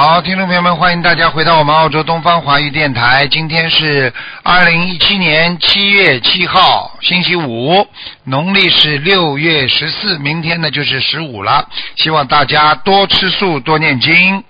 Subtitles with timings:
[0.00, 3.26] 好，听众朋友们，欢迎大家回到我们澳洲东方华语电台。
[3.26, 4.14] 今天是
[4.44, 7.84] 二零一七年七月七号，星期五，
[8.22, 11.68] 农历是六月十四，明天呢就是十五了。
[11.96, 14.44] 希望大家多吃素，多念经。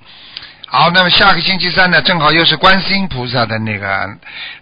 [0.71, 4.07] 好，那么下个星期三呢，正好又是观世音菩萨的那个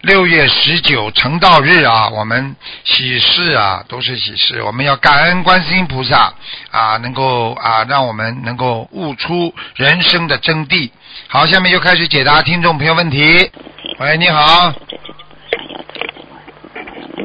[0.03, 6.33] 六月十九成道日啊，我们喜事啊，都是喜事，我们要感恩观世音菩萨
[6.71, 10.89] 啊，能够啊，让我们能够悟出人生的真谛。
[11.27, 13.51] 好，下面就开始解答听众朋友问题。
[13.99, 14.73] 喂，你好。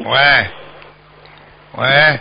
[0.05, 0.47] 喂，
[1.77, 2.19] 喂，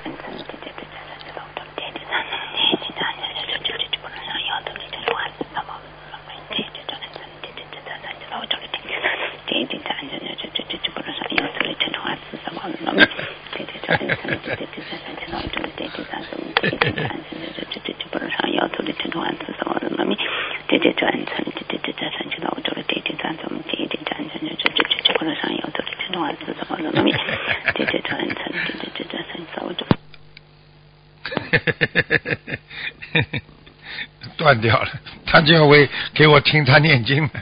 [34.37, 34.89] 断掉了，
[35.25, 37.41] 他就会给我听他念经的。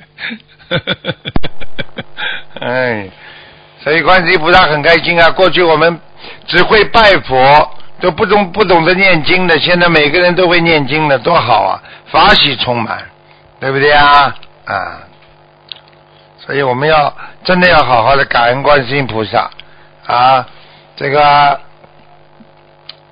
[2.61, 3.08] 哎，
[3.83, 5.31] 所以观世音菩萨很开心啊！
[5.31, 5.98] 过去我们
[6.47, 11.83] 只会拜佛，都不懂不懂得念经的，现在每个人都会念经了，多好啊！
[12.11, 13.03] 法喜充满，
[13.58, 14.34] 对不对啊？
[14.67, 14.98] 啊！
[16.39, 19.51] 所以我们要真的要好好的感恩观世音菩萨
[20.06, 20.47] 啊！
[20.97, 21.58] 这个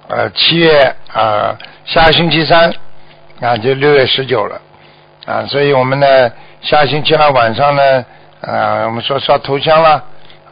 [0.09, 1.57] 呃七月啊
[1.87, 2.71] 下星期三
[3.41, 4.61] 啊就六月十九了
[5.25, 6.31] 啊，所以我们呢
[6.61, 8.05] 下星期二晚上呢
[8.43, 10.05] 啊我们说烧头香了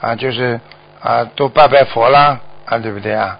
[0.06, 0.60] 啊就是
[1.02, 3.38] 啊多拜拜佛啦啊对不对啊？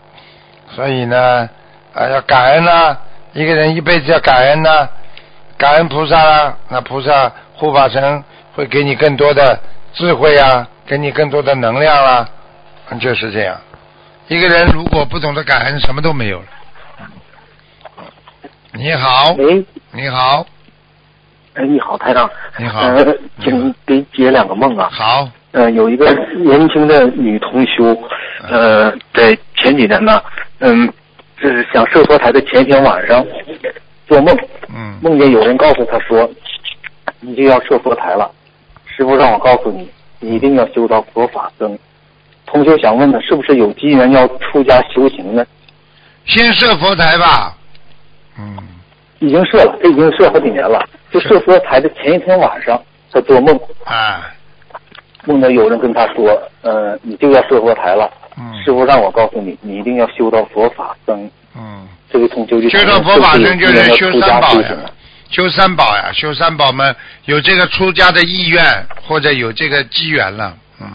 [0.75, 1.49] 所以呢
[1.94, 2.99] 啊要感恩啦，
[3.34, 4.88] 一个人一辈子要感恩呐，
[5.56, 8.25] 感恩菩萨啦，那菩萨护法神
[8.55, 9.60] 会给你更多的
[9.93, 12.28] 智慧啊，给你更多的能量啦，
[13.00, 13.56] 就是这样。
[14.26, 16.47] 一个人如果不懂得感恩，什么都没有了。
[18.72, 20.44] 你好，喂，你好，
[21.55, 22.28] 哎，你好，台长。
[22.59, 24.88] 你好呃，请给解两个梦啊。
[24.93, 27.99] 好，呃，有一个年轻的女同修，
[28.47, 30.22] 呃，在前几年呢，
[30.59, 30.87] 嗯，
[31.39, 33.27] 是想设佛台的前一天晚上
[34.06, 34.37] 做梦，
[34.69, 36.31] 嗯，梦见有人告诉她说，
[37.21, 38.31] 你就要设佛台了，
[38.84, 39.89] 师傅让我告诉你，
[40.21, 41.78] 你一定要修到佛法僧。
[42.44, 45.43] 同修想问呢，是不是有机缘要出家修行呢？
[46.27, 47.56] 先设佛台吧。
[48.38, 48.59] 嗯，
[49.21, 50.87] 已经设了，这已经设好几年了。
[51.11, 52.78] 就设佛台的前一天晚上，
[53.11, 54.31] 他做梦，啊，
[55.26, 61.31] 梦到有人跟他说，呃，你就要设佛台了，嗯师傅让我告诉你，你一定要修到佛法僧。
[61.54, 64.81] 嗯，这位同修就修到佛法僧就是是修三宝呀
[65.28, 66.94] 修三宝呀，修三宝们，
[67.25, 68.64] 有这个出家的意愿
[69.03, 70.87] 或者有这个机缘了，嗯，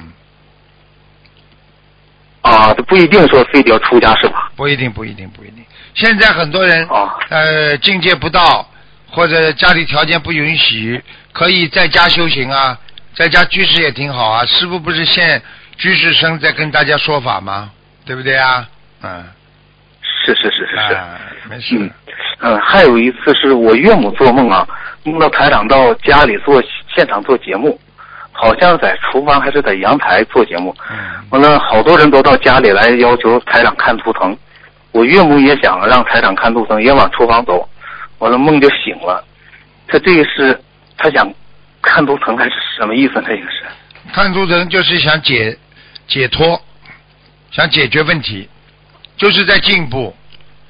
[2.42, 4.50] 啊，这不一定说非得要出家是吧？
[4.56, 5.58] 不一定，不一定，不一定。
[5.94, 8.66] 现在很多人啊，呃境界不到，
[9.10, 11.04] 或者家里条件不允许，
[11.34, 12.80] 可以在家修行啊，
[13.16, 14.46] 在家居士也挺好啊。
[14.46, 15.42] 师傅不是现
[15.78, 17.72] 居士生在跟大家说法吗？
[18.06, 18.68] 对不对啊？
[19.04, 19.24] 嗯，
[20.02, 20.94] 是是是是是。
[20.94, 21.76] 啊，没事。
[21.78, 21.92] 嗯，
[22.40, 24.68] 嗯，还有一次是我岳母做梦啊，
[25.04, 26.62] 梦到台长到家里做
[26.96, 27.80] 现场做节目，
[28.32, 30.98] 好像在厨房还是在阳台做节目，嗯
[31.30, 34.36] 完了好多人都到家里来要求台长看图腾，
[34.92, 37.68] 我岳母也想让台长看图腾，也往厨房走，
[38.18, 39.24] 完了梦就醒了，
[39.88, 40.60] 他这个是
[40.98, 41.32] 他想
[41.82, 43.24] 看图腾还是什么意思呢？
[43.28, 43.66] 这个是
[44.14, 45.58] 看图腾就是想解
[46.08, 46.62] 解脱，
[47.52, 48.50] 想解决问题，
[49.18, 50.16] 就是在进步。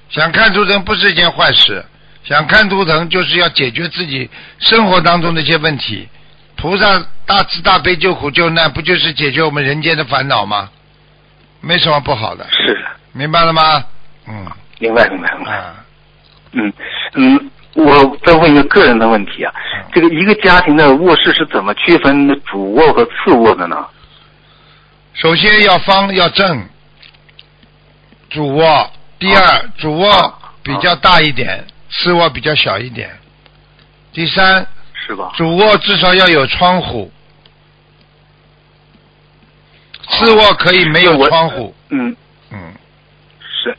[0.10, 1.84] 想看图腾不是一件坏事，
[2.24, 4.30] 想看图腾就是要解决自己
[4.60, 6.08] 生活当中的一些问题。
[6.58, 10.69] 菩萨大慈大悲救苦救难，不就是解决我们人间的烦恼吗？
[11.62, 13.84] 没什么不好的，是的，明白了吗？
[14.28, 14.46] 嗯
[14.80, 15.58] 明白明白明白。
[15.58, 15.75] 啊，
[16.54, 16.74] 嗯
[17.13, 19.54] 嗯，我再问一个个人的问题啊，
[19.94, 23.86] 这个一个家庭的卧室是怎么区分主卧和次卧的呢？
[25.14, 26.68] 首先要方要正，
[28.30, 28.90] 主卧。
[29.20, 30.10] 第二，主卧
[30.64, 33.08] 比较大一点，次卧比较小一点。
[34.12, 35.32] 第三，是吧？
[35.36, 37.12] 主卧至少要有窗户，
[40.10, 41.76] 次卧可以没有窗户。
[41.90, 42.16] 嗯
[42.52, 42.74] 嗯，
[43.40, 43.78] 是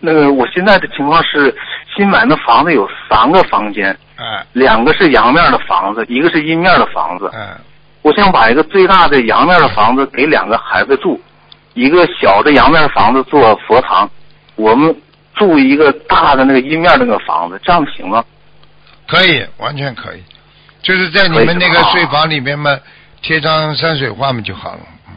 [0.00, 1.56] 那个我现在的情况是，
[1.96, 7.30] 新买的房子有三个房间，哎两个是阳面的房子，一个是阴面的房子。
[7.34, 7.56] 嗯，
[8.02, 11.20] 我想把一个最大的阳面的房子给两个孩子住，
[11.74, 14.08] 一个小的阳面房子做佛堂，
[14.56, 14.94] 我们
[15.34, 18.24] 住一个大的那个阴面那个房子，这样行吗？
[19.06, 20.22] 可以，完全可以，
[20.82, 22.78] 就是在你们那个睡房里面嘛，
[23.22, 24.80] 贴张山水画嘛就好了。
[25.08, 25.14] 嗯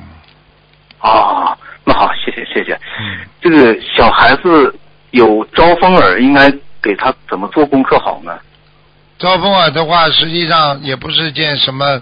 [1.00, 2.74] 啊，那好，谢谢谢谢。
[2.74, 4.76] 嗯，这个小孩子
[5.12, 6.52] 有招风耳，应该
[6.82, 8.38] 给他怎么做功课好呢？
[9.20, 12.02] 招风耳的话，实际上也不是件什么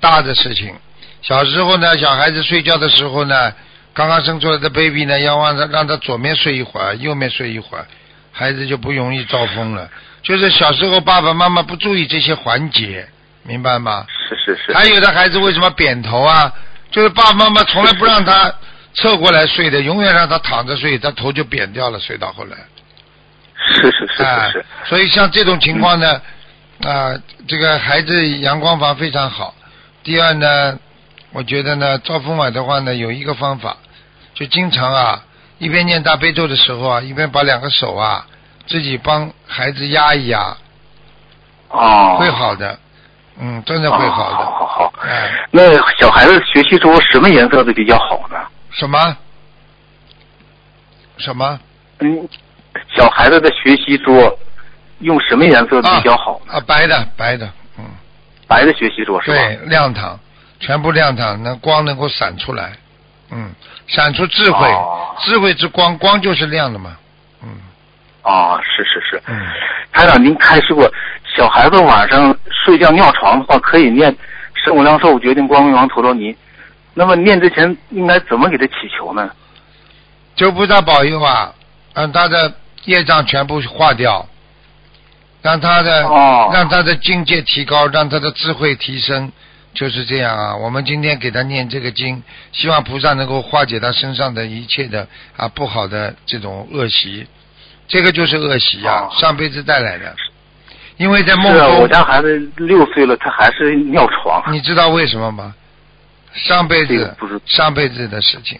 [0.00, 0.74] 大的事情。
[1.22, 3.52] 小时候呢，小孩子睡觉的时候呢，
[3.94, 7.86] 刚刚生出来的 baby 呢，要让他让他左面睡一会儿，右面睡一会儿，
[8.32, 9.88] 孩子就不容易招风了。
[10.22, 13.06] 就是小时候爸爸妈妈不注意这些环节，
[13.44, 14.04] 明白吗？
[14.28, 14.74] 是是是。
[14.74, 16.52] 还有的孩子为什么扁头啊？
[16.90, 18.52] 就是爸爸妈妈从来不让他
[18.94, 22.56] 侧过来睡的，永远让他躺着睡，他头就扁掉了，睡到后来。
[23.58, 26.20] 是是是啊是是。，所以像这种情况呢，
[26.84, 27.14] 啊、
[27.48, 29.54] 这个孩子阳光房非常好。
[30.02, 30.78] 第二呢，
[31.32, 33.76] 我觉得呢，招风耳的话呢，有一个方法，
[34.34, 35.24] 就经常啊，
[35.58, 38.26] 一边念大悲咒的时候啊，一边把两个手啊，
[38.66, 40.56] 自己帮孩子压一压，
[41.70, 42.16] 哦。
[42.18, 42.78] 会好的，
[43.40, 44.36] 嗯，真的会好的。
[44.36, 44.92] 好好好。
[45.02, 48.36] 哎，那小孩子学习中什么颜色的比较好呢？
[48.70, 49.16] 什么？
[51.18, 51.58] 什么？
[52.00, 52.28] 嗯，
[52.96, 54.38] 小孩子的学习桌
[55.00, 56.54] 用什么颜色比较好呢？
[56.54, 57.46] 啊，白的，白的，
[57.78, 57.84] 嗯，
[58.48, 59.36] 白的学习桌是吧？
[59.36, 60.18] 对，亮堂，
[60.58, 62.72] 全部亮堂，那光能够闪出来，
[63.30, 63.50] 嗯，
[63.86, 66.96] 闪出智慧，哦智慧之光，光就是亮的嘛，
[67.42, 67.48] 嗯
[68.22, 69.22] 啊，是是是。
[69.26, 69.46] 嗯，
[69.92, 70.90] 台长，您开示过，
[71.36, 74.14] 小孩子晚上睡觉尿床的话，可以念
[74.64, 76.34] “圣无量寿决定光明王陀罗尼”。
[76.94, 79.30] 那么念之前应该怎么给他祈求呢？
[80.34, 81.52] 求菩萨保佑啊，
[81.94, 82.52] 让他的
[82.86, 84.26] 业障全部化掉，
[85.42, 89.30] 让他的、哦让他的境界提高，让他的智慧提升，
[89.74, 90.56] 就是这样啊。
[90.56, 92.22] 我们今天给他念这个经，
[92.52, 95.06] 希望菩萨能够化解他身上的一切的
[95.36, 97.26] 啊不好的这种恶习，
[97.86, 100.16] 这个就是恶习啊，哦上辈子带来的。
[100.96, 104.42] 因为在梦中啊，我，家孩子六岁了，他还是尿床。
[104.50, 105.54] 你知道为什么吗？
[106.32, 108.58] 上辈子不是上辈子的事情，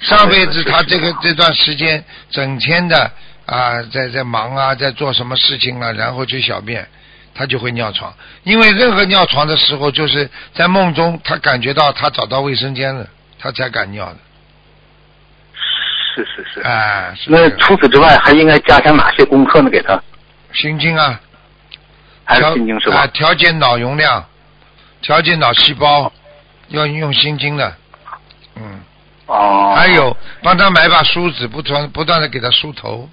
[0.00, 3.10] 上辈子他这个这段时间整天的
[3.52, 6.88] 啊在在忙啊，在做什么事情啊，然后去小便，
[7.34, 8.12] 他就会尿床。
[8.44, 13.06] 因为任何尿床的时候，就是在梦中他感觉到他找到卫生间了，
[13.38, 14.16] 他才敢尿的。
[16.14, 16.60] 是是是。
[16.62, 19.68] 哎，是那除此之外，还应该加强哪些功课呢？
[19.68, 20.02] 给他
[20.54, 21.20] 心经啊，
[22.24, 23.06] 还是调心经是吧啊？
[23.08, 24.24] 调节脑容量，
[25.02, 26.12] 调节脑细胞，
[26.68, 27.76] 要用心经的。
[28.56, 28.80] 嗯。
[29.26, 29.74] 哦。
[29.76, 33.08] 还有帮他买把梳子，不断不断的给他梳头，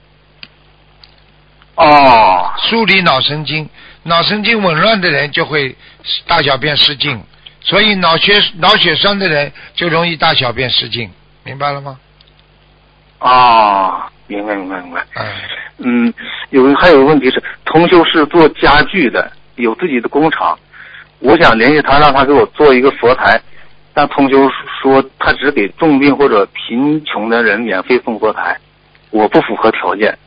[1.80, 3.68] 哦梳理脑神经。
[4.04, 5.76] 脑神经紊乱的人就会
[6.26, 7.22] 大小便失禁，
[7.60, 11.10] 所以脑血脑血栓的人就容易大小便失禁，
[11.44, 12.00] 明白了吗？
[13.20, 15.06] 哦，明白明白明白。
[15.16, 15.26] 哎，
[15.80, 16.12] 嗯，
[16.52, 20.58] 有还有个问题是，同修是做家具的，有自己的工厂。
[21.20, 23.40] 我想联系他，让他给我做一个佛台，
[23.94, 24.50] 但同修
[24.82, 28.58] 说他只给重病或者贫穷的人免费送佛台，
[29.12, 30.18] 我不符合条件。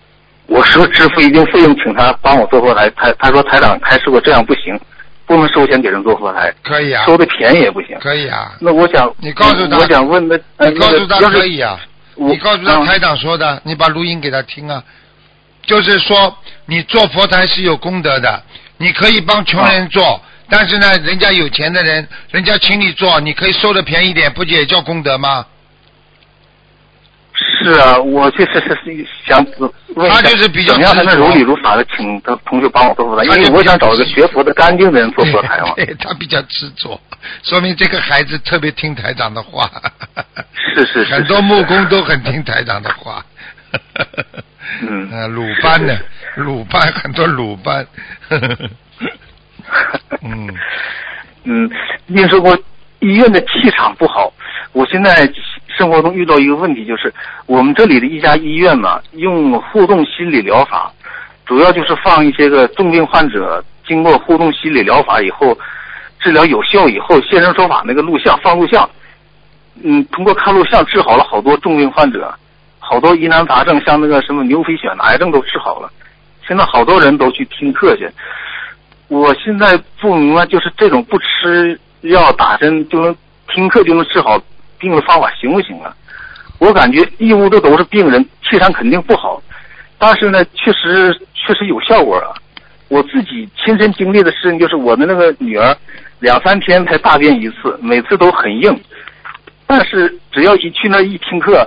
[0.52, 2.90] 我说支付一定费用，请他帮我做佛台。
[2.90, 4.78] 他他说台长开示过这样不行，
[5.24, 7.96] 不能收钱给人做佛台，可以啊，收的便宜也不行。
[8.00, 11.80] 可以啊，那我想，你告诉他我想问你告诉他可以啊，
[12.16, 14.82] 你告诉他嗯台长说的，你把录音给他听啊。
[15.64, 18.42] 就是说，你做佛台是有功德的，
[18.76, 25.46] 你可以帮穷人做，但是呢，人家有钱的人，人家请你做，你可以收的便宜点，不也叫功德吗？
[27.62, 29.70] 是啊，我确实是是想问
[30.06, 33.24] 一下，他就是比较怎么样才能如理如法的请他同学帮我做佛台？
[33.24, 35.72] 因为我想找一个学佛的干净的人做佛台嘛。
[35.76, 37.00] 对他比较执着，
[37.42, 39.70] 说明这个孩子特别听台长的话。
[40.74, 43.24] 是是是 很多木工都很听台长的话。
[44.82, 45.98] 嗯呃，鲁班呢？
[46.36, 47.86] 鲁班很多鲁班。
[50.22, 50.54] 嗯，
[51.44, 51.70] 嗯，
[52.06, 52.56] 您说过
[53.00, 54.32] 医院的气场不好，
[54.72, 55.26] 我现在
[55.76, 57.12] 生活中遇到一个问题，就是
[57.46, 60.92] 我们这里的一家医院嘛，用互动心理疗法，
[61.46, 65.56] 主要就是放一些个重病患者经过互动心理疗法以后，
[66.20, 68.88] 治疗有效以后，现身说法那个录像放录像，
[69.82, 72.32] 嗯，通过看录像治好了好多重病患者，
[72.78, 75.90] 好多疑难杂症，像那个什么牛皮癣、癌症都治好了。
[76.46, 78.08] 现在好多人都去听课去。
[79.08, 83.14] 我现在不明白，就是这种不吃药打针就能
[83.48, 84.40] 听课就能治好
[84.82, 85.94] 病的方法行不行啊？
[86.58, 89.40] 我感觉义乌的都是病人，气场肯定不好，
[89.96, 92.34] 但是呢，确实确实有效果啊。
[92.88, 95.76] 我自己亲身经历的事情就是，我的那个女儿
[96.18, 98.78] 两三天才大便一次，每次都很硬，
[99.66, 101.66] 但是只要一去那一听课，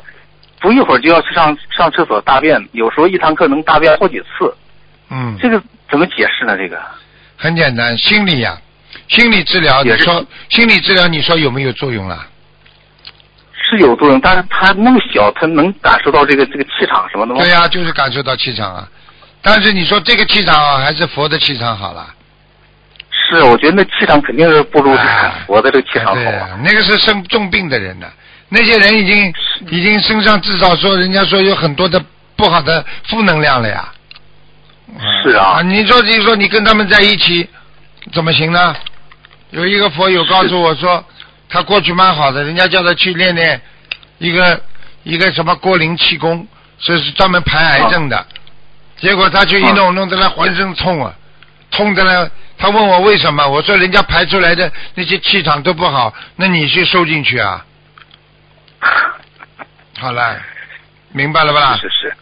[0.60, 4.54] 不一会儿就要去上上厕所大便，有时候一堂课能大便好几次。
[5.10, 6.58] 嗯，这个怎么解释呢？
[6.58, 6.80] 这个
[7.38, 8.58] 很简单，心理呀、
[9.08, 12.26] 心理治疗，你也说心理治疗，你说有没有作用了？
[13.76, 17.42] 是有作用，但是他那么小，他能感受到这个这个气场什么的吗？
[17.42, 18.88] 对呀、就是感受到气场啊。
[19.42, 22.08] 但是你说这个气场好还是佛的气场好了？
[23.12, 24.96] 是，我觉得那气场肯定是不如
[25.48, 26.24] 佛的这个气场好啊。
[26.24, 28.08] 呀那个是生重病的人呢，
[28.50, 29.34] 那些人已经
[29.70, 32.04] 已经身上至少说，人家说有很多的
[32.36, 33.92] 不好的负能量了呀。
[35.24, 37.48] 是啊你说你说你跟他们在一起
[38.14, 38.76] 怎么行呢？
[39.52, 41.04] 有一个佛友告诉我说，
[41.50, 43.62] 他过去蛮好的，人家叫他去练练
[44.18, 44.62] 一个
[45.04, 46.48] 一个什么郭林气功，
[46.80, 48.26] 这是专门排癌症的。
[48.98, 51.14] 结果他去一弄，弄得他浑身痛啊，
[51.72, 52.30] 痛的呢。
[52.58, 57.66] 他问我为什么，我说人家排出来的那些气场都不好，那你去收进去啊？
[60.00, 60.38] 好了，
[61.12, 61.76] 明白了吧？
[61.76, 62.16] 是是是，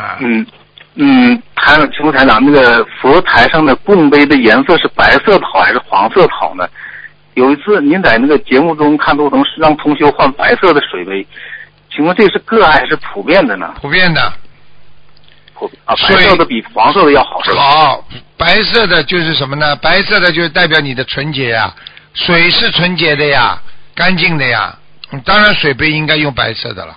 [0.00, 0.46] 啊，嗯
[0.94, 6.64] 嗯，台长，请问台长，那个佛台上的供杯的颜色是白色的好还是黄色的好呢？
[7.34, 11.26] 有一次您在那个节目中看图腾是让同修换白色的水杯，
[11.90, 13.74] 请问这是个案还是普遍的呢？
[13.80, 14.32] 普遍的。
[15.54, 17.62] 普啊，水白色的比黄色的要好是吧？
[17.62, 18.04] 好，
[18.36, 19.76] 白色的就是什么呢？
[19.76, 21.72] 白色的就是代表你的纯洁呀，
[22.14, 23.60] 水是纯洁的呀，
[23.94, 24.76] 干净的呀。
[25.12, 26.96] 嗯当然，水杯应该用白色的了。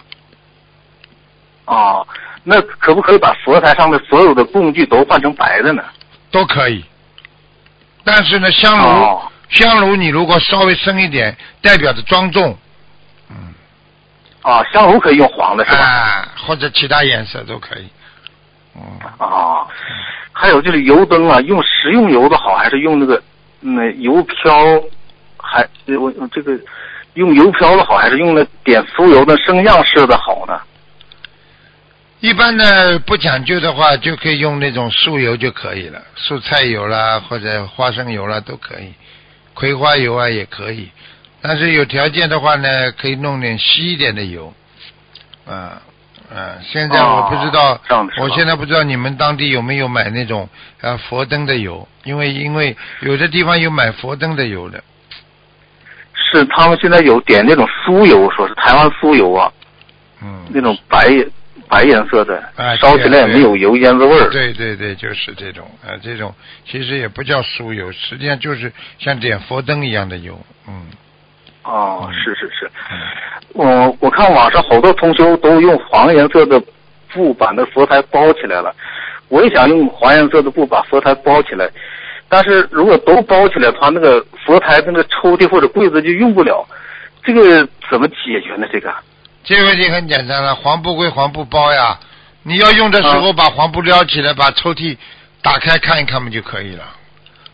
[1.65, 2.07] 哦，
[2.43, 5.83] 那可不可以把佛台上的所有的工具都换成白的呢？
[6.29, 6.85] 都可以。
[8.03, 9.21] 但是呢，香炉、哦
[9.53, 12.57] 香炉你如果稍微深一点，代表着庄重，
[13.29, 13.53] 嗯，
[14.41, 15.79] 啊，香炉可以用黄的是吧？
[15.79, 17.87] 啊，或者其他颜色都可以，
[18.75, 18.81] 嗯，
[19.17, 19.65] 啊，
[20.31, 23.21] 还有就是油灯啊，用食用油的好，还是用那个
[23.59, 24.53] 那油漂？
[25.45, 26.57] 还呃我我这个
[27.15, 30.59] 用油漂的好，还是用那点酥油的升样式的好呢？
[32.21, 38.93] 一般的不讲究的话，就可以用那种素油就可以了，蔬菜油啦或者花生油啦都可以，
[39.53, 40.89] 葵花油啊也可以。
[41.41, 44.53] 但是有条件的话呢，可以弄点稀一点的油。
[45.45, 45.81] 啊
[46.35, 47.79] 嗯，现在我不知道，
[48.17, 50.49] 我现在不知道你们当地有没有买那种
[50.81, 54.83] 啊佛灯的油，因为因为有的地方有买佛灯的油的。
[56.15, 59.51] 是他们现在有点那种酥油，说是台湾酥油啊，
[60.23, 61.07] 嗯，那种白
[61.73, 64.29] 白颜色的哎，烧起来也没有油烟子味儿。
[64.29, 66.31] 对对对，就是这种啊、呃这种
[66.63, 70.85] 其实也不叫酥油，实际上就是像点佛灯一样的油，嗯
[71.63, 72.97] 哦，嗯是是是，嗯，
[73.53, 76.61] 我我看网上好多同修都用黄颜色的
[77.11, 78.71] 布把那佛台包起来了，
[79.29, 81.67] 我也想用黄颜色的布把佛台包起来，
[82.29, 86.63] 但是如果都包起来的话，那个佛台那个抽屉或者柜子就用不了，
[87.23, 88.67] 这个怎么解决呢？
[88.71, 88.93] 这个
[89.43, 91.99] 这个问题很简单了，黄布归黄布包呀，
[92.43, 94.97] 你要用的时候把黄布撩起来，把抽屉
[95.41, 96.83] 打开看一看不就可以了？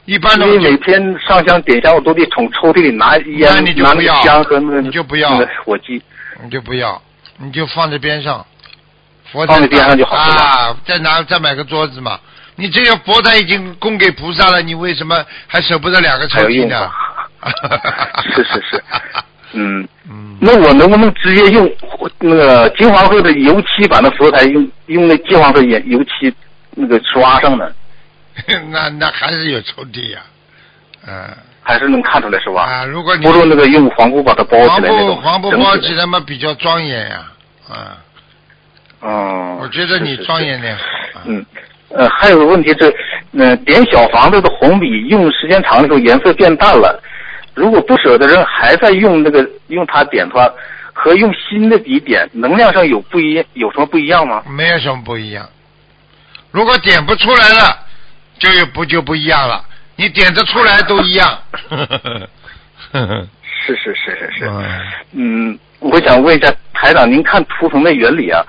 [0.05, 4.21] 一般的因为每天上香点香，我都得从抽屉里拿烟那你就不要。
[4.21, 5.39] 香和那个你就不要。
[6.41, 7.01] 你就不要，
[7.37, 8.45] 你就放在边上，
[9.31, 10.23] 佛放在边上就好了。
[10.23, 12.19] 啊，再拿再买个桌子嘛。
[12.55, 16.89] 你这个佛台已经供给菩萨了，你为什么还舍不得两个抽屉呢？
[18.35, 18.83] 是是 是，
[19.53, 21.71] 嗯，嗯，那我能不能直接用
[22.19, 26.33] 那个金黄色的油漆把那佛台用用那金黄色油油漆
[26.75, 27.69] 那个刷上呢？
[28.71, 30.19] 那那还是有抽屉呀、
[31.07, 31.27] 嗯。
[31.61, 32.63] 还是能看出来是吧？
[32.63, 37.31] 啊，如果你不如那个用黄布把它包起来那种布黄布包起来嘛比较庄严呀、
[37.69, 37.97] 啊，
[39.01, 40.75] 嗯，我觉得你庄严点。
[40.75, 41.19] 好。
[41.19, 41.23] 啊。
[41.25, 41.45] 嗯，
[41.89, 42.91] 呃，还有个问题是，
[43.37, 46.99] 呃，点小房子的红笔用时间长了以后颜色变淡了，
[47.55, 50.49] 如果不舍得扔，还在用那个用它点的话，
[50.93, 54.43] 和用新的笔点，能量上有不一样，有什么不一样吗？
[54.49, 55.47] 没有什么不一样。
[56.51, 57.77] 如果点不出来了，
[58.39, 59.63] 就有不就不一样了。
[59.95, 61.39] 你点得出来都一样。
[63.61, 68.41] 是是是是是，嗯嗯，我想问一下台长，您看图腾的原理啊？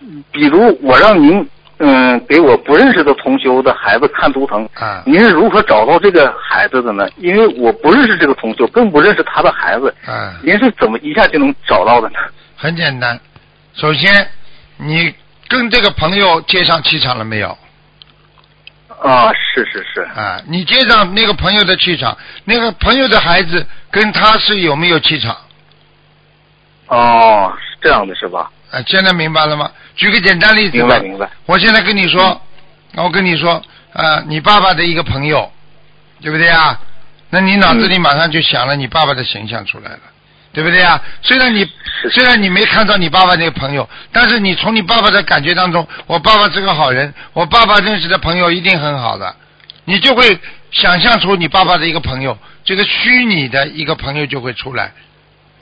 [0.00, 1.46] 嗯比如我让您
[1.86, 7.06] 嗯给我不认识的同修的孩子看图腾，啊，您是如何找到这个孩子的呢？
[7.18, 12.18] 因为我不认识这个同修，更不认识他的孩子，啊，您是怎么一下就能找到的呢？
[12.56, 13.20] 很简单。
[13.74, 14.26] 首先，
[14.78, 15.14] 你
[15.46, 17.56] 跟这个朋友接上气场了没有？
[19.02, 25.36] 啊，是是是，啊，你接上那个朋友的气场，那个朋友的孩子跟他是有没有气场？
[26.86, 28.50] 哦，是这样的是吧？
[28.74, 29.70] 啊，现在明白了吗？
[29.94, 30.86] 举个简单例子吧。
[30.86, 31.30] 明白明白。
[31.46, 32.40] 我现在跟你说，
[32.96, 33.62] 我跟你说，
[33.92, 35.48] 啊，你爸爸的一个朋友，
[36.20, 36.80] 对不对啊？
[37.30, 40.00] 那你脑子里马上就想了你爸爸的形象出来了，
[40.52, 41.00] 对不对啊？
[41.22, 41.68] 虽然你
[42.10, 49.36] 虽然你没看到你爸爸那个朋友，但是你从你爸爸的感觉当中，我爸爸是个好人，我爸爸认识的朋友一定很好的，
[49.84, 50.38] 你就会
[50.72, 54.92] 想象出你爸爸的一个朋友，这个虚拟的一个朋友就会出来。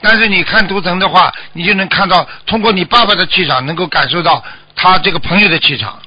[0.03, 4.43] 但是你看图腾的话，你就能看到，通过你爸爸的气场，能够感受到
[4.75, 5.97] 他这个朋友的气场。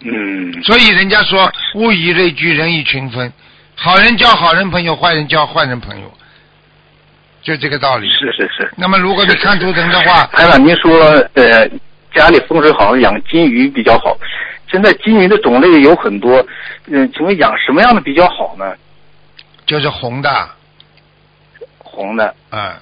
[0.00, 3.32] 嗯，所以人家说物以类聚，人以群分，
[3.76, 6.12] 好人交好人朋友，坏人交坏人朋友，
[7.42, 8.10] 就这个道理。
[8.10, 8.68] 是是是。
[8.76, 10.98] 那么如果你看图腾的话，台长，您说
[11.34, 11.68] 呃
[12.12, 14.16] 家里风水好，养金鱼比较好。
[14.68, 16.44] 现在金鱼的种类有很多，
[16.86, 18.64] 嗯，请问养什么样的比较好呢？
[19.64, 20.50] 就是红的，
[22.00, 22.72] 红的嗯，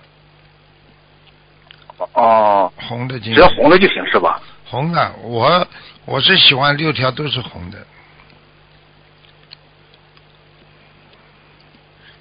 [2.13, 4.41] 哦，红的金只要红的就行是吧？
[4.65, 5.67] 红的，我
[6.05, 7.79] 我是喜欢六条都是红的。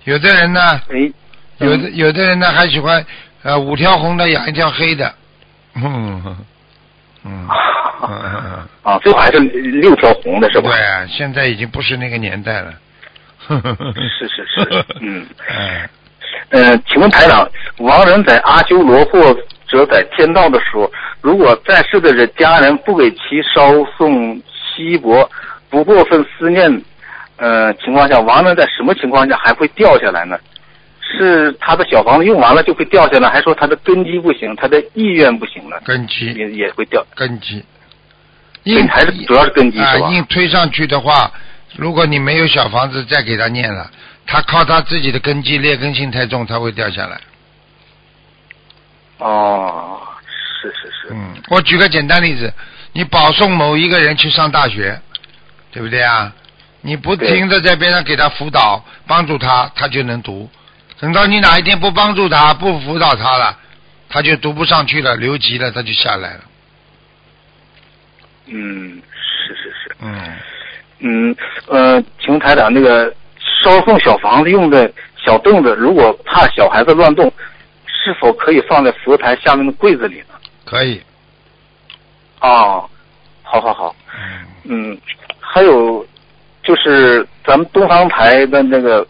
[0.06, 1.12] 有的人呢，哎，
[1.60, 3.06] 有的有的人呢还喜欢
[3.44, 5.14] 呃五条红的养一条黑的，
[5.76, 6.38] 嗯
[7.26, 7.48] 嗯
[8.82, 10.72] 啊，最好还是六条红的是吧？
[10.72, 12.74] 对啊，现在已经不是那个年代了。
[13.48, 15.28] 是是是，嗯。
[15.48, 15.90] 哎，
[16.50, 19.20] 呃，请问台长，亡人在阿修罗或
[19.68, 20.92] 者在天道的时候，
[21.22, 25.30] 如果在世的人家人不给其烧送锡箔，
[25.70, 26.82] 不过分思念，
[27.38, 30.38] 呃情况下，亡人在什么情况下还会掉下来呢？
[31.00, 35.82] 是他的小房子用完了就会掉下来，还说他的根基不行，他的意愿不行了？
[35.86, 37.64] 根基也也会掉，根基，
[38.64, 40.10] 硬还是主要是根基啊是吧？
[40.10, 41.32] 硬推上去的话，
[41.78, 43.90] 如果你没有小房子再给他念了，
[44.28, 47.20] 他靠他自己的根基劣根性太重，他会掉下来。
[49.20, 50.00] 哦，
[50.62, 52.54] 是是是，嗯，我举个简单例子，
[52.92, 55.02] 你保送某一个人去上大学，
[55.72, 56.32] 对不对啊？
[56.82, 60.50] 你不停的在边上给他辅导，帮助他，他就能读。
[61.00, 63.58] 等到你哪一天不帮助他，不辅导他了，
[64.10, 66.42] 他就读不上去了，留级了，他就下来了。
[68.46, 69.96] 嗯，是是是。
[70.00, 70.38] 嗯，
[71.00, 71.36] 嗯，
[71.68, 73.14] 呃，请台长，那个
[73.64, 77.32] 烧送小房子用的小凳子，如果怕小孩子乱动，
[77.86, 80.36] 是否可以放在佛台下面的柜子里呢？
[80.66, 81.02] 可以。
[82.42, 82.88] 哦，
[83.44, 83.96] 好好好，
[84.66, 84.98] 嗯，嗯，
[85.40, 86.06] 还有
[86.64, 89.06] 就是咱们东方台的那个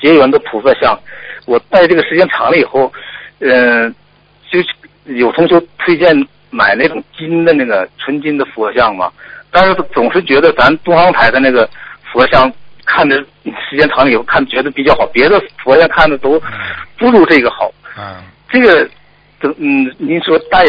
[0.00, 0.98] 结缘的菩萨像，
[1.46, 2.90] 我带这个时间长了以后，
[3.40, 3.94] 嗯、
[4.50, 4.58] 就
[5.12, 6.16] 有同学推荐
[6.48, 9.12] 买那种金的那个纯金的佛像嘛，
[9.50, 11.68] 但是总是觉得咱东方台的那个
[12.12, 12.50] 佛像
[12.90, 13.16] 看的
[13.68, 16.42] 时间长了以后看觉得比较好，别的佛像看的都
[16.98, 17.70] 不如这个好。
[17.96, 18.16] 嗯，
[18.50, 18.90] 这个，
[19.58, 20.64] 嗯，您说带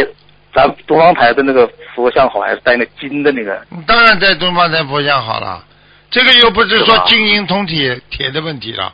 [0.53, 3.65] 咱们东方台的那个佛像好，还是带那金的那个？
[3.88, 5.63] 当然在东方台佛像好了，
[6.12, 8.93] 这个又不是说金银铜铁铁的问题了，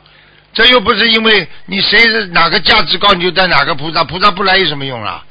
[0.54, 5.22] 这又不是因为你谁是哪个价值高你就带哪个菩萨，菩萨不来有什么用啊？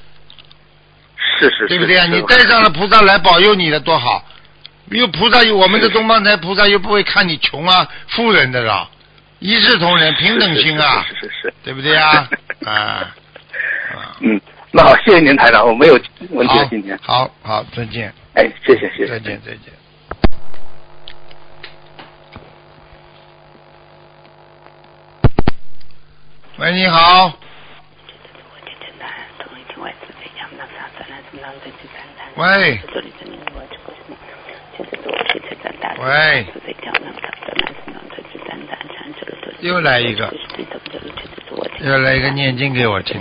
[1.40, 2.06] 是是是，对不对啊？
[2.06, 4.24] 你带上了菩萨来保佑你的多好，
[4.90, 8.90] 又菩萨有我们的东方台菩萨又不会看你穷啊富人的了，
[9.40, 12.30] 一视同仁平等心啊，是是是对不对啊？
[12.66, 14.40] 啊啊，嗯，
[14.72, 18.14] 那好，谢谢您台长，我没有问题了，今天，好好再见。
[18.36, 19.74] 哎，谢谢谢谢，再见再见。
[26.58, 27.38] 喂，你好，
[32.36, 32.80] 喂，
[36.00, 36.46] 喂，
[39.62, 40.32] 又来一个，
[41.82, 43.20] 又来一个念经给我听。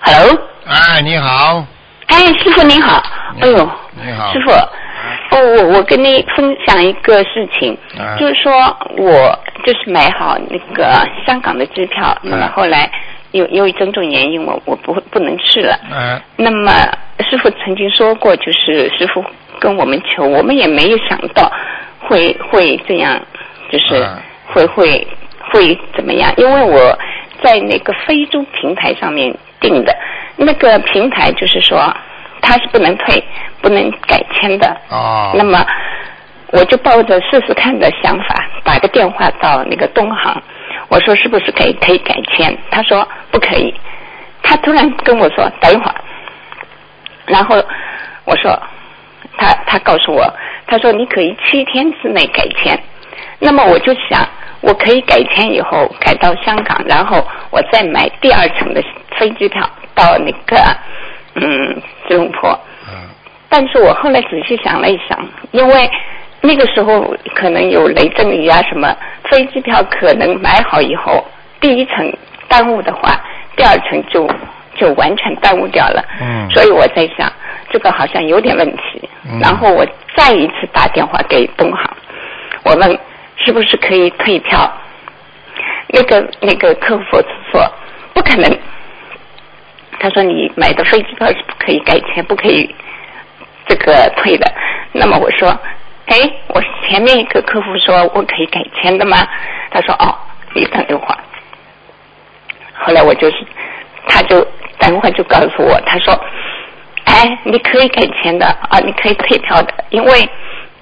[0.00, 1.66] Hello，哎，你好，
[2.06, 3.02] 哎，师傅您好，
[3.40, 4.50] 哎呦，你好，师傅，
[5.34, 8.52] 哦，我我跟你分享一个事情，啊就是说
[8.96, 10.84] 我就是买好那个
[11.26, 12.90] 香港的机票，那么后来
[13.32, 15.78] 有由于种种原因，我我不会不能去了。
[15.92, 16.70] 哎，那么
[17.28, 19.24] 师傅曾经说过，就是师傅
[19.58, 21.50] 跟我们求，我们也没有想到
[22.00, 23.20] 会会这样，
[23.70, 25.06] 就是啊会会
[25.52, 26.32] 会怎么样？
[26.36, 26.96] 因为我
[27.42, 29.96] 在那个非洲平台上面订的，
[30.36, 31.78] 那个平台就是说
[32.44, 33.24] 它是不能退、
[33.62, 34.76] 不能改签的。
[34.90, 35.64] 哦，那么
[36.52, 40.40] 我就抱着试试看的想法，打个电话到那个东航，
[40.88, 42.56] 我说是不是可以可以改签？
[42.70, 43.74] 他说不可以。
[44.42, 45.94] 他突然跟我说等一会儿，
[47.26, 47.56] 然后
[48.26, 48.62] 我说
[49.38, 50.30] 他他告诉我，
[50.66, 52.78] 他说你可以七天之内改签。
[53.38, 54.26] 那么我就想，
[54.60, 58.82] 我可以改签以后改到香港，然后我再买第二层的
[59.16, 60.56] 飞机票到那个
[61.34, 62.50] 嗯吉隆坡。
[62.88, 62.94] 嗯
[63.48, 65.16] 但是我后来仔细想了一想，
[65.52, 65.90] 因为
[66.40, 68.92] 那个时候可能有雷阵雨啊什么，
[69.30, 71.24] 飞机票可能买好以后，
[71.60, 72.12] 第一层
[72.48, 73.20] 耽误的话，
[73.54, 74.28] 第二层就
[74.76, 76.04] 就完全耽误掉了。
[76.20, 77.32] 嗯所以我在想，
[77.70, 79.08] 这个好像有点问题。
[79.30, 81.96] 嗯然后我再一次打电话给东航，
[82.64, 82.98] 我问
[83.36, 84.68] 是不是可以退票？
[85.88, 87.64] 那个那个客服说
[88.12, 88.58] 不可能，
[90.04, 92.74] 他说你买的飞机票是不可以改签，不可以
[93.66, 94.52] 这个退的。
[94.92, 95.48] 那么我说，
[96.04, 96.16] 哎，
[96.48, 99.26] 我前面一个客户说我可以改签的吗？
[99.70, 100.14] 他说哦，
[100.52, 101.18] 你等一会儿。
[102.74, 103.46] 后来我就是，
[104.06, 104.46] 他就
[104.78, 106.12] 等会儿就告诉我，他说，
[107.06, 110.28] 哎，你可以改签的啊，你可以退票的，因为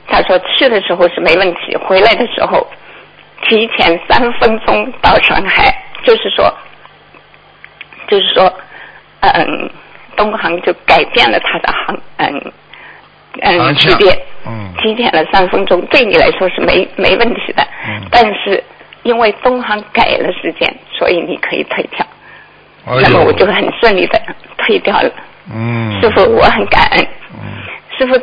[0.09, 2.67] 他说去的时候是没问题，回来的时候
[3.43, 6.53] 提前三分钟到上海，就是说，
[8.09, 8.53] 就是说，
[9.29, 9.71] 嗯，
[10.17, 12.53] 东航就改变了他的航，嗯
[13.41, 18.63] 嗯起点，嗯提前了三分钟，对你来说是没没问题的，嗯但是
[19.05, 22.05] 因为东航改了时间，所以你可以退票。
[22.85, 24.21] 哎那么我就很顺利的
[24.59, 25.11] 退掉了。
[25.55, 27.07] 嗯师傅，我很感恩。
[27.35, 27.63] 嗯
[27.97, 28.19] 师傅，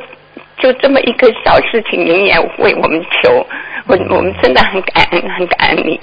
[0.57, 3.45] 就这么一个小事情，您也为我们求，
[3.87, 5.97] 我我们真的很感恩，很感恩你。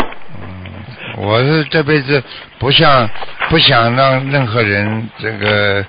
[1.16, 2.22] 我是这辈子
[2.58, 3.08] 不想
[3.48, 5.84] 不想让任何人这个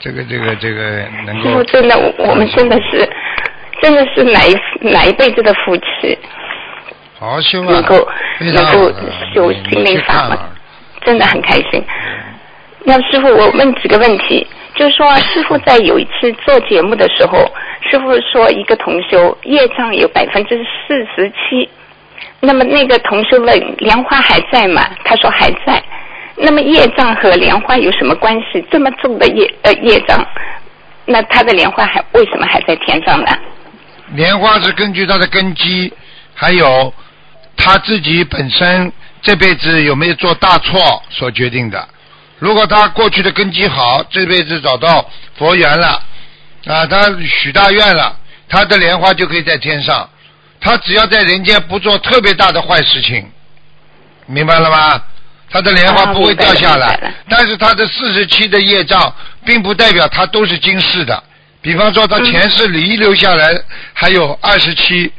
[0.00, 3.08] 这个这个这个能够师真的，我我们真的是，
[3.80, 6.18] 真的是哪一哪一辈子的福气，
[7.18, 8.08] 好好修啊，能够
[8.40, 8.92] 能够
[9.34, 10.38] 修心灵法门
[11.04, 11.82] 真的很开心。
[12.84, 17.38] 那师傅，我问几个问题，就是说， 师傅在有一次做节目的时候，
[17.90, 21.68] 师傅说一个同修业障有百分之四十七，
[22.40, 24.88] 那么那个同事问莲花还在吗？
[25.04, 25.82] 他说还在。
[26.38, 28.62] 那么业障和莲花有什么关系？
[28.70, 30.22] 这么重的业呃业障，
[31.06, 33.30] 那他的莲花还为什么还在天上呢？
[34.12, 35.92] 莲花是根据他的根基，
[36.34, 36.92] 还有
[37.56, 41.88] 他自己本身这辈子有没有做大错所决定的。
[42.38, 46.02] 如果他过去的根基好，这辈子找到佛缘了，
[46.66, 48.14] 啊，他许大愿了，
[48.46, 50.06] 他的莲花就可以在天上。
[50.60, 53.30] 他只要在人间不做特别大的坏事情，
[54.26, 55.02] 明白了吗？
[55.48, 59.14] 他的莲花啊不会掉下来，但是他的四十七的业障，
[59.44, 61.22] 并不代表他都是今世的。
[61.62, 63.60] 比方说，他前世里遗留下来
[63.92, 65.12] 还有二十七，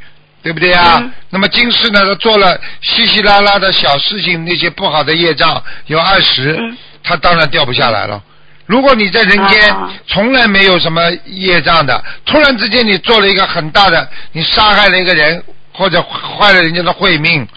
[0.44, 0.98] 对不对啊？
[1.00, 8.22] 嗯那么今世呢，他做了稀稀拉拉的小事情，那些不好的业障有二十、嗯他当然掉不下来了。
[8.68, 15.42] 如果你在人间啊从来没有什么业障的，突然之间你做了一个很大的，你杀害了一个人
[15.74, 17.48] 或者坏了人家的慧命，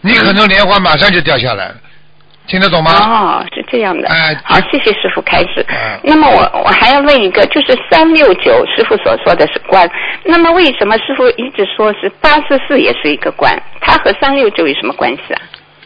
[0.00, 1.74] 你可能莲花马上就掉下来了，
[2.46, 2.90] 听得懂吗？
[2.92, 4.08] 哦，是这样的。
[4.08, 5.64] 哎好，谢谢师傅开始。
[5.68, 9.86] 哎那么我我还要问一个，就是三六九师傅所说的是官，
[10.24, 13.60] 那么为什么师傅一直说是八四四也是一个官？
[13.80, 15.40] 它和三六九有什么关系啊？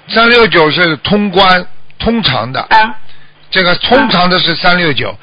[0.08, 1.66] 三六九是通关
[1.98, 2.94] 通常的，啊
[3.50, 5.16] 这个通常的是三六九，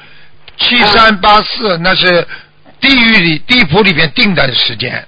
[0.58, 2.26] 七三八四那是
[2.80, 5.06] 地狱里地府里边定的时间，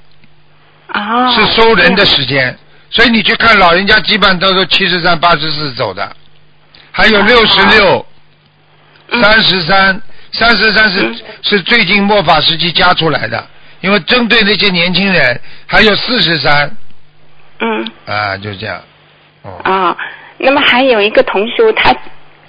[0.89, 2.57] 啊，是收人的时间，
[2.91, 6.17] 所以你去看老人家基本上都是七十三、八十四走的，
[6.91, 8.07] 还有六十六、
[9.11, 10.01] 嗯三十三，
[10.33, 11.17] 三十三是嗯。
[11.43, 13.45] 是最近末法时期加出来的，
[13.81, 16.71] 因为针对那些年轻人，还有四十三
[17.59, 17.91] 嗯。
[18.07, 18.81] 啊，就这样，
[19.43, 19.97] 哦，啊，
[20.39, 21.93] 那么还有一个同修，他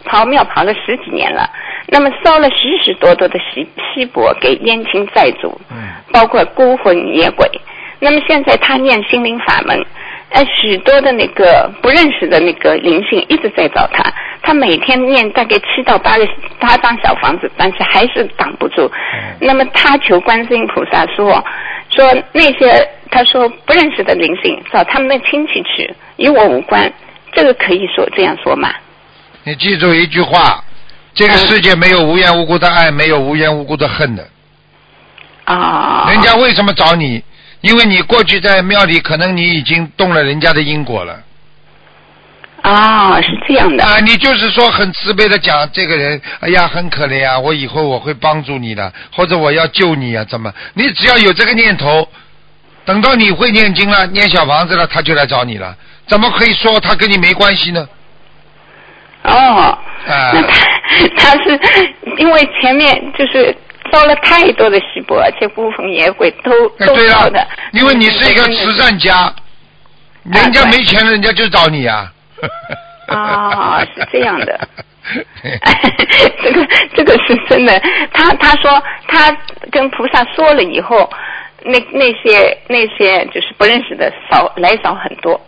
[0.05, 1.49] 跑庙跑了十几年了，
[1.87, 5.77] 那么烧了许许多多的锡锡箔给冤亲债主，嗯
[6.11, 7.47] 包括孤魂野鬼。
[7.99, 9.79] 那么现在他念心灵法门，
[10.31, 14.03] 呃，许多的那个不认识的那个灵性一直在找他，
[14.41, 16.27] 他每天念大概七到八个
[16.59, 18.91] 八张小房子，但是还是挡不住。
[19.39, 21.43] 那么他求观世音菩萨说，
[21.89, 26.91] 说那些他说不认识的灵性找他们的亲戚去，与我无关，
[27.33, 28.73] 这个可以说这样说吗？
[29.43, 30.63] 你记住一句话，
[31.13, 34.27] 这个世界没有无缘无故的爱，没有无缘无故的恨的。
[35.45, 37.23] 啊，人家为什么找你？
[37.61, 41.19] 因为你过去在庙里，可能你已经动了人家的因果了
[42.63, 43.99] 啊是这样的啊！
[43.99, 50.53] 你就是说很慈悲的讲这个人，哎呀很可怜啊，我以后我会帮助你的，或者我要救你啊，怎么？
[50.73, 52.07] 你只要有这个念头，
[52.85, 55.75] 等到你会念经了，念小房子了，他就来找你了。
[56.07, 57.87] 怎么可以说他跟你没关系呢？
[59.23, 60.51] 哦，啊那他
[61.17, 61.59] 他是
[62.17, 63.55] 因为前面就是
[63.91, 69.33] 烧了太多的锡箔，而且孤魂野鬼都哎，对的。，因为你是一个慈善家，
[70.23, 72.11] 人家没钱，人家就找你啊。
[73.07, 74.67] 啊是这样的
[76.41, 77.77] 这个这个是真的。
[78.13, 79.35] 他他说他
[79.71, 81.09] 跟菩萨说了以后，
[81.63, 85.39] 那那些那些就是不认识的少来少很多，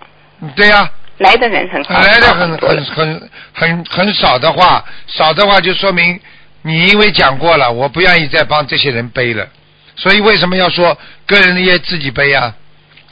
[0.55, 6.19] 对呀、来的人很少，来的很很很很很少的话，少的话就说明
[6.63, 9.47] 你因为讲过了，我不愿意再帮这些人背了，
[9.95, 10.97] 所以为什么要说
[11.27, 12.53] 个人的业自己背啊？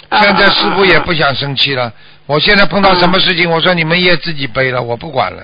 [0.09, 1.93] 啊现在师傅也不啊想生气了，
[2.25, 5.43] 我现在碰到什么事情，我说你们业自己背了，我不管了，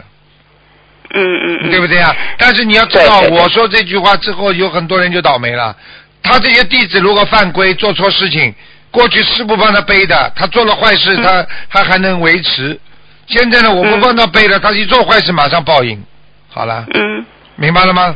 [1.13, 2.13] 嗯嗯嗯，对不对啊？
[2.37, 5.75] 但是你要知道，我说这句话之后，有很多人就倒霉了。
[6.23, 8.53] 他这些弟子如果犯规做错事情，
[8.91, 12.80] 过去师傅帮他背的，他做了坏事，嗯他他还能维持。
[13.28, 16.02] 现在呢，我不嗯帮他背了，他一做坏事马上报应。
[16.50, 18.15] 好了，嗯，明白了吗？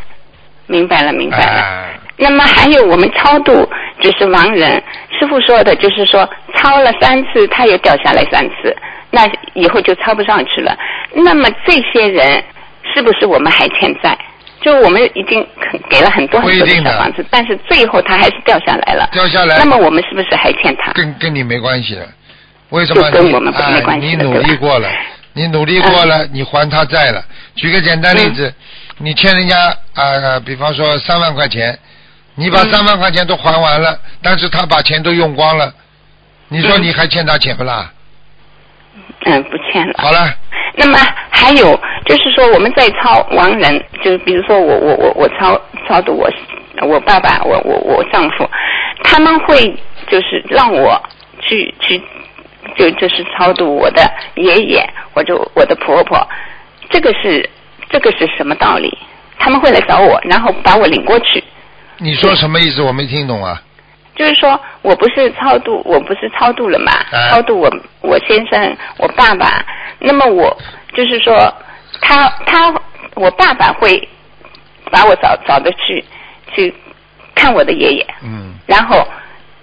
[0.67, 1.43] 明白了明白了。
[1.43, 4.81] 哎，那么还有我们超度就是亡人，
[5.19, 8.75] 师傅说的就是说超了三次，他又掉下来三次，
[9.09, 10.77] 那以后就超不上去了。
[11.13, 12.41] 那么这些人
[12.93, 14.17] 是不是我们还欠债？
[14.61, 15.45] 就我们已经
[15.89, 19.09] 给了很多很多小房子，但是最后他还是掉下来了。
[19.11, 20.91] 掉下来那么我们是不是还欠他？
[20.93, 22.07] 跟跟你没关系的。
[22.69, 24.89] 为什么你就跟我们没哎关系你努力过了，
[25.33, 27.23] 你努力过了，你还他债了。
[27.55, 28.53] 举个简单例子，
[28.99, 29.57] 你欠人家
[29.93, 31.77] 啊、呃比方说三万块钱，
[32.35, 35.73] 你把嗯三万块钱都还完了，但是他把钱都用光了，
[36.47, 37.91] 你说嗯你还欠他钱不啦？
[39.25, 39.93] 嗯，不欠了。
[39.97, 40.33] 好了，
[40.75, 40.97] 那么
[41.29, 46.29] 还有就是说，我们在超亡人，就是比如说我我我我超超度我
[46.87, 48.49] 我爸爸，我我我丈夫，
[49.03, 49.75] 他们会
[50.09, 51.01] 就是让我
[51.39, 52.01] 去去
[52.75, 54.01] 就就是超度我的
[54.35, 56.27] 爷爷或者我的婆婆，
[56.89, 57.47] 这个是
[57.89, 58.97] 这个是什么道理？
[59.37, 61.43] 他们会来找我，然后把我领过去。
[61.97, 62.81] 你说什么意思？
[62.81, 63.61] 我没听懂啊。
[64.15, 66.91] 就是说我不是超度，我不是超度了嘛？
[67.11, 67.69] 哎超度我
[68.01, 69.65] 我先生，我爸爸。
[69.99, 70.55] 那么我
[70.93, 71.53] 就是说，
[72.01, 72.73] 他他
[73.15, 74.07] 我爸爸会
[74.91, 76.03] 把我找找的去
[76.53, 76.73] 去
[77.35, 79.07] 看我的爷爷，嗯，然后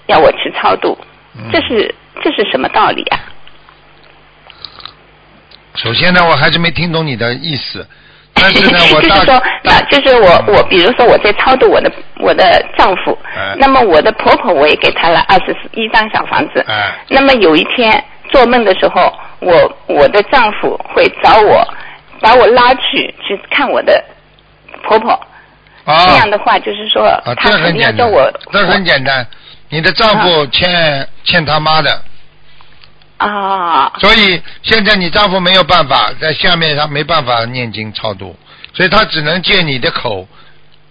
[0.06, 0.96] 要我去超度，
[1.36, 3.18] 嗯这是这是什么道理啊？
[5.74, 7.86] 首先呢，我还是没听懂你的意思，
[8.40, 10.54] 但是呢，我 就是说，那就是我嗯。
[10.54, 13.54] 我，比如说我在超度我的我的丈夫，哎。
[13.58, 16.92] 那么我的婆婆我也给她了二十一张小房子，哎。
[17.08, 21.66] 那么有一天做梦的时候，我我的丈夫会找我，
[22.20, 24.02] 把我拉去去看我的
[24.82, 25.10] 婆婆，
[25.84, 26.06] 啊。
[26.06, 29.26] 这样的话就是说啊，他肯定要叫我，这很简单。
[29.70, 31.90] 你的丈夫欠、欠他妈的，
[33.18, 38.36] 啊所以现在你丈夫没有办法在下面，他没办法念经超度，
[38.72, 40.26] 所以他只能借你的口，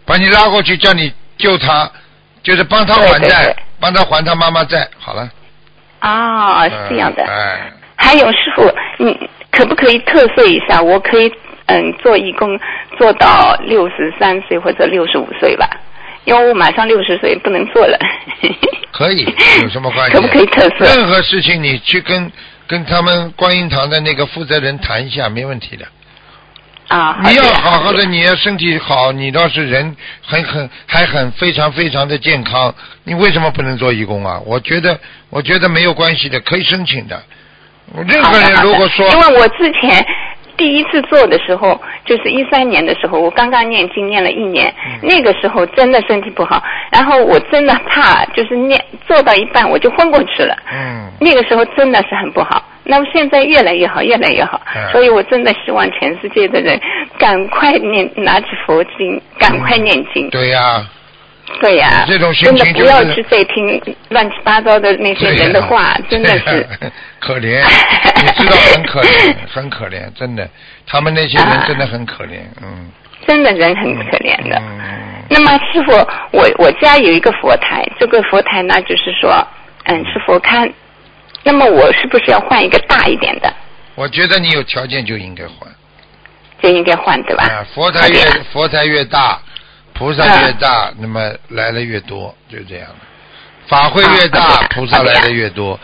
[0.06, 1.90] 把你拉过去，叫你救他，
[2.44, 4.88] 就是帮他还债对对对，帮他还他妈妈债。
[5.00, 5.30] 好了，
[6.00, 7.24] 啊是这样的。
[7.24, 10.82] 哎，哎还有师傅，你可不可以特色一下？
[10.82, 11.32] 我可以
[11.68, 12.60] 嗯做义工
[12.98, 15.70] 做到六十三岁或者六十五岁吧，
[16.28, 17.98] 因为我马上六十岁不能做了。
[18.92, 19.26] 可以，
[19.62, 20.16] 有什么关系？
[20.16, 20.84] 可不可以特色？
[20.84, 22.30] 任何事情你去跟
[22.68, 25.86] 跟他们观音堂的那个负责人谈一下，没问题的。
[26.90, 32.74] 啊，你要好好的，你要身体好，你倒是人很很还很非常非常的健康，
[33.06, 34.42] 你为什么不能做义工啊？
[34.46, 37.24] 我觉得我觉得没有关系的，可以申请的。
[38.06, 40.06] 任何人如果说因为我之前
[40.58, 45.08] 第一次做的时候，就是一三年的时候，我刚刚念经念了一年，嗯。
[45.08, 50.58] 那个时候真的身体不好，然后我真的怕，就是念做到一半我就昏过去了。
[50.74, 54.92] 嗯，那个时候真的是很不好，那么现在越来越好，越来越好，嗯。
[54.92, 56.80] 所以我真的希望全世界的人
[57.18, 60.30] 赶快念，拿起佛经，赶快念经。
[60.30, 60.84] 对呀、
[61.62, 66.68] 对呀、这种心真的情就是不要去再听乱七八糟的那些人的话， 真的是。
[67.20, 67.64] 可怜，
[68.16, 70.48] 你知道很可怜， 很可怜，真的，
[70.86, 72.90] 他们那些人真的很可怜，嗯。
[73.26, 74.56] 真的人很可怜的。
[74.58, 74.80] 嗯
[75.30, 75.92] 那么师傅，
[76.32, 79.46] 我我家有一个佛台，这个佛台呢，就是说，
[79.86, 80.72] 嗯，是佛龛。
[81.44, 83.54] 那么我是不是要换一个大一点的？
[83.96, 85.70] 我觉得你有条件就应该换。
[86.62, 87.44] 就应该换对吧？
[87.44, 88.20] 啊，佛台越
[88.54, 89.38] 佛台越大，
[89.98, 92.96] 菩萨越大，那么来的越多，就这样的。
[93.68, 95.80] 法会越大，啊菩萨来的越多。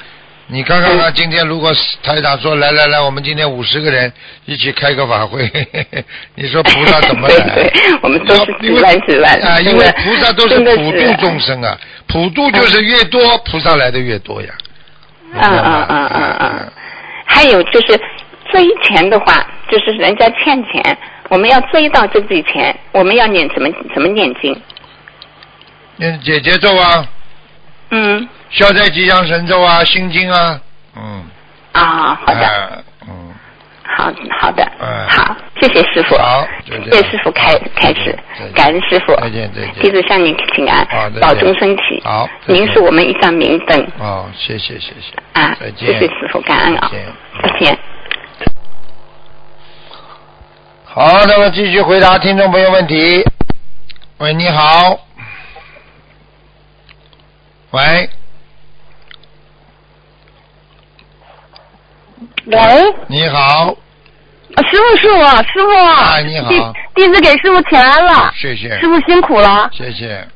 [0.48, 4.12] 你看看看，今天如果是台长说来来来，我们今天五十个人
[4.46, 5.50] 一起开个法会，
[6.36, 7.36] 你说菩萨怎么来？
[7.56, 14.50] 对对我们都是万几万啊，因为菩萨都是普度众生啊，普度就是越多，菩萨来的越多呀。
[15.34, 16.72] 嗯嗯嗯嗯嗯。
[17.26, 18.00] 还有就是
[18.52, 20.98] 追钱的话，就是人家欠钱，
[21.30, 24.56] 我们要追到这笔钱，我们要念怎么怎么念经？
[25.96, 27.06] 念姐姐咒啊，
[27.92, 28.28] 嗯。
[28.50, 30.62] 消灾吉祥神咒啊，心经啊，
[30.96, 31.24] 嗯，
[31.72, 33.34] 啊，好的，哎嗯，
[33.84, 34.64] 好好的。
[34.80, 38.16] 哎，好，谢谢师傅，好谢谢师傅开开始，
[38.54, 39.74] 感恩师傅，再见再见。
[39.82, 40.86] 弟子向您请安
[41.20, 43.88] 保重身体，好您是我们一盏明灯。
[43.98, 46.92] 哦，谢谢谢谢，啊，再见，谢谢师傅，感恩啊。
[46.92, 47.08] 再见，
[47.42, 47.80] 再见。
[50.96, 53.26] 好，那么继续回答听众朋友问题。
[54.20, 55.00] 喂，你好。
[57.72, 58.08] 喂，
[62.46, 62.58] 喂，
[63.08, 63.76] 你好，
[64.54, 66.48] 啊师傅是我，师傅，哎你好。
[66.48, 66.62] 弟
[66.94, 68.80] 弟子给师傅请安了，谢谢。
[68.80, 69.68] 师，傅辛苦了。
[69.74, 70.28] 谢谢，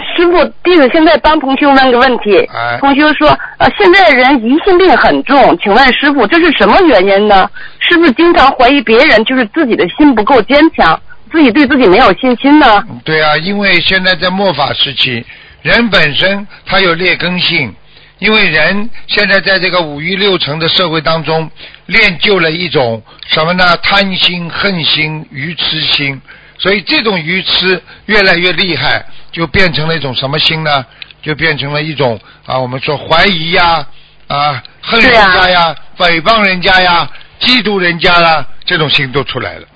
[0.00, 2.38] 师傅，弟子现在帮同学问个问题。
[2.52, 3.28] 哎同学说，
[3.58, 7.48] 呃，现在的人疑心病很重，请问师傅这是什么原因呢？
[7.78, 12.66] 是不是经常怀疑别人，就是自己的心不够坚强，自己对自己没有信心呢？
[13.04, 15.24] 对啊，因为现在在末法时期，
[15.62, 17.74] 人本身他有劣根性，
[18.18, 21.50] 因为人现在在这个五欲六尘的社会当中，
[21.86, 23.64] 练就了一种什么呢？
[23.82, 26.20] 贪心、恨心、愚痴心，
[26.64, 30.86] 所以这种愚痴越来越厉害，就变成了一种什么心呢？
[31.20, 33.86] 就变成了一种啊，我们说怀疑呀，
[34.28, 37.06] 啊，恨人家呀，诽谤人家呀，
[37.38, 39.66] 嫉妒人家啦，这种心都出来了，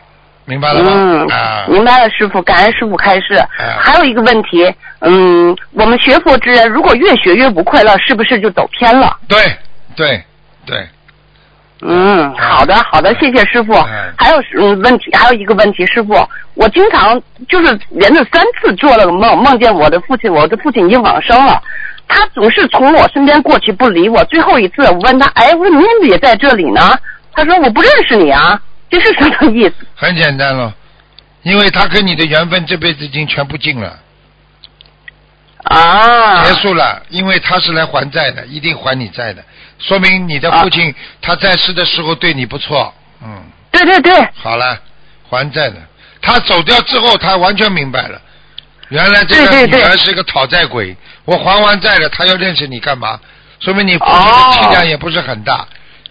[0.46, 0.90] 明白了吗？
[0.94, 3.35] 嗯，啊，明白了，师傅，感恩师傅开示。
[3.59, 4.64] 哎还有一个问题，
[5.01, 9.14] 嗯，我们学佛之人，如果越学越不快乐，是不是就走偏了？
[9.29, 9.38] 对
[9.94, 10.24] 对
[10.64, 10.88] 对，
[11.80, 14.12] 嗯，好的，好的，谢谢师傅嗯。
[14.16, 16.14] 还有嗯问题，还有一个问题，师傅，
[16.54, 21.62] 我经常就是连着三次做了个梦，梦见我的父亲，我的父亲已经往生了，
[22.08, 24.24] 他总是从我身边过去不理我。
[24.24, 26.80] 最后一次，我问他，哎，我说你怎么也在这里呢？
[27.32, 28.60] 他说我不认识你啊，
[28.90, 29.74] 这是什么意思？
[29.94, 30.74] 很简单了，
[31.42, 33.96] 因为他跟你的缘分这辈子已经全部尽了，
[35.62, 39.44] 啊，结束了，因为他是来还债的，一定还你债的，
[39.78, 44.78] 说明你的父亲他在世的时候对你不错，嗯，对对对，好了，
[45.28, 45.76] 还债的，
[46.20, 48.20] 他走掉之后，他完全明白了，
[48.88, 53.18] 原来这个女儿是个讨债鬼，我还完债了，他要认识你干嘛？
[53.60, 55.66] 说明你父亲的哦气量也不是很大，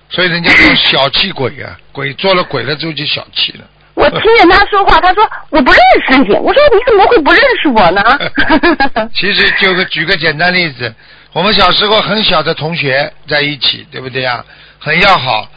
[0.09, 3.65] 所以人家说小气鬼啊， 鬼做了鬼了之后就小气了。
[3.93, 8.01] 我听见他说话， 他说我不认识你，我说你怎么会不认识我呢？
[9.15, 10.93] 其实就个举个简单例子，
[11.37, 14.43] 我们小时候很小的同学在一起，对不对呀？
[14.79, 15.47] 很要好。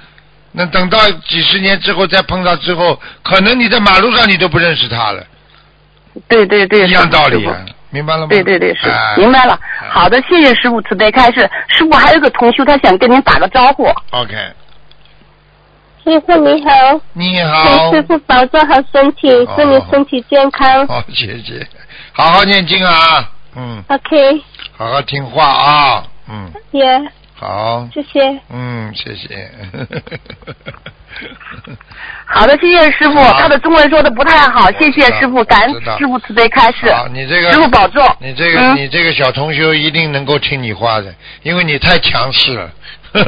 [0.52, 5.24] 那等到几十年之后再碰到之后，可能你在马路上你都不认识他了，
[6.28, 8.26] 对对对，一样道理啊，明白了吗？
[8.28, 9.58] 对对对，是、哎明白了。
[9.88, 11.48] 好的，谢谢师傅慈悲开示。
[11.68, 13.86] 师傅还有个同学，他想跟您打个招呼。
[14.10, 14.34] OK，
[16.04, 17.92] 师傅你好，你好请。
[17.94, 20.86] 师傅保重好身体，哦祝你身体健康。
[20.86, 21.66] 好，谢谢。
[22.12, 24.42] 好好念经啊，嗯，OK，
[24.80, 26.82] 好好听话啊，嗯，也、
[27.34, 28.40] 好，谢谢。
[28.48, 29.28] 嗯，谢谢。
[32.24, 33.22] 好的，谢谢师傅。
[33.34, 36.90] 他的中文说的不太好，谢谢师傅，感恩师傅慈悲开示。
[36.94, 38.02] 好，你这个师傅保重。
[38.20, 42.70] 你这个、嗯你这个小同修一定能够听你话的，因为你太强势了。
[43.12, 43.22] 嗯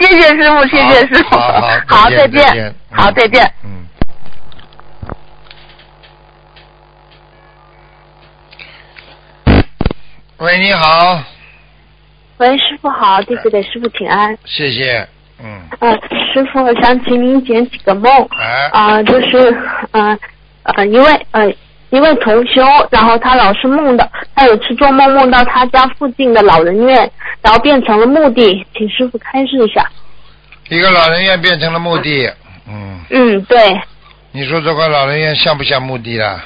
[0.00, 1.36] 谢谢师傅，谢谢师傅。
[1.36, 2.72] 好好好，再再见见再见。
[2.92, 3.52] 好，嗯再见。
[3.64, 3.87] 嗯。
[10.38, 11.20] 喂，你好，
[12.36, 14.38] 喂，师傅好，弟子给师傅请安。
[14.44, 15.04] 谢谢。
[15.42, 15.92] 嗯，呃，
[16.32, 18.08] 师傅，我想请您解几个梦。
[18.38, 19.36] 哎，啊、就是
[19.90, 20.16] 呃
[20.62, 21.52] 呃一位呃
[21.90, 27.10] 一位同修，然后他老是梦到，他有次做梦梦到他家附近的老人院，
[27.42, 29.84] 然后变成了墓地，请师傅开示一下。
[30.68, 32.30] 一个老人院变成了墓地。
[32.68, 33.80] 嗯，嗯，对，
[34.30, 36.44] 你说这个老人院像不像墓地啦？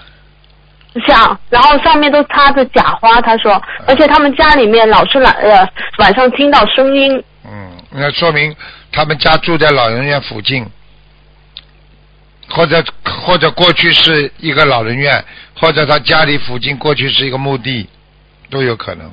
[1.07, 8.55] 像，然后上面都插着假花，他说，而且他们家里面老是晚呃晚上听到声音，嗯，那说明
[8.93, 10.67] 他们家住在老人院附近，
[12.51, 12.85] 或者
[13.25, 15.25] 或者过去是一个老人院，
[15.59, 17.89] 或者他家里附近过去是一个墓地，
[18.51, 19.11] 都有可能。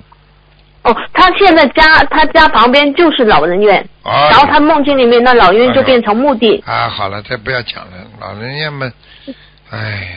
[0.84, 6.64] 哦，他现在家他家旁边就是老人院，啊，然后他梦境里面那老人院就变成墓地。
[6.66, 8.92] 啊，好了，再不要讲了，老人院们，
[9.72, 10.08] 哎，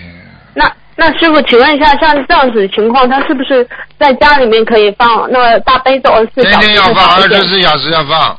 [1.03, 8.38] 那那师傅，请问一下，像这样子的情况，他是不是在家里面可以放那个大悲咒二十四天小时天要放，二十四小时要放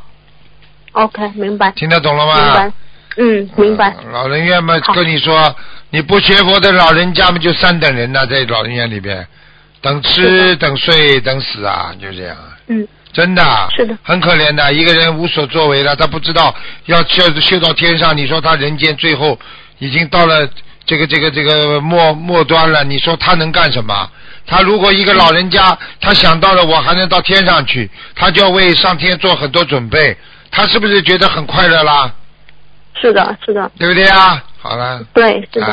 [0.94, 2.36] ，？OK，明白，听得懂了吗？
[2.36, 2.72] 明白，
[3.18, 3.90] 嗯，明白。
[3.90, 5.54] 呃老人院嘛，跟你说，
[5.90, 9.28] 你不学佛的老人家嘛就三等人呐、在老人院里边，
[9.82, 12.56] 等吃、等睡、等死啊，就这样啊。
[12.68, 13.44] 嗯，真的，
[13.76, 14.72] 是的很可怜的。
[14.72, 16.56] 一个人无所作为了，他不知道
[16.86, 18.16] 要修修到天上。
[18.16, 19.38] 你说他人间最后
[19.80, 20.48] 已经到了
[20.86, 24.10] 这个这个这个末末端了，你说他能干什么？
[24.46, 30.18] 他如果一个老人家，他想到了我还能到天上去，他就要为上天做很多准备，
[30.52, 32.14] 他是不是觉得很快乐啦？
[33.02, 34.44] 是的，是的，对不对啊？
[34.60, 35.66] 好了，对，是的，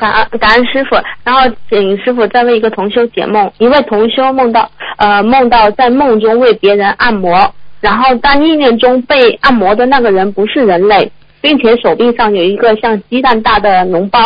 [0.00, 0.96] 感恩感恩师傅。
[1.22, 14.20] 然后请师傅再为一个同修解梦，一位同修梦到呃梦到在梦中为别人按摩，然后但意念中被按摩的那个人不是人类，并且手臂上有一个像鸡蛋大的脓包。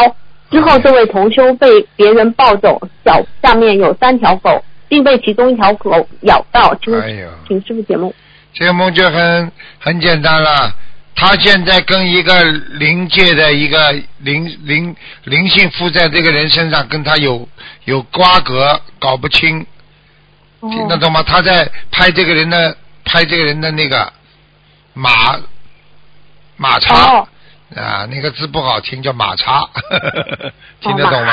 [0.51, 6.75] 之后，这位同修被别人抱走，脚下面有三条狗，并被其中一条狗咬到。
[6.85, 8.13] 请哎呦，请师傅解梦。
[8.53, 10.75] 这个梦就很很简单了。
[11.15, 12.43] 他现在跟一个
[12.73, 14.95] 灵界的一个灵灵
[15.25, 17.49] 灵性附在这个人身上，跟他有
[17.85, 19.65] 有瓜葛，搞不清，
[20.61, 21.23] 听得懂吗？
[21.23, 24.13] 他在拍这个人的拍这个人的那个
[24.93, 25.11] 马
[26.63, 27.29] 马叉、哦
[27.77, 29.69] 啊，那个字不好听，叫马叉，
[30.81, 31.33] 听得懂吗？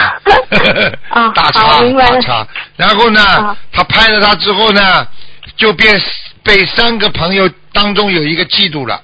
[1.09, 2.47] 啊大叉大叉。
[2.75, 5.07] 然后呢啊，他拍了他之后呢，
[5.55, 6.01] 就变
[6.43, 9.01] 被三个朋友当中有一个嫉妒了。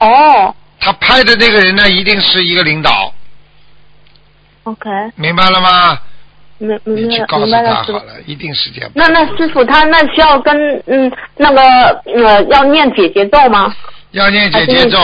[0.00, 3.12] 哦他拍的那个人呢，一定是一个领导
[4.64, 5.98] ，，OK，明白了吗？
[6.58, 7.98] 明你明白了，去告诉明白了，师傅。
[7.98, 8.90] 他好了，一定是这样。
[8.94, 11.62] 那那师傅他那需要跟嗯那个
[12.16, 13.72] 呃要念姐姐咒吗？
[14.12, 14.98] 要念姐姐咒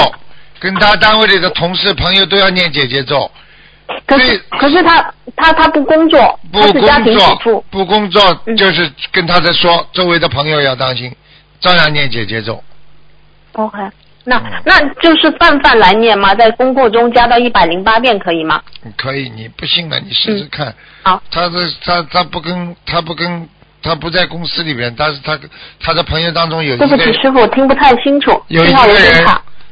[0.59, 3.31] 跟他单位里的同事朋友都要念姐姐咒。
[4.05, 11.15] 可是可是他他他不工作，不工作。，不工作嗯就是跟他在说，周围的朋友要当心，
[11.61, 12.63] 照样念姐姐咒。
[13.53, 13.79] OK，
[14.25, 16.35] 那、嗯那就是泛泛来念吗？
[16.35, 18.61] 在工作中加到一百零八遍可以吗？
[18.97, 20.75] 可以，你不信的，你试试看。
[21.05, 23.49] 好，他是他他不跟他不跟
[23.87, 25.39] 他不在公司里边，但是他
[25.81, 29.25] 他的朋友当中有一个对不起，师傅，我听不太清楚，有一个人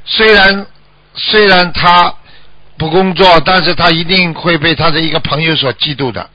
[0.04, 0.66] 虽然
[1.14, 2.14] 虽然他
[2.78, 6.30] 不工作，但是他一定会被他的一个朋友所嫉妒的。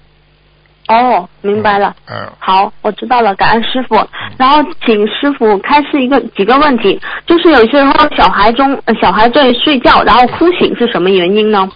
[0.88, 1.96] 哦，明白了。
[2.10, 3.96] 嗯，好，我知道了，感恩师傅。
[4.38, 11.70] 然后请师傅开示一个几个问题，就是有些时候小孩中、呃、小孩在睡觉，然后哭醒是什么原因呢？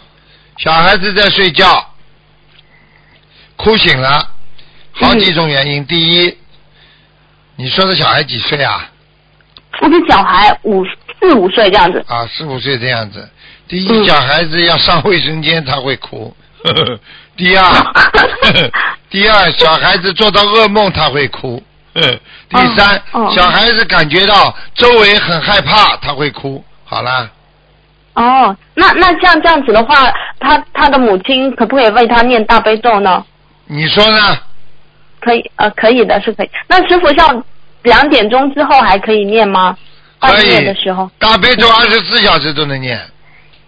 [0.57, 1.65] 小孩子在睡觉，
[3.55, 4.27] 哭醒了，
[4.93, 5.85] 好几种原因。
[5.85, 6.37] 第一，
[7.55, 8.89] 你说的小孩几岁啊？
[9.81, 10.85] 我的小孩五
[11.19, 12.03] 四五岁这样子。
[12.07, 13.27] 啊，四五岁这样子。
[13.67, 16.35] 第一，嗯小孩子要上卫生间他会哭。
[16.63, 16.99] 呵 呵
[17.35, 17.65] 第二，
[19.09, 21.61] 第二，小孩子做到噩梦他会哭。
[21.95, 22.19] 呵 呵
[22.49, 23.01] 第三，
[23.35, 26.63] 小孩子感觉到周围很害怕他会哭。
[26.85, 27.29] 好啦，
[28.13, 33.25] 哦，那那像这样子的话，他他的母亲可不可以为他念大悲咒呢？
[33.65, 34.37] 你说呢？
[35.23, 36.49] 可以，呃，可以的，是可以。
[36.67, 37.43] 那师傅像
[37.83, 39.77] 两点钟之后还可以念吗？
[40.19, 42.97] 半可以夜的时候大悲咒二十四小时都能念。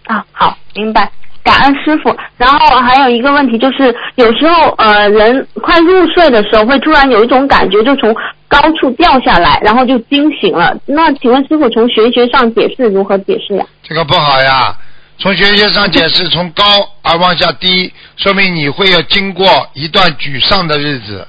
[0.05, 1.11] 啊，好，明白。
[1.43, 2.15] 感恩师傅。
[2.37, 8.15] 然后还有一个问题就是，有时候呃，人快入睡的时候，会突然有一种感觉，就从
[8.47, 10.75] 高处掉下来，然后就惊醒了。
[10.85, 13.65] 那请问师傅，从玄学上解释如何解释呀？
[13.83, 14.75] 这个不好呀。
[15.17, 16.63] 从玄学上解释， 从高
[17.01, 21.27] 而往下低，说明你会要经过一段沮丧的日子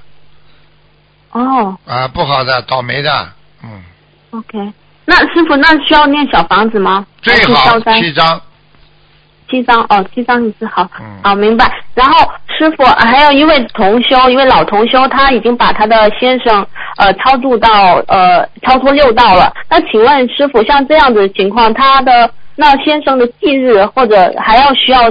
[1.45, 3.29] 哦啊，不好的，倒霉的，
[3.63, 3.83] 嗯
[4.31, 4.73] ，，OK。
[5.05, 7.07] 那师傅，那需要念小房子吗？
[7.23, 8.41] 最好七张，
[9.49, 11.71] 七张哦，七张一次好，嗯好明白。
[11.95, 12.29] 然后
[12.59, 16.67] 师傅还有一位同修，一位老同修，他已经把他的先生
[16.97, 19.53] 呃超度到呃超脱六道了。
[19.71, 25.03] 那请问师傅，像这样子的情况，他的那先生的忌日或者还要需要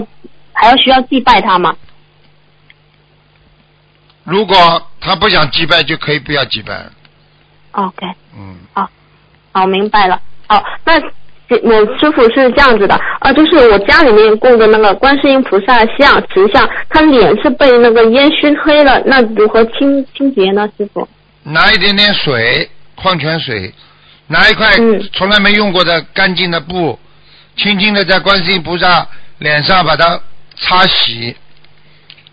[0.52, 1.74] 还要需要祭拜他吗？
[4.26, 4.56] 如果
[5.00, 6.86] 他不想祭拜，就可以不要祭拜
[7.72, 8.06] ，OK，
[8.38, 8.58] 嗯，
[9.54, 10.20] 好，明白了。
[10.50, 10.94] 哦，那
[11.62, 21.08] 我师傅是这样子的，呃，就是我家里面供的那个观世音菩萨像石像，他脸是被那个烟熏黑了，那如何清清洁呢，师傅？
[21.44, 23.72] 拿一点点水，矿泉水，
[24.28, 26.98] 拿一块嗯从来没用过的干净的布，
[27.56, 29.08] 轻轻的在观世音菩萨
[29.38, 30.20] 脸上把它
[30.58, 31.36] 擦洗，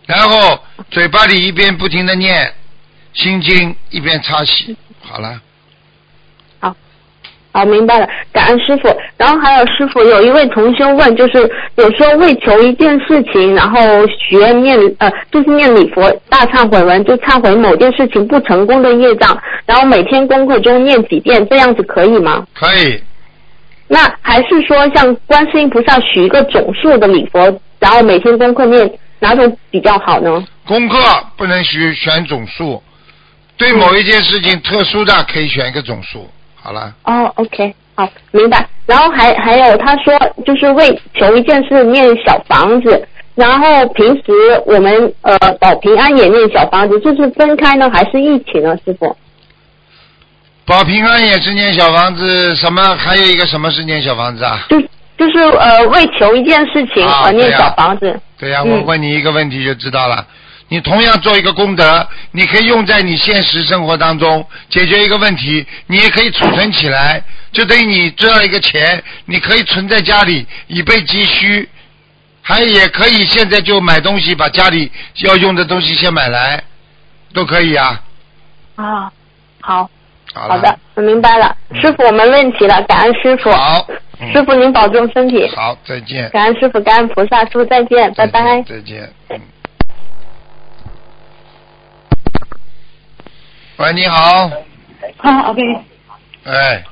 [0.07, 0.59] 然后
[0.91, 2.53] 嘴巴里一边不停的念
[3.15, 5.41] 心经，一边擦洗，好了。
[7.55, 8.89] 好，明白了，感恩师傅。
[9.19, 11.39] 然后还有师傅，有一位同修问，就是
[11.77, 22.47] 有时候为求一件事情，然后许愿念呃，就是念礼佛大忏悔文，就忏悔某件事情不成功的业障，然后每天功课中念几遍，这样子可以吗？
[22.55, 22.99] 可以，
[23.87, 28.91] 那还是说像观世音菩萨许一个总数的礼佛，然后每天功课念，
[29.23, 30.45] 哪种比较好呢？
[30.67, 30.99] 功课
[31.37, 32.83] 不能选选总数，
[33.57, 36.29] 对某一件事情特殊的可以选一个总数。
[36.61, 38.69] 好了，哦，OK，好，明白。
[38.85, 40.13] 然后还还有他说，
[40.45, 44.33] 就是为求一件事念小房子，然后平时
[44.67, 49.17] 我们呃保平安也念小房子，就是分开呢还是一起呢，师傅？
[50.67, 54.67] 保平安也是念小房子，什么还有一个什么是念小房子啊？
[54.69, 54.81] 就
[55.17, 58.21] 就是呃为求一件事情啊而念小房子。
[58.43, 60.27] 对呀、嗯我问你一个问题就知道了。
[60.67, 67.23] 你同样做一个功德，你可以用在你现实生活当中解决一个问题，你也可以储存起来，
[67.53, 71.69] 就等于你赚了一个钱，你可以存在家里以备急需，
[72.43, 76.65] 还也可以现在就买东西，把家里要用的东西先买来，
[77.33, 78.01] 都可以啊。
[78.75, 79.13] 啊，
[79.61, 79.89] 好
[80.35, 81.57] 好好的，我明白了。
[81.81, 83.53] 师傅，我们问题了，感恩师傅。
[83.53, 83.97] 好，嗯
[84.31, 85.49] 师傅您保重身体。
[85.57, 86.31] 好，再见。
[86.31, 88.63] 感恩师傅，感恩菩萨，师傅再见，拜拜。
[88.63, 89.11] 再见。
[89.31, 89.41] 嗯。
[93.79, 94.51] 喂，你好。
[95.17, 95.61] 啊，OK，
[96.45, 96.85] 哎。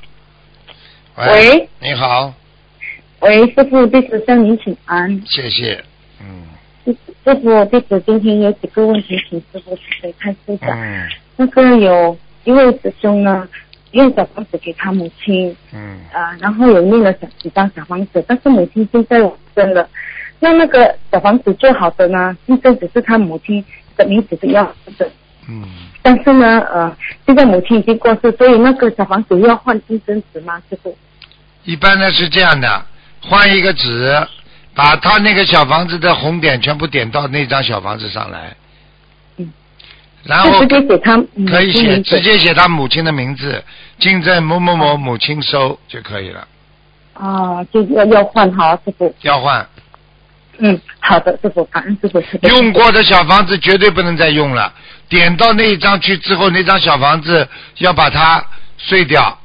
[1.15, 1.69] 喂。
[1.79, 2.33] 你好，
[3.19, 5.21] 喂，师傅，弟子向您请安。
[5.25, 5.83] 谢谢。
[6.19, 10.67] 嗯师傅，弟子今天有几个问题，请师傅可以开示一下。
[10.73, 11.07] 嗯
[11.37, 13.47] 那个有一位师兄呢，
[13.91, 19.87] 用小房子给他母亲，嗯啊、然后有念了小几张小房子，但是母亲现在往生了。
[20.39, 23.63] 那那个小房子做好的呢，现在只是他母亲
[23.95, 24.63] 的名字的要
[24.97, 25.09] 的，
[25.47, 25.63] 嗯，
[26.01, 30.61] 但是呢，呃，现在母亲已经过世，所以那个小房子要换金针纸吗？
[30.69, 30.97] 师傅？
[31.63, 32.85] 一般呢是这样的，
[33.21, 34.11] 换一个纸，
[34.73, 38.55] 把他那个小房子的红点全部点到那张小房子上来。
[40.23, 40.27] 嗯。
[40.29, 41.17] 然后就直接写他
[41.49, 43.63] 可以写，直接写他母亲的名字，
[43.99, 46.47] 金正某某某母亲收就可以了。
[47.13, 49.13] 啊，就要要换好，师傅。
[49.21, 49.67] 要换，
[50.59, 52.21] 嗯，好的，师傅，感恩师傅。
[52.47, 54.73] 用过的小房子绝对不能再用了。
[55.09, 57.47] 点到那一张去之后，那张小房子
[57.79, 58.43] 要把它
[58.77, 59.37] 碎掉。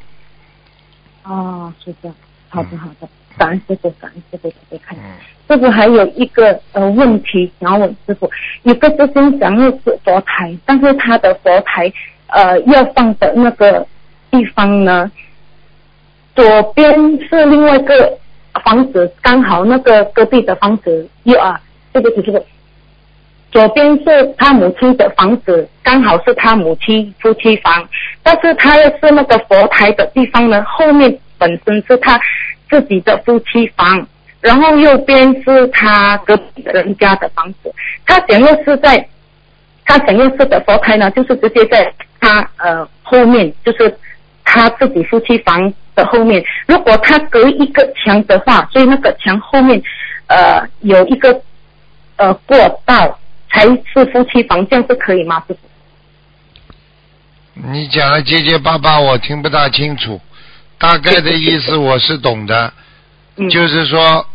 [1.22, 2.14] 啊，是的。
[2.48, 4.96] 好的，好的，感恩师傅，感恩师傅，特别看。
[4.96, 5.02] 嗯
[5.48, 8.28] 师傅还有一个呃问题想要问师傅，
[8.64, 11.92] 一个师兄想要是佛台，但是他的佛台
[12.26, 13.86] 呃要放的那个
[14.30, 15.10] 地方呢，
[16.34, 16.92] 左边
[17.28, 18.18] 是另外一个
[18.64, 21.60] 房子，刚好那个隔壁的房子有啊，
[21.92, 22.44] 对不起，这个
[23.52, 27.88] 左边是他母亲的房子，刚好是他母亲夫妻房，
[28.22, 32.20] 但是他要是那个佛台的地方呢，后面本身是他
[32.68, 34.06] 自己的夫妻房，
[34.46, 37.74] 然后右边是他隔壁的人家的房子，
[38.06, 39.08] 他想要是在
[39.84, 43.98] 他想要是的佛台呢，就是直接在他呃后面，就是
[44.44, 46.44] 他自己夫妻房的后面。
[46.68, 49.82] 如果他隔一个墙的话，所以那个墙后面
[50.28, 51.42] 呃有一个
[52.14, 53.18] 呃过道
[53.50, 55.42] 才是夫妻房，这样是可以吗？
[55.48, 55.58] 师傅？
[57.68, 60.20] 你讲的结结巴巴，我听不大清楚。
[60.78, 62.72] 大概的意思我是懂的，
[63.36, 64.26] 嗯，就是说，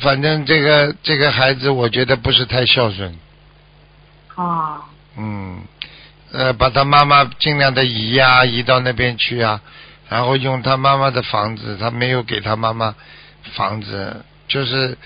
[0.00, 3.16] 反正这个这个孩子，我觉得不是太孝顺。
[4.34, 4.84] 啊，
[5.16, 5.62] 嗯，
[6.32, 9.60] 呃，把他妈妈尽量的移呀、移到那边去啊，
[10.08, 12.94] 然后用他妈妈的房子，他没有给他妈妈
[13.54, 14.96] 房子，就是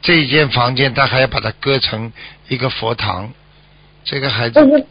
[0.00, 2.12] 这一间房间，他还要把它割成
[2.48, 3.30] 一个佛堂。
[4.02, 4.86] 这个孩子就，是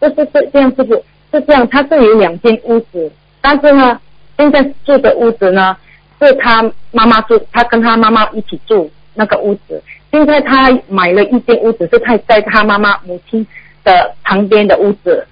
[0.00, 0.94] 就是这这样，师傅
[1.32, 4.00] 是这样，他是有两间屋子，但是呢，
[4.36, 5.76] 现在住的屋子呢
[6.20, 6.62] 是他
[6.92, 9.82] 妈妈住，他跟他妈妈一起住那个屋子。
[10.10, 13.46] 现在他买了一间屋子，是他在他妈妈母亲
[13.82, 15.26] 的旁边的屋子，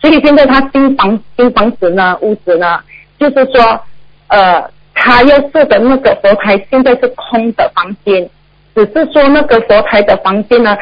[0.00, 2.80] 所以现在他新房新房子呢屋子呢，
[3.18, 3.80] 就是说
[4.28, 8.28] 呃，他要住的那个佛台现在是空的房间，
[8.74, 10.76] 只是说那个佛台的房间呢，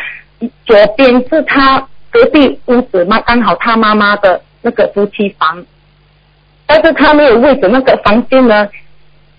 [0.66, 5.64] 左边是他隔壁屋子嘛，刚好他妈妈的那个夫妻房，
[6.66, 8.68] 但是他没有位置，那个房间呢，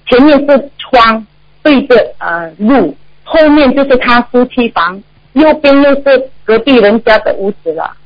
[0.08, 1.26] 前面是窗
[1.64, 5.02] 对着呃路，后面就是他夫妻房，
[5.34, 7.98] 右边又是隔壁人家的屋子了。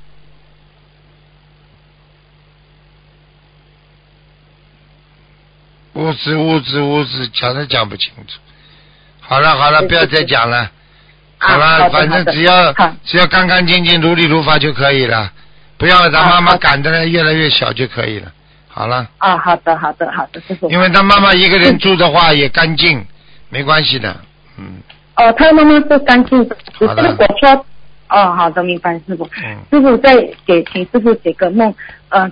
[5.93, 8.39] 屋子屋子屋子讲都讲不清楚。
[9.19, 10.71] 好了好了，不要再讲了。
[11.37, 12.73] 好了，啊反正只要
[13.03, 15.31] 只要干干净净、如理如法就可以了，
[15.77, 18.31] 不要让妈妈赶得越来越小就可以了。
[18.79, 20.69] 好了，啊，好的好的好的，师傅。
[20.69, 23.05] 因为他妈妈一个人住的话也干净，
[23.49, 24.15] 没关系的。
[24.57, 24.77] 嗯
[25.17, 27.65] 哦，他妈妈是干净的，只好的是我说，
[28.07, 29.29] 哦，好的，明白，师傅。
[29.43, 30.15] 嗯师傅再
[30.45, 31.75] 给请师傅解个梦，
[32.07, 32.31] 呃，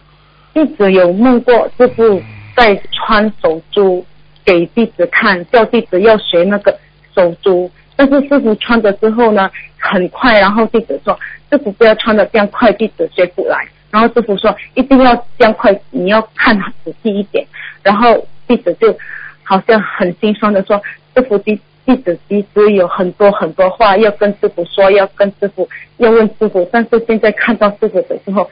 [0.53, 2.23] 弟子有梦过师傅
[2.55, 4.05] 在穿手珠
[4.45, 6.79] 给弟子看，叫弟子要学那个
[7.13, 11.19] 手珠，但是师傅穿着之后呢，很快，然后弟子说
[11.51, 13.67] 师傅不要穿的这样快，弟子学不来。
[13.97, 17.43] 然后师傅说一定要将快，你要看仔细一点。
[17.81, 18.95] 然后弟子就
[19.41, 20.79] 好像很心酸的说，
[21.15, 25.67] 师傅弟弟子其实有很多很多话要跟师傅说，要跟师傅
[25.97, 28.47] 要问师傅，但是现在看到师傅的时候，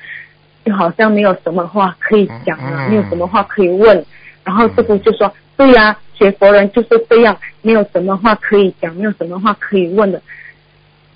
[0.66, 4.04] 就好像没有什么话可以讲了，没有什么话可以问。
[4.44, 10.20] 然后师傅就说：“对呀、学佛人就是这样，没有什么话可以讲，没有什么话可以问的。”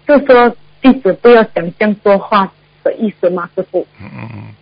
[0.07, 2.51] 就说弟子不要想象多话
[2.83, 3.49] 的意思吗？
[3.55, 3.85] 师傅？
[4.01, 4.55] 嗯嗯嗯，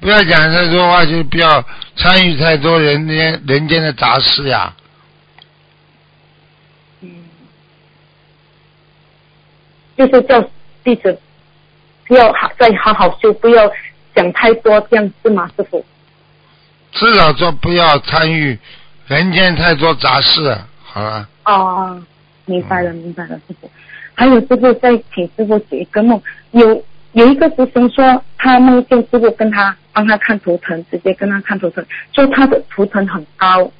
[0.00, 1.64] 不要讲太多话，就不要
[1.96, 4.74] 参与太多人间人间的杂事呀。
[7.00, 7.24] 嗯，
[9.96, 10.42] 就是叫
[10.84, 11.18] 弟子
[12.06, 13.70] 不要好再好好修，不要
[14.14, 15.84] 想太多，这样是吗，师傅？
[16.92, 18.58] 至少说不要参与
[19.06, 21.28] 人间太多杂事，好了。
[21.44, 22.02] 哦，
[22.44, 23.70] 明白了，明白了，师傅。
[24.14, 26.82] 还有师傅再请师傅解一个梦，有
[27.16, 33.72] 有一个师兄说他梦见师傅跟他帮他看图腾，直接跟他看图腾，说他的图腾很高，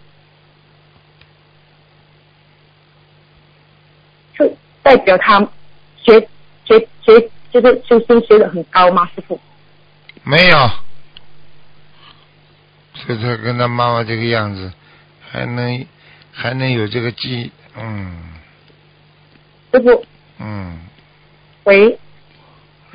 [4.39, 5.39] 就代表他
[6.03, 6.19] 学
[6.65, 9.07] 学学就是修心学的很高吗？
[9.15, 9.39] 师傅？
[10.23, 10.57] 没有，
[12.95, 14.73] 所以他跟他妈妈这个样子，
[15.21, 15.87] 还能
[16.33, 18.33] 还能有这个记，嗯
[19.75, 20.07] 师傅，
[20.39, 20.81] 嗯，
[21.65, 21.99] 喂，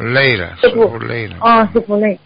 [0.02, 1.38] 累了，师师傅傅累了。
[1.42, 2.20] 哦，师傅累，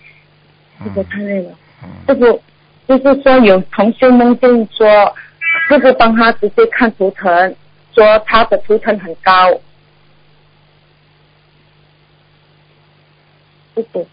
[0.84, 1.52] 师傅嗯太累了。
[1.84, 2.42] 嗯师傅
[2.88, 5.16] 就是说有同学梦见说，
[5.68, 7.56] 师傅帮他直接看图腾，
[7.94, 9.52] 说他的图腾很高。
[13.76, 14.08] 师傅，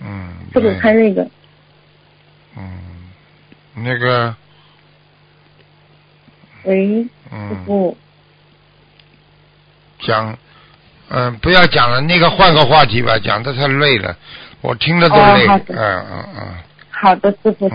[0.00, 1.26] 嗯，师傅对太累了。
[2.56, 3.10] 嗯，
[3.74, 4.36] 那个，
[6.64, 7.96] 喂，师嗯，傅，
[10.00, 10.38] 讲，
[11.10, 14.16] 嗯，不要讲了，那个换个话题吧，讲的太累了，
[14.60, 15.46] 我听着都累。
[15.46, 16.42] 哦好的嗯嗯嗯
[16.90, 17.70] 好的，师傅，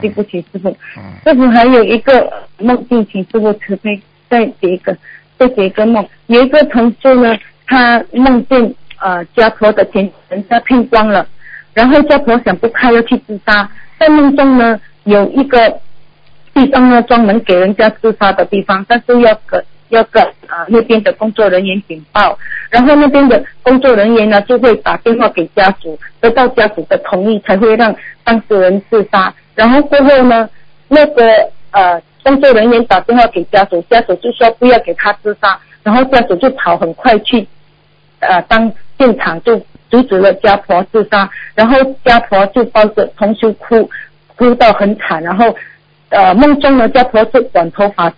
[0.00, 0.68] 对不起，师傅。
[0.96, 4.96] 嗯师傅还有一个梦境，请师傅慈悲再解一个，
[5.38, 6.06] 再解一个梦。
[6.26, 11.26] 有一个同修呢，他梦见呃家婆的钱人家骗光了，
[11.72, 13.68] 然后家婆想不开要去自杀，
[13.98, 15.80] 在梦中呢有一个
[16.52, 22.38] 地方呢专门给人家自杀的地方，但是要跟要跟啊那边的工作人员禀报，
[22.70, 29.32] 然后那边的工作人员呢就会打电话给家属，得到家属的同意才会让当事人自杀。
[29.54, 30.48] 然后过后呢，
[30.88, 31.24] 那个
[31.70, 37.46] 呃工作人员打电话给家属，家属就说不要给他自杀，然后家属就跑很快去
[38.20, 39.56] 呃当现场就
[39.90, 43.88] 阻止了家婆自杀，然后家婆就抱着同修哭，
[44.34, 45.54] 哭到很惨，然后
[46.08, 48.12] 呃梦中呢家婆是短头发，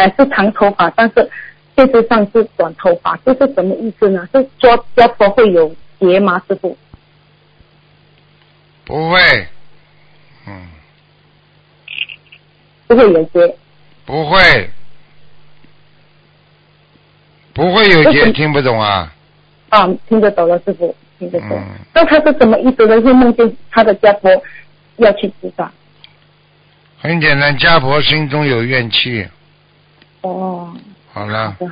[0.00, 1.30] 呃是长头发，但是
[1.76, 4.26] 事实上是短头发，这是什么意思呢？
[4.32, 6.42] 是说家婆会有结吗？
[6.48, 6.76] 师傅？
[8.86, 9.18] 不会，
[10.46, 10.68] 嗯，
[12.86, 13.54] 不会有结？
[14.06, 14.70] 不会，
[17.52, 19.12] 不会有结，听不懂啊？
[19.68, 21.50] 啊，听得懂了，师傅，听得懂。
[21.52, 23.00] 嗯那他是什么意思呢？
[23.02, 24.30] 会梦见他的家婆
[24.96, 25.70] 要去自杀？
[26.98, 29.28] 很简单，家婆心中有怨气。
[30.22, 30.72] 哦，
[31.12, 31.66] 好好，的好的，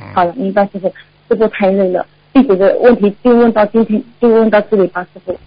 [0.00, 0.88] 嗯，好了，明白师傅，
[1.28, 5.38] 师傅太累了，弟子的问题就问到今天，就问到这里吧，师傅。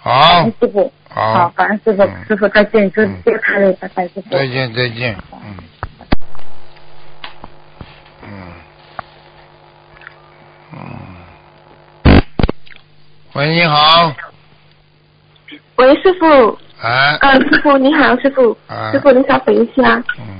[0.00, 0.20] 好。
[0.42, 2.24] 恩，师傅，好，好，感恩师傅，嗯。
[2.26, 4.22] 师傅再见，师嗯傅太累，拜拜，师傅。
[4.30, 5.56] 再见再见，嗯，
[8.22, 8.28] 嗯，
[12.04, 12.22] 嗯，
[13.34, 14.12] 喂，你好，
[15.76, 18.90] 喂，师傅，哎，呃，师傅你好，师傅，啊。
[18.92, 20.33] 师傅你稍等一下，嗯，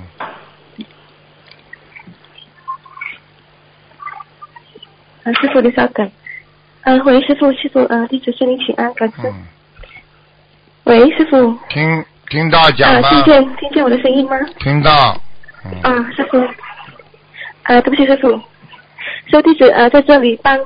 [5.25, 6.11] 呃，师傅您稍等，
[6.83, 9.27] 呃，喂，师傅，师傅，呃，弟子向您请安，感谢。
[9.29, 9.35] 嗯，
[10.85, 14.37] 喂，师傅，听听到讲呃，听见听见我的声音吗？
[14.61, 15.18] 听到，
[15.64, 16.39] 嗯，啊，师傅，
[17.62, 18.29] 呃，对不起，师傅，
[19.31, 20.59] 所以弟子呃在这里帮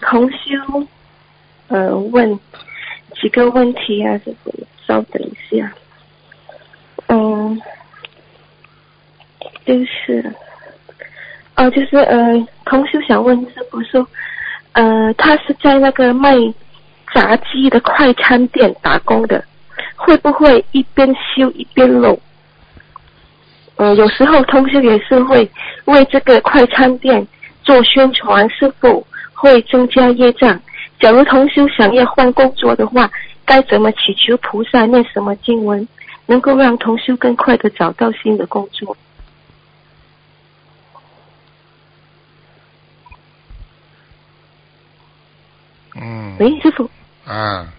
[0.00, 0.86] 同修
[1.68, 2.40] 呃问
[3.20, 5.70] 几个问题啊，师傅，稍等一下，
[7.08, 7.60] 嗯，
[9.66, 10.34] 就是，
[11.60, 14.06] 哦、就是呃，同修想问师傅说，
[14.72, 16.34] 呃，他是在那个卖
[17.12, 19.44] 炸鸡的快餐店打工的，
[19.94, 22.18] 会不会一边修一边漏？
[23.76, 25.50] 呃，有时候同修也是会
[25.84, 27.26] 为这个快餐店
[27.62, 30.58] 做宣传，是否会增加业障？
[30.98, 33.10] 假如同修想要换工作的话，
[33.44, 35.86] 该怎么祈求菩萨念什么经文，
[36.24, 38.96] 能够让同修更快的找到新的工作？
[45.96, 46.88] 嗯，喂，师傅，
[47.24, 47.72] 啊，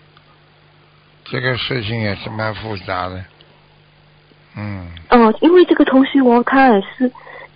[1.25, 3.23] 这个事情也是蛮复杂的，
[4.55, 7.11] 嗯，哦，因为这个同学哦，他也是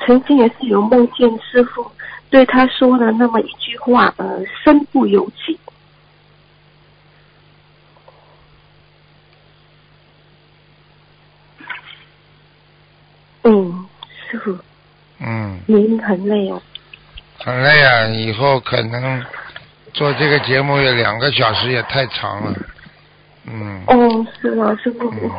[0.06, 1.92] 曾经也是有梦见师傅
[2.30, 5.60] 对他说的那么一句话，呃，身不由己。
[13.44, 13.86] 嗯，
[14.28, 14.58] 师傅，
[15.20, 16.60] 嗯，您很累哦。
[17.38, 19.24] 很累啊，以后可能
[19.96, 22.54] 做这个节目有两个小时也太长了。
[23.48, 25.32] 嗯，哦，是啊，师傅，嗯。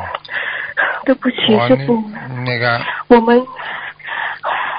[1.05, 3.41] 对不起，我师傅，那那个，我们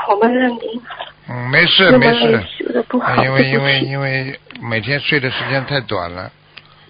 [0.08, 0.60] 我们让您
[1.28, 2.44] 嗯，没事没事，
[3.22, 6.30] 因为因为因为每天睡的时间太短了。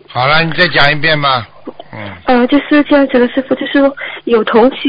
[0.09, 1.47] 好了，你再讲一遍吧。
[1.93, 3.78] 嗯，呃，就是这样子的，师傅，就是
[4.24, 4.89] 有同修，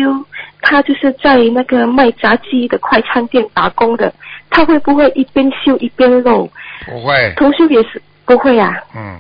[0.62, 4.12] 他就是在那个卖炸鸡的快餐店打工的，
[4.50, 6.50] 他会不会一边修一边漏？
[6.86, 8.74] 不会，同修也是不会啊。
[8.96, 9.20] 嗯，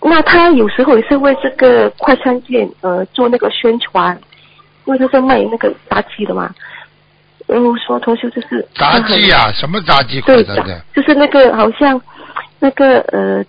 [0.00, 4.18] 那他有时候也是为这个快餐店呃做那个宣传，
[4.84, 6.54] 因为他是卖那个炸鸡的嘛。
[7.46, 10.80] 然后说同修就是炸鸡啊、什么炸鸡快餐店？
[10.94, 12.00] 就是那个好像
[12.58, 13.44] 那个呃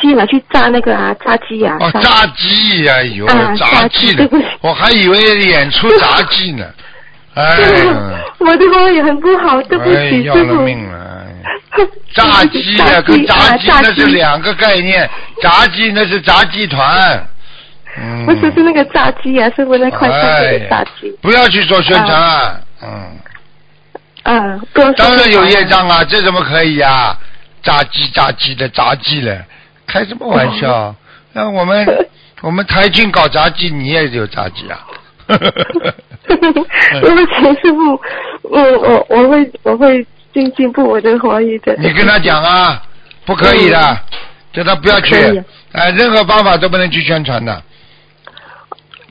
[0.00, 1.76] 鸡拿去炸那个啊炸鸡啊。
[1.80, 2.94] 哦，炸炸鸡呀、
[3.26, 4.28] 啊炸炸鸡的
[4.60, 6.64] 我还以为演出炸鸡呢。
[7.34, 7.56] 哎，
[8.38, 10.54] 我的话也很不好，对不哎，起，要师傅。
[10.54, 10.98] 了命了。
[10.98, 11.22] 哎
[12.14, 15.08] 炸鸡呀、炸跟炸鸡那是两个概念，
[15.40, 17.26] 炸鸡那是炸鸡团。
[17.98, 18.26] 嗯。
[18.26, 21.10] 不是是那个炸鸡啊，师傅那快餐店的炸鸡。
[21.22, 22.62] 不要去做宣传。
[22.82, 23.18] 嗯。
[24.24, 24.60] 嗯，
[24.96, 27.16] 当然有业障啊，这怎么可以呀、
[27.62, 29.36] 炸鸡炸鸡的炸鸡了，
[29.86, 30.94] 开什么玩哦笑？
[31.32, 32.06] 那我们
[32.42, 34.78] 我们台军搞炸鸡，你也有炸鸡啊？
[36.26, 38.00] 对不起，师傅，
[38.42, 41.74] 我，我我会我会进进步我的华语的。
[41.78, 42.82] 你跟他讲啊，
[43.24, 43.98] 不可以的，
[44.52, 45.14] 叫他不要去
[45.72, 47.62] 哎，任何方法都不能去宣传的。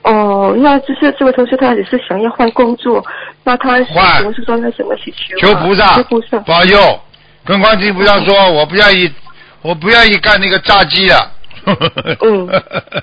[0.04, 3.04] 哦，那就是这位同事他也是想要换工作，
[3.44, 6.40] 那他换我是说那什么去求菩萨求菩萨。
[6.40, 7.00] 保佑，
[7.46, 9.12] 跟观世音菩萨说，我不愿意，
[9.62, 11.32] 我不愿意干那个炸鸡了。
[11.66, 12.50] 嗯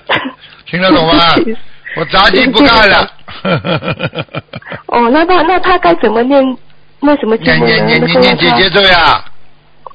[0.67, 1.13] 听得懂吗？
[1.95, 3.11] 我炸鸡不干了。
[4.87, 6.57] 哦，那他那他该怎么念
[6.99, 7.85] 那什么经念？
[7.85, 9.23] 念念念念姐姐咒呀，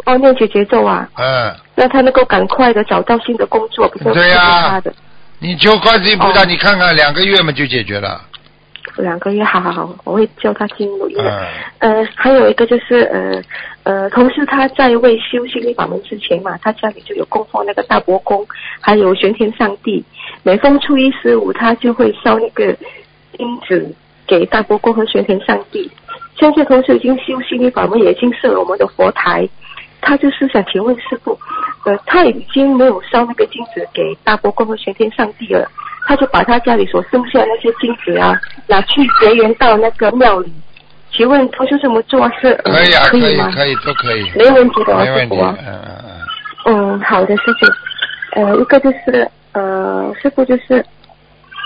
[0.06, 4.92] 哦，念姐姐咒啊，嗯，那他能够赶快的找到新的工作，不是对呀他的
[5.40, 8.20] 你求观世音菩萨，哦你看看两个月嘛就解决了。
[8.96, 11.48] 两个月，好好好，我会叫他进录音的。
[11.80, 13.42] 嗯，呃，还有一个就是呃
[13.82, 18.46] 呃，同事他在未修心灵法门之前嘛，他家里就有供奉那个大伯公，
[18.80, 20.04] 还有玄天上帝。
[20.44, 22.66] 每逢初一十五，他就会烧一个
[23.36, 23.94] 金子
[24.26, 25.90] 给大伯公和玄天上帝。
[26.38, 29.48] 现在同时已经修心理法门，也已经设了我们的佛台。
[30.02, 31.38] 他就是想请问师傅，
[31.86, 35.66] 呃，他已经没有烧那个金子给大伯公和玄天上帝了，
[36.06, 40.52] 他就把他家里所剩下那些金子啊，拿去结缘到那个庙里。
[41.10, 43.48] 请问同学怎么做是、呃、可以啊，可可吗？
[43.48, 45.36] 以可以都可以，没问题的，没问题。
[45.36, 45.56] 师傅啊。
[45.66, 46.04] 嗯嗯
[46.66, 46.90] 嗯。
[46.90, 48.40] 嗯，好的，师傅。
[48.40, 50.84] 呃，一个就是呃，师傅就是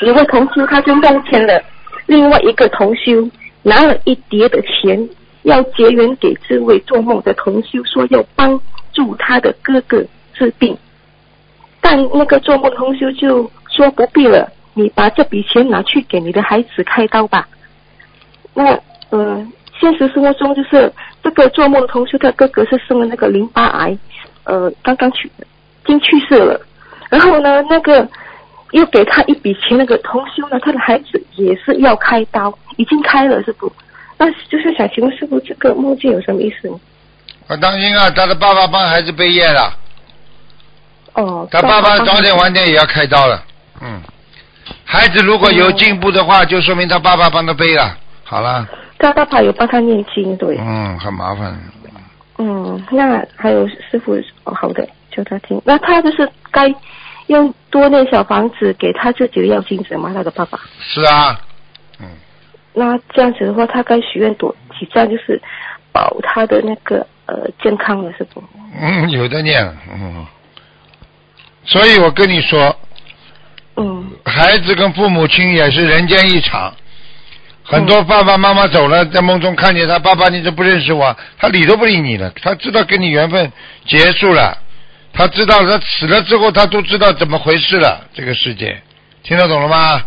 [0.06, 1.60] 一位同修，他就梦见了
[2.06, 3.28] 另外一个同修
[3.62, 5.08] 拿了一叠的钱，
[5.42, 8.60] 要结缘给这位做梦的同修，说要帮
[8.92, 10.76] 助他的哥哥治病。
[11.80, 17.48] 但那个做梦同修就说不必了，你把这笔钱拿去给你的孩子开刀吧。
[18.52, 18.78] 那
[19.08, 19.46] 呃，
[19.80, 23.96] 现实生活中就是这个做梦同修，他哥哥是生了那个淋巴癌，
[24.44, 26.60] 呃，刚刚去已经去世了。
[27.10, 28.06] 然后呢，那个
[28.72, 33.72] 又给他一笔钱，那个同修呢，他的孩子也是要开刀，已经开了，师傅。
[34.18, 36.78] 那就是想请问师傅，这个梦境有什么意思呢？
[37.48, 39.72] 我当心啊，他的爸爸帮孩子背业了，
[41.14, 43.42] 哦，他爸爸早点晚点也要开刀了。
[43.80, 44.00] 嗯，
[44.84, 47.96] 孩子如果有进步的话，就说明他爸爸帮他背了。
[48.24, 50.58] 好了，他爸爸有帮他念经，对。
[50.60, 51.58] 嗯，很麻烦。
[52.40, 55.60] 嗯，那还有师傅哦，好的，叫他听。
[55.64, 56.68] 那他就是该
[57.28, 60.12] 用多那小房子给他自己的要精神吗？
[60.12, 60.60] 他的爸爸。
[60.80, 61.40] 是啊，
[62.00, 62.06] 嗯，
[62.74, 65.40] 那这样子的话，他该许愿多几张，就是
[65.92, 68.42] 保他的那个呃健康了，是不。
[68.78, 70.26] 嗯，有的念，嗯。
[71.64, 72.74] 所以我跟你说，
[73.76, 76.72] 嗯孩子跟父母亲也是人间一场。
[77.62, 81.14] 很多爸爸妈妈走了，在梦中看见他爸爸，你都不认识我？
[81.36, 83.52] 他理都不理你了，他知道跟你缘分
[83.86, 84.56] 结束了，
[85.12, 88.06] 他知道他死了之后，他都知道怎么回事了。
[88.12, 88.80] 这个世界，
[89.22, 90.02] 听得懂了吗？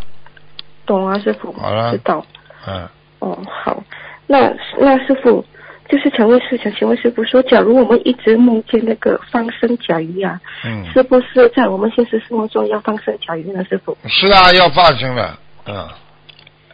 [0.86, 1.52] 懂啊，师傅。
[1.54, 2.26] 好了知道。
[2.68, 2.88] 嗯，
[3.20, 3.84] 哦，好。
[4.28, 5.44] 那那师傅，
[5.90, 13.64] 就是想问师想请问师傅说，假如我们一直梦见那个放生甲鱼啊，嗯，是不是在我们现实生活中要放生甲鱼呢？
[13.66, 13.98] 师傅？
[14.08, 15.88] 是啊，要放生了，嗯，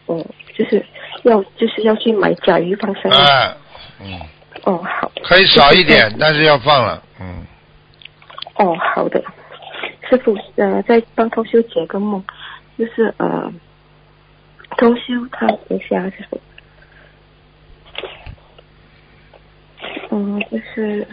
[0.06, 0.26] 哦，
[0.56, 0.84] 就是
[1.24, 3.10] 要就是要去买甲鱼放生。
[3.10, 3.54] 哎，
[4.00, 4.20] 嗯，
[4.62, 5.10] 哦，好。
[5.24, 7.44] 可以少一点，但是要放了，嗯。
[8.58, 9.22] 哦，好的。
[10.08, 12.24] 师傅，呃，在帮同修解个梦，
[12.76, 13.52] 就是呃，
[14.76, 16.40] 同修他等一下，师傅，
[20.10, 21.06] 嗯，就是，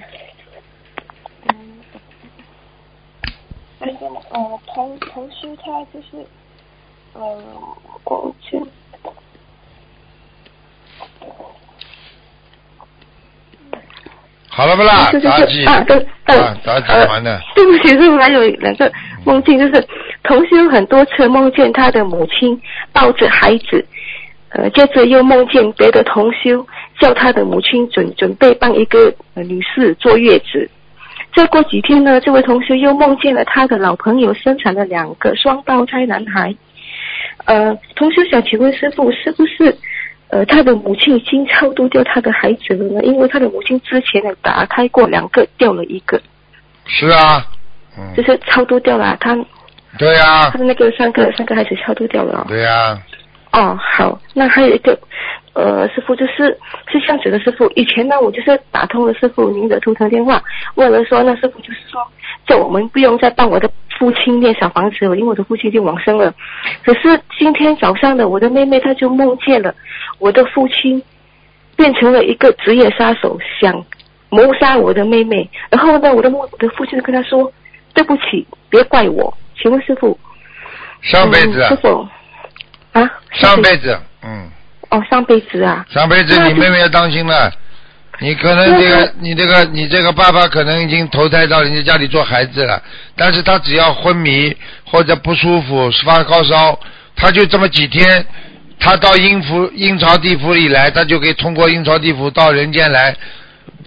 [1.47, 1.83] 嗯，
[3.79, 6.25] 就是呃，同同修他就是，
[7.13, 7.21] 呃，
[8.05, 8.67] 我就。
[14.57, 15.11] 好了不啦？
[15.11, 18.89] 就是杂技啊，对，呃啊，杂技呃完了，对不起，师傅，还有两个
[19.25, 19.85] 梦境，就是
[20.23, 22.57] 同修很多次梦见他的母亲
[22.93, 23.85] 抱着孩子，
[24.51, 26.65] 呃，接着又梦见别的同修
[27.01, 30.69] 叫他的母亲准准备帮一个、呃、女士坐月子。
[31.35, 36.55] 再过几天呢，这位同学又梦见了他的老朋友生产了两个双胞胎男孩。
[37.43, 39.77] 呃，同学想请问师傅，是不是
[40.35, 43.01] 呃他的母亲已经超度掉他的孩子了呢？
[43.03, 46.19] 因为他的母亲之前呢打开过两个，掉了一个，
[46.85, 47.47] 是啊，
[47.97, 49.15] 嗯就，是超度掉了。
[49.21, 49.33] 他
[49.97, 52.45] 对呀他，的那个三个三个孩子超度掉了哦。
[52.49, 52.99] 对呀，
[53.53, 54.99] 哦，好，那还有一个，
[55.53, 56.47] 呃，师傅就是
[56.91, 60.43] 是这样子的，师傅，以前呢，我就是打通了师傅您的图腾电话，
[60.75, 62.01] 问了说，那师傅就是说，
[62.45, 66.33] 叫我们不用再帮我的父亲念小房子了，因为我的父亲已经往生了。
[66.83, 69.73] 可是今天早上的我的妹妹，她就梦见了
[70.19, 71.01] 我的父亲
[71.75, 73.85] 变成了一个职业杀手，想
[74.29, 75.49] 谋杀我的妹妹。
[75.69, 77.51] 然后呢，我的母我的父亲就跟他说，
[77.93, 79.37] 对不起，别怪我。
[79.61, 80.19] 请问师傅，
[81.01, 81.61] 上辈子。
[81.61, 82.07] 嗯、师傅
[82.91, 84.49] 啊，上辈子，嗯，
[84.89, 87.51] 哦，上辈子啊，上辈子你妹妹要当心了，
[88.19, 92.81] 你可能这个你这个你这个爸爸可能已经投胎到人家家里做孩子了，
[93.15, 96.79] 但是他只要昏迷或者不舒服发高烧，
[97.15, 98.25] 他就这么几天，
[98.79, 103.15] 他到阴府阴曹地府里来，他就可以通过阴曹地府到人间来。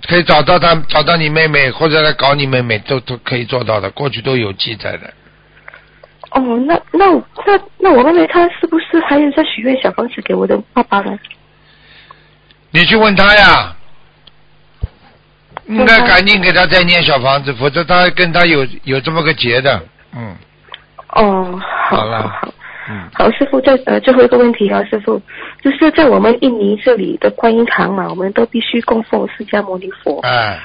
[0.07, 5.13] 可以找到他，找到你妹妹，或者来搞你妹妹，都都可以做到的，过去都有记载的。
[6.31, 7.05] 哦，那那
[7.45, 11.19] 那那我妹妹她是不是还有在许愿小房子给我的爸爸呢？
[12.71, 13.77] 你去问他呀，
[15.67, 19.83] 应该赶紧给他再念小房子，否则他跟他有有这么个结的，
[20.15, 20.37] 嗯，
[21.09, 22.53] 哦，好好了好嗯，
[23.13, 25.21] 好，师傅，在呃最后一个问题啊，师傅，
[25.63, 30.21] 就是在我们印尼这里的观音堂嘛，我们都必须供奉释迦牟尼佛。
[30.21, 30.59] 哎，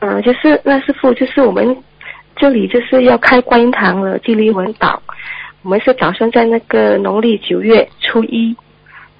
[0.00, 1.76] 嗯、就是那师傅，就是我们
[2.36, 5.02] 这里就是要开观音堂了，距离文岛，
[5.62, 8.56] 我们是打算在那个农历九月初一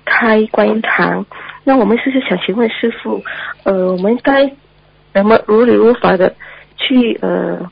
[0.05, 1.27] 开观音堂。
[1.65, 3.23] 那我们是是想请问师傅，
[3.65, 4.51] 呃，我们该
[5.13, 6.35] 怎么如理如法的
[6.77, 7.71] 去呃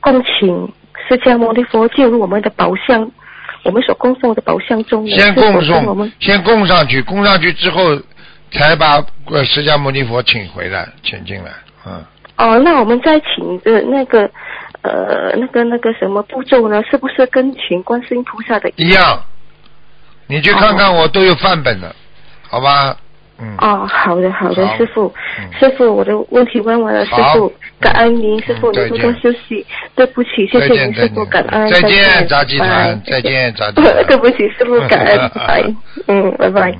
[0.00, 0.70] 供请
[1.08, 3.10] 释迦牟尼佛进入我们的宝相，
[3.62, 5.16] 我们所供奉的宝相中呢？
[5.16, 7.96] 先供是否跟我们送，先供上去，供上去之后，
[8.52, 11.50] 才把呃释迦牟尼佛请回来，请进来，
[11.86, 12.04] 嗯，
[12.36, 14.30] 哦，那我们再请的那个
[14.82, 16.82] 呃那个那个什么步骤呢？
[16.90, 19.22] 是不是跟请观世音菩萨的一样。
[20.26, 21.94] 你去看看，我都有范本的，
[22.48, 22.96] 好吧？
[23.40, 34.04] 嗯，哦，好的好的，好师傅，嗯师傅，我的问题问完了，师傅，感恩您，师傅，您多多休息，对不起，谢谢您，师傅，感恩，再见见，杂技团，再见，杂技团。
[34.06, 35.74] 对不起，师傅， 感恩，拜，
[36.06, 36.70] 嗯，拜拜。
[36.70, 36.78] 嗯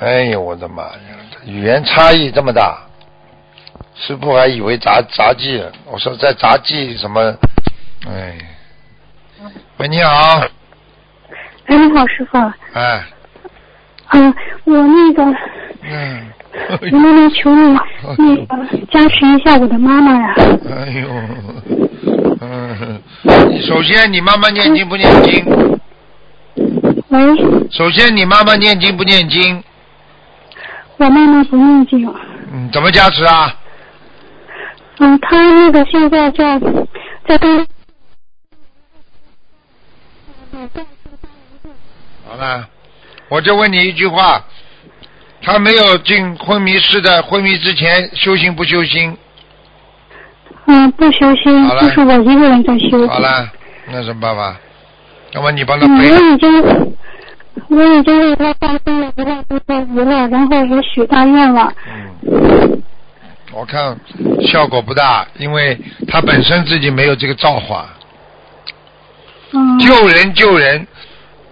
[0.00, 0.98] 哎呦，我的妈呀！
[1.46, 2.78] 语言差异这么大，
[3.94, 5.64] 师傅还以为杂杂技。
[5.86, 7.34] 我说在杂技什么？
[8.06, 8.36] 哎，
[9.78, 10.40] 喂，你好，
[11.66, 12.38] 哎，你好，师傅。
[12.72, 13.04] 哎，
[14.12, 14.34] 嗯、
[14.64, 15.22] 我那个，
[15.82, 16.26] 嗯，
[16.80, 17.78] 我能不能求你
[18.18, 20.34] 那个加持一下我的妈妈呀？
[20.70, 21.08] 哎呦，
[22.40, 23.02] 嗯，
[23.50, 25.78] 你首先你妈妈念经不念经？
[27.08, 29.62] 喂，首先你妈妈念经不念经？
[30.96, 32.14] 我妈妈不念经。
[32.52, 33.54] 嗯，怎么加持啊？
[35.00, 36.58] 嗯，她那个现在在
[37.26, 37.66] 在跟
[42.34, 42.66] 好了，
[43.28, 44.42] 我就问你一句话，
[45.40, 49.16] 他没有进昏迷室的昏迷之前修行不修心？
[50.66, 53.06] 嗯不修心就是我一个人在修。
[53.06, 53.48] 好了，
[53.86, 54.56] 那什么办法？
[55.30, 56.96] 要么你帮他嗯，背，我已经
[57.68, 61.72] 我已经为他发生了一万多条鱼了，然后也许大愿了。
[61.86, 62.82] 嗯，
[63.52, 63.96] 我看
[64.48, 65.78] 效果不大，因为
[66.08, 67.88] 他本身自己没有这个造化。
[69.52, 69.78] 嗯。
[69.78, 70.84] 救人救人，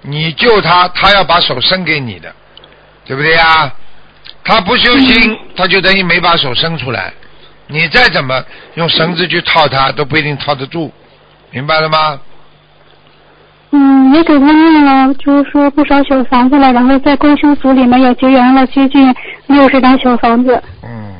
[0.02, 2.34] 你救他，他要把手伸给你的，
[3.04, 3.72] 对不对呀？
[4.44, 7.12] 他不修心，他就等于没把手伸出来。
[7.68, 8.42] 你再怎么
[8.74, 10.92] 用绳子去套他，都不一定套得住，
[11.50, 12.20] 明白了吗？
[13.70, 19.14] 嗯，也给他念了，就是说不少小房子了，然后在公修组里面也结缘了接近
[19.46, 20.60] 六十张小房子。
[20.82, 21.14] 嗯。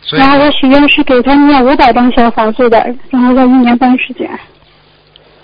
[0.00, 2.78] 所以然后我许愿是给他念五百张小房子的，
[3.10, 4.30] 然后在一年半时间。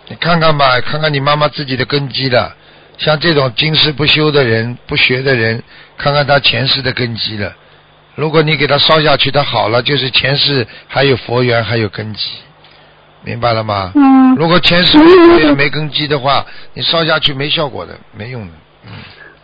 [0.09, 2.55] 你看看吧，看看你妈妈自己的根基了。
[2.97, 5.63] 像这种经世不修的人、不学的人，
[5.97, 7.53] 看看他前世的根基了。
[8.17, 12.31] 如果你给他烧下去，他好了，就是前世还有佛缘，还有根基，
[13.23, 13.93] 明白了吗？
[13.95, 14.35] 嗯。
[14.35, 16.45] 如果前世没佛缘、没根基的话，
[16.75, 18.53] 你烧下去没效果的，没用的。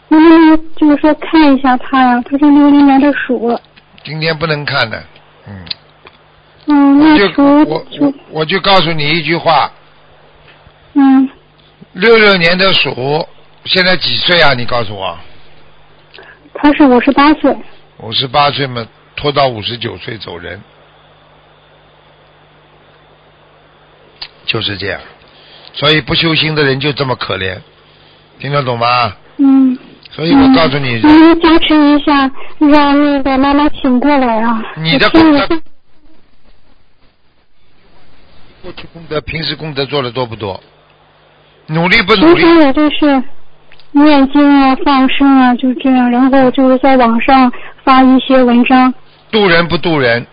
[0.08, 2.20] 能不能就是说看一下他呀？
[2.24, 3.56] 他是六零年的鼠。
[4.02, 5.02] 今天不能看的，
[5.46, 5.64] 嗯。
[6.66, 9.70] 嗯，我就我我我就告诉你一句话，
[10.95, 11.28] 嗯，
[11.92, 13.28] 六六年的鼠
[13.64, 14.55] 现在几岁啊？
[14.55, 15.16] 你告诉我。
[16.55, 17.57] 他是五十八岁。
[17.99, 18.86] 五十八岁嘛，
[19.16, 20.62] 拖到五十九岁走人，
[24.47, 25.01] 就是这样。
[25.72, 27.59] 所以不修心的人就这么可怜，
[28.38, 29.16] 听得懂吗？
[29.38, 29.76] 嗯。
[30.12, 32.30] 所以我告诉你，能不能加持一下，
[32.61, 34.62] 让那个妈妈醒过来啊？
[34.76, 35.49] 你的功德，
[38.62, 40.62] 过去功德，平时功德做的多不多？
[41.66, 42.34] 努力不努力？
[42.34, 43.22] 平常我就是
[43.92, 47.50] 念经啊、放生啊，就这样，然后就是在网上
[47.84, 48.92] 发一些文章，
[49.30, 50.26] 渡人不渡人？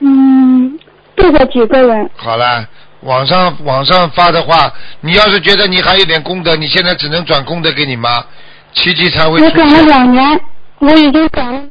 [0.00, 0.78] 嗯，
[1.16, 2.10] 渡过几个人。
[2.16, 2.66] 好了，
[3.00, 8.24] 网上网上发的话，你要是觉得你还有点功德，你现在只能转功德给你妈，
[8.72, 9.82] 奇迹才会我转了。
[9.84, 10.40] 两年，
[10.78, 11.62] 我已经转了。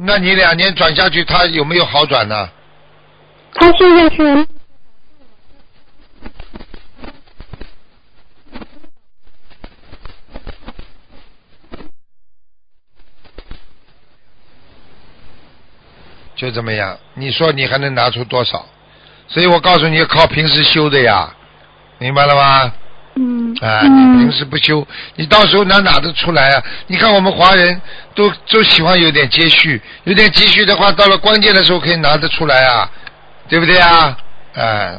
[0.00, 2.48] 那你两年转下去，他有没有好转呢？
[3.54, 4.46] 他现在是
[16.38, 18.64] 就这么样，你说你还能拿出多少？
[19.26, 21.28] 所以我告诉你，靠平时修的呀，
[21.98, 22.72] 明白了吗？
[23.16, 23.52] 嗯。
[23.60, 24.86] 啊，你平时不修，
[25.16, 26.62] 你到时候哪拿得出来啊？
[26.86, 27.82] 你看我们华人
[28.14, 32.88] 都都喜欢有点积蓄，有点积蓄的话，到了关键的时候可以拿得出来啊，
[33.48, 34.16] 对不对啊？
[34.54, 34.96] 哎、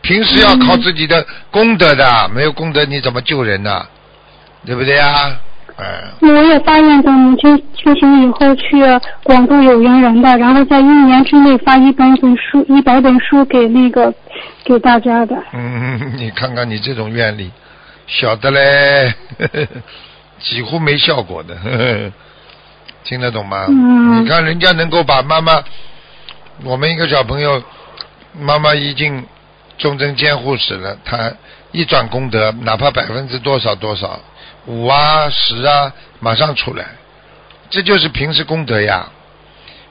[0.00, 3.86] 平时要靠自己的功德的，没有功德你怎么救人呢？
[4.64, 5.38] 对不对啊？
[5.76, 8.82] 哎、我也答应等母亲修行以后去
[9.22, 14.12] 广度有缘人的，然后在一年之内发一本本书、一百本书给那个
[14.64, 15.36] 给大家的。
[15.52, 17.50] 嗯， 你看看你这种愿力，
[18.06, 19.66] 小的嘞，呵呵
[20.38, 22.12] 几乎没效果的，呵 呵
[23.04, 23.66] 听得懂吗？
[23.68, 25.62] 嗯你看人家能够把妈妈，
[26.64, 27.62] 我们一个小朋友，
[28.40, 29.22] 妈妈已经
[29.76, 31.30] 重症监护室了，他
[31.72, 34.18] 一转功德，哪怕百分之多少多少，
[34.66, 36.84] 五啊十啊，马上出来，
[37.70, 39.08] 这就是平时功德呀。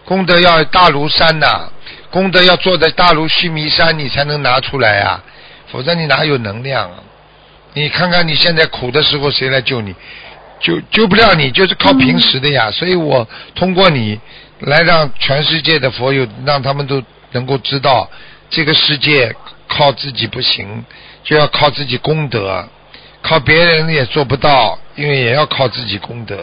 [0.05, 1.69] 功德要大如山呐、
[2.11, 5.23] 功德要坐在大如须弥山，你才能拿出来呀、
[5.71, 6.97] 否则你哪有能量啊？
[7.73, 9.95] 你看看你现在苦的时候，谁来救你？
[10.59, 12.69] 救救不了你，就是靠平时的呀。
[12.71, 14.19] 所以我通过你
[14.59, 17.01] 来让全世界的佛友，让他们都
[17.31, 18.09] 能够知道，
[18.49, 19.35] 这个世界
[19.67, 20.85] 靠自己不行，
[21.23, 22.67] 就要靠自己功德，
[23.25, 26.37] 靠别人也做不到，因为也要靠自己功德。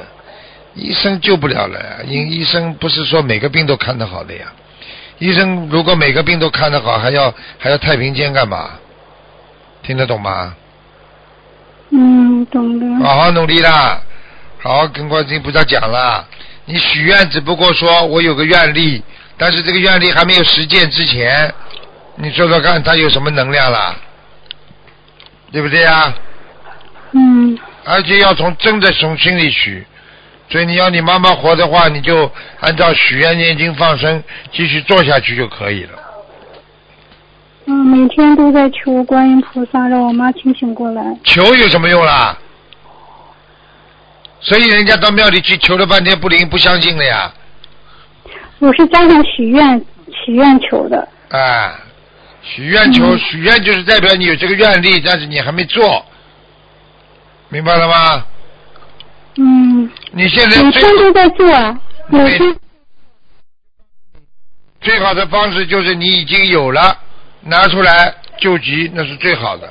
[0.74, 4.47] 医生救不了了呀，因医生不是说每个病都看得好的呀。
[5.18, 8.70] 医生如果每个病都看得好，还要还要太平间干嘛？
[9.85, 10.57] 听得懂吗？
[11.91, 13.07] 嗯，懂的。
[13.07, 14.03] 好好努力啦，
[14.61, 16.24] 好好跟观世音菩萨讲啦。
[16.64, 19.05] 你许愿只不过说我有个愿力，
[19.39, 21.55] 但是这个愿力还没有实践之前，
[22.16, 23.95] 你说说看，它有什么能量啦？
[25.53, 26.12] 对不对呀？
[27.12, 27.58] 嗯。
[27.84, 29.84] 而且要从真的从心里许，
[30.48, 35.98] 所以你要你妈妈活的话，你就按照许愿、念经、放生继续做下去就可以了。
[37.66, 41.02] 嗯，每天都在求观音菩萨让我妈清醒过来。
[41.24, 42.36] 求有什么用啦？
[44.40, 47.32] 所以人家到庙里去求了半天不灵，不相信了呀。
[48.58, 49.80] 我是加上许愿
[50.24, 51.08] 许愿求的。
[51.30, 51.78] 啊，
[52.42, 56.04] 许愿求、许愿就是代表你有这个愿力，但是你还没做，
[57.53, 58.24] 明白了吗？
[59.36, 59.90] 嗯。
[60.12, 61.78] 你现在最每天都在做啊，
[62.09, 62.57] 每天。
[64.80, 66.96] 最好的方式就是你已经有了，
[67.42, 69.70] 拿出来救急，那是最好的。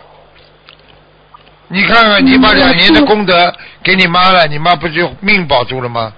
[1.69, 3.51] 你看看，你把两年的功德
[3.81, 6.13] 给你妈了，你妈不就命保住了吗？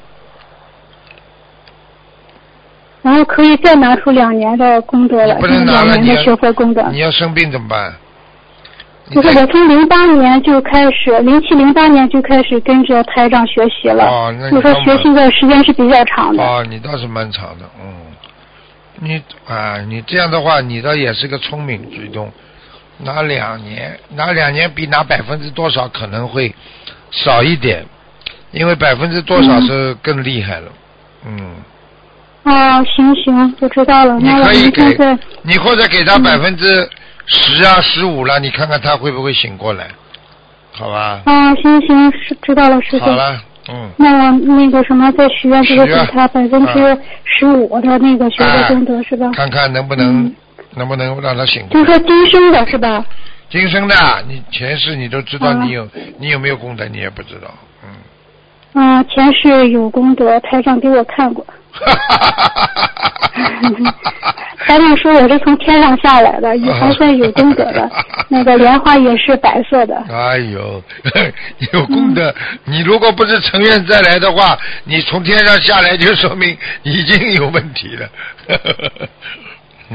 [3.01, 6.84] 然后可以再拿出两年的功德了，不能拿了，两年的你要学佛功德。
[6.91, 7.93] 你要生病怎么办？
[9.12, 16.41] 就是我从零八年就开始，零七零八年就开始跟着台长学习了，哦那你就是说学习的时间是比较长的。
[16.41, 17.93] 哦，你倒是蛮长的，嗯，
[18.99, 22.32] 你啊，你这样的话，你倒也是个聪明举动。
[22.99, 26.54] 拿两年，拿两年比拿百分之多少可能会
[27.12, 27.84] 少一点，
[28.51, 30.72] 因为百分之多少是更厉害了，
[31.26, 31.56] 嗯，
[32.43, 34.18] 哦，行行，我知道了。
[34.20, 36.89] 你可以给，你或者给他百分之
[37.26, 39.88] 十啊十五了，你看看他会不会醒过来，
[40.71, 41.21] 好吧？
[41.26, 43.05] 啊，行行，是知道了，师傅。
[43.05, 49.30] 好了，嗯，那我那个什么，再许愿这个给他百分之啊十五的那个学的功德是吧？
[49.34, 50.34] 看看能不能、
[50.76, 51.93] 能不能让他醒过来就。
[51.93, 53.05] 说今生的是吧？
[53.49, 53.95] 今生的，
[54.28, 55.88] 你前世你都知道，啊你有、
[56.19, 57.47] 你有没有功德，你也不知道，
[57.84, 58.84] 嗯。
[58.84, 61.45] 啊，前世有功德，台长给我看过。
[64.65, 67.89] 台长说我是从天上下来的，也还算有功德的。
[68.30, 69.95] 那个莲花也是白色的。
[70.09, 70.82] 哎呦，
[71.74, 72.34] 有功德！
[72.65, 78.09] 你如果不是成愿再来的话，你从天上下来就说明已经有问题了。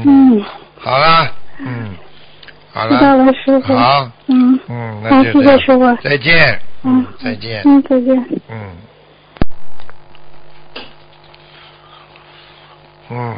[0.05, 0.43] 嗯，
[0.79, 1.89] 好了，嗯，
[2.71, 3.75] 好知道了，师傅。
[3.75, 4.59] 好，嗯。
[4.69, 8.15] 嗯，好那就谢谢师傅再见，嗯，再见，嗯，再见。
[8.49, 8.57] 嗯，
[13.11, 13.35] 嗯，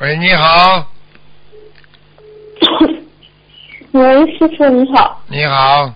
[0.00, 0.84] 喂，你好，
[3.92, 5.94] 喂，师傅你好，你好，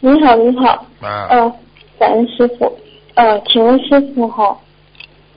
[0.00, 1.52] 你好，你好，啊，呃，
[1.96, 2.76] 感恩师傅，
[3.14, 4.58] 呃，请问师傅哈，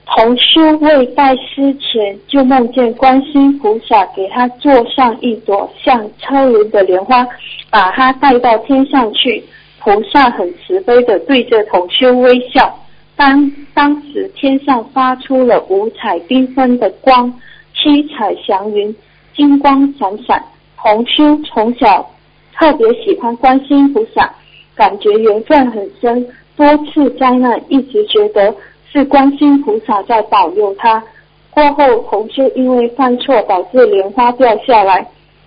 [0.06, 7.24] 同修未拜师前就梦见观世音菩萨给他坐上一朵像车轮的莲花，
[7.70, 9.44] 把他带到天上去，
[9.78, 12.76] 菩萨很慈悲的对着同修微笑。
[13.18, 17.28] 当当时天上发出了五彩缤纷的光，
[17.74, 18.94] 七彩祥云，
[19.34, 20.40] 金光闪闪。
[20.76, 22.08] 红修从小
[22.54, 24.32] 特别喜欢观世菩萨，
[24.76, 26.24] 感觉缘分很深，
[26.56, 28.54] 多次灾难一直觉得
[28.92, 31.02] 是观世菩萨在保佑他。
[31.50, 35.04] 过后，红修因为犯错导致莲花掉下来，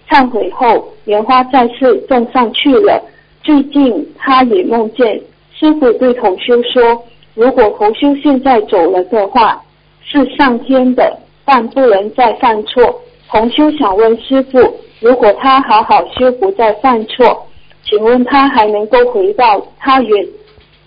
[0.09, 3.01] 忏悔后莲花再次种上去了。
[3.41, 5.21] 最近他也梦见
[5.53, 7.01] 师傅对同修说，
[7.33, 9.63] 如果同修现在走了的话，
[10.03, 13.01] 是上天的，但不能再犯错。
[13.29, 17.47] 同修想问师傅，如果他好好修，不再犯错，
[17.83, 20.27] 请问他还能够回到他原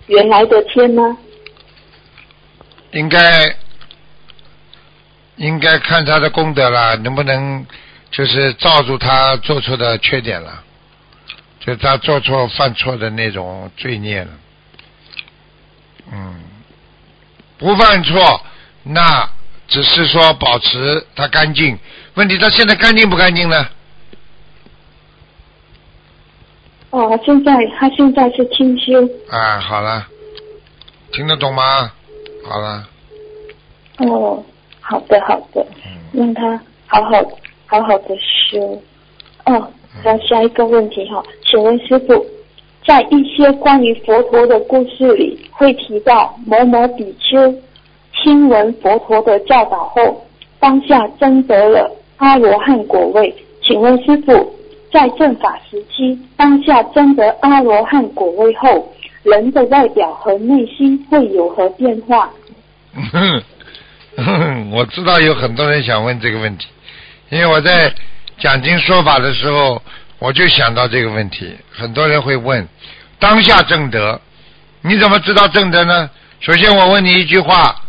[0.07, 1.17] 原来的天吗？
[2.91, 3.19] 应该
[5.37, 7.65] 应该看他的功德了，能不能
[8.11, 10.63] 就是罩住他做错的缺点了，
[11.59, 14.27] 就他做错犯错的那种罪孽了。
[16.11, 16.35] 嗯，
[17.57, 18.41] 不犯错，
[18.83, 19.29] 那
[19.67, 21.77] 只是说保持它干净。
[22.15, 23.67] 问题它现在干净不干净呢？
[26.91, 28.93] 哦，现在他现在是清修。
[29.29, 30.07] 啊，好了，
[31.11, 31.91] 听得懂吗？
[32.47, 32.87] 好了，
[33.97, 34.41] 哦，
[34.79, 35.65] 好的好的，
[36.13, 37.21] 让他好好
[37.65, 38.81] 好好的修。
[39.45, 39.73] 哦，
[40.05, 42.25] 那下一个问题哈，请问师傅，
[42.85, 47.53] 在一些关于佛陀的故事里，会提到某某比丘
[48.13, 50.25] 听闻佛陀的教导后，
[50.59, 53.35] 当下争得了阿罗汉果位。
[53.63, 54.55] 请问师傅，
[54.91, 58.93] 在正法时期，当下争得阿罗汉果位后，
[59.23, 62.29] 人的外表和内心会有何变化？
[63.11, 66.67] 哼， 我知道有很多人想问这个问题，
[67.29, 67.91] 因为我在
[68.37, 69.81] 讲经说法的时候，
[70.25, 71.55] 我就想到这个问题。
[71.71, 72.67] 很多人会问：
[73.19, 74.19] 当下正德，
[74.81, 76.09] 你怎么知道正德呢？
[76.39, 77.79] 首先，我问你一句话：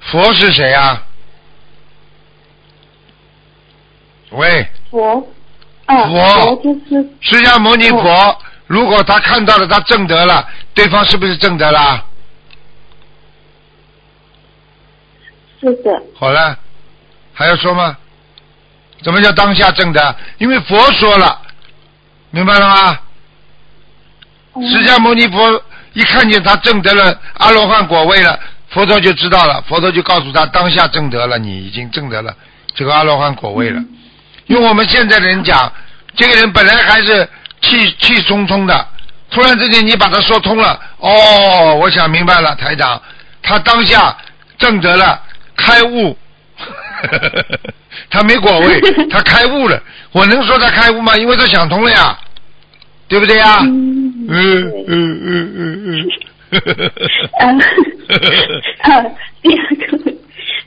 [0.00, 1.06] 佛是谁啊？
[4.30, 5.24] 喂，佛，
[5.86, 8.36] 啊，佛佛就是释迦牟尼佛，
[8.66, 12.04] 如果他看到了他正德了，对方是不是正德啦？
[15.60, 16.58] 是的，好了，
[17.32, 17.96] 还要说吗？
[19.02, 20.14] 什么叫当下正德？
[20.38, 21.40] 因为佛说了，
[22.30, 22.98] 明白了吗？
[24.54, 25.62] 释迦牟尼佛
[25.92, 28.38] 一看见他证得了阿罗汉果位了，
[28.70, 32.34] 佛陀就知道了，佛陀就告诉他当下证得了，你已经证得了
[32.74, 33.80] 这个阿罗汉果位了。
[34.46, 35.72] 用我们现在的人讲，
[36.16, 37.28] 这个人本来还是
[37.62, 38.86] 气气冲冲的，
[39.30, 43.00] 突然之间你把他说通了，哦，我想明白了，台长，
[43.42, 44.16] 他当下
[44.58, 45.22] 证得了
[45.56, 46.18] 开悟，
[48.10, 49.82] 他没果位， 他开悟了。
[50.12, 51.16] 我能说他开悟吗？
[51.16, 52.18] 因为他想通了呀，
[53.08, 53.58] 对不对呀？
[53.62, 56.08] 嗯嗯嗯嗯嗯。
[57.40, 57.60] 嗯，
[58.82, 60.12] 呃，第二个，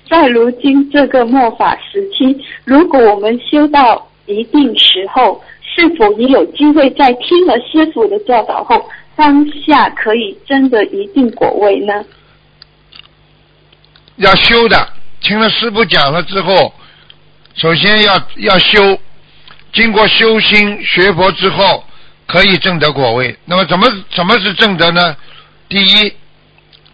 [0.10, 5.44] 在如今这个末法时期，如果我们修到一一定时候，
[5.76, 12.06] 是否也有机会在听了师傅的教导后，当下可以真的一定果位呢？
[14.18, 14.88] 要修的，
[15.24, 16.74] 听了师傅讲了之后，
[17.56, 19.00] 首先要要修，
[19.72, 21.86] 经过修心学佛之后，
[22.28, 23.38] 可以证得果位。
[23.46, 25.16] 那么怎么怎么是证得呢？
[25.70, 26.14] 第一，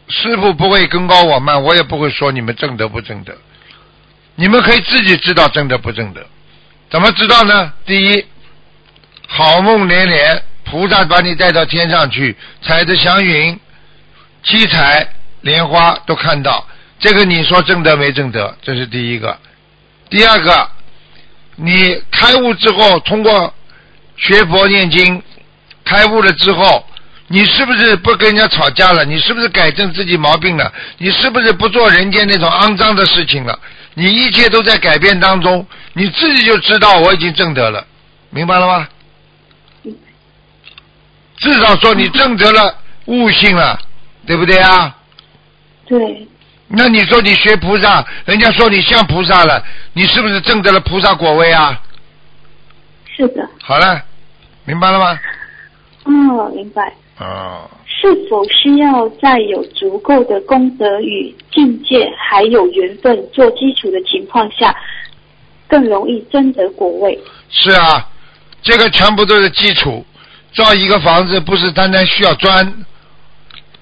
[0.10, 3.36] 师傅不会跟高我慢，我也不会说你们证得不证得，
[4.36, 6.26] 你们可以自己知道证得不证得。
[6.90, 7.74] 怎么知道呢？
[7.86, 8.26] 第一，
[9.28, 13.60] 好梦连连，菩萨把你带到天上去，踩着祥云，
[14.44, 15.08] 七彩
[15.42, 16.68] 莲花都看到。
[17.00, 18.54] 这个你说正德没正德？
[18.62, 19.38] 这是第一个。
[20.10, 20.70] 第二个，
[21.56, 23.54] 你开悟之后，通过
[24.18, 25.22] 学佛念经，
[25.86, 26.86] 开悟了之后，
[27.28, 29.06] 你是不是不跟人家吵架了？
[29.06, 30.74] 你是不是改正自己毛病了？
[30.98, 33.58] 你是不是不做人间那种肮脏的事情了？
[33.94, 37.86] 你一切都在改变当中，你自己就知道我已经正德了，
[38.30, 38.88] 明白了吗？
[41.38, 43.80] 至少说你正得了悟性了，
[44.26, 44.98] 对不对啊？
[45.88, 46.28] 对。
[46.72, 49.64] 那你说你学菩萨，人家说你像菩萨了，
[49.94, 51.82] 你是不是证得了菩萨果位啊？
[53.08, 53.50] 是的。
[53.60, 54.00] 好了，
[54.66, 55.20] 明白了吗？
[56.04, 56.94] 哦，明白。
[57.18, 57.68] 哦。
[57.86, 64.74] 是否需要在有足够的功德与境界，还有缘分做基础的情况下，
[65.68, 67.20] 更容易争得果位？
[67.50, 68.08] 是啊，
[68.62, 70.06] 这个全部都是基础。
[70.54, 72.86] 造一个房子不是单单需要砖，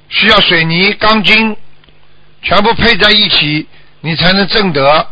[0.07, 1.55] 需要水泥、钢筋。
[2.47, 3.67] 全部配在一起，
[3.99, 5.05] 你才能正德。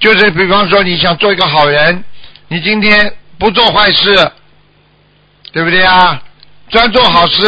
[0.00, 2.02] 就是比方说，你想做一个好人，
[2.48, 4.32] 你今天不做坏事，
[5.52, 6.20] 对不对啊？
[6.68, 7.46] 专做好事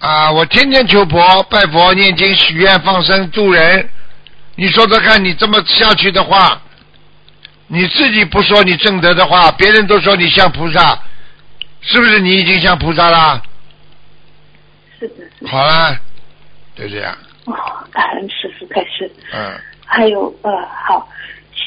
[0.00, 0.32] 啊！
[0.32, 3.88] 我天天求佛、拜佛、念经、许愿、放生、助人。
[4.56, 6.60] 你说说看，你这么下去的话，
[7.68, 10.98] 你自己不说你正德的话，别人都说你像菩萨，
[11.80, 12.18] 是不是？
[12.18, 13.40] 你已经像菩萨了？
[14.98, 15.48] 是的。
[15.48, 15.96] 好了，
[16.74, 17.16] 就这样。
[17.46, 17.54] 哦，
[17.92, 19.10] 感恩师傅开始。
[19.32, 19.52] 嗯。
[19.84, 20.50] 还有呃，
[20.86, 21.06] 好，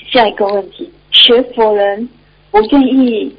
[0.09, 2.09] 下一个问题，学佛人
[2.49, 3.35] 不愿意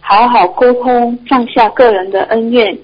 [0.00, 2.76] 好好沟通，放下个人的恩怨，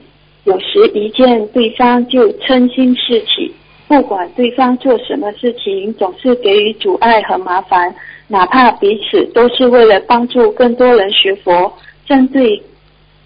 [0.44, 3.54] 有时一见对方就嗔心事起，
[3.86, 7.94] 不管对方做什么事情，总是给予阻碍和麻烦，
[8.28, 11.70] 哪怕彼此都是为了帮助更多人学佛，
[12.06, 12.62] 针对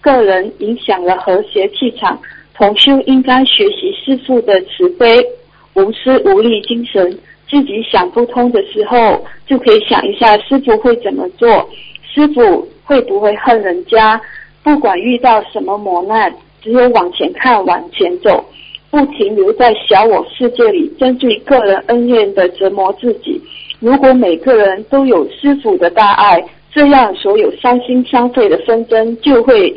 [0.01, 2.19] 个人影响了和谐气场，
[2.55, 5.25] 同修应该学习师父的慈悲。
[5.77, 7.17] 无私无力精神，
[7.47, 11.47] 自己想不通的时候，就可以想一下师傅会怎么做，
[12.03, 14.19] 师傅会不会恨人家？
[14.63, 16.33] 不管遇到什么磨难，
[16.63, 18.43] 只有往前看，往前走，
[18.89, 23.39] 不停留在小我世界里，针对个人恩怨的折磨自己。
[23.79, 26.43] 如果每个人都有师傅的大爱，
[26.73, 29.69] 这样所有伤心伤肺的纷争就会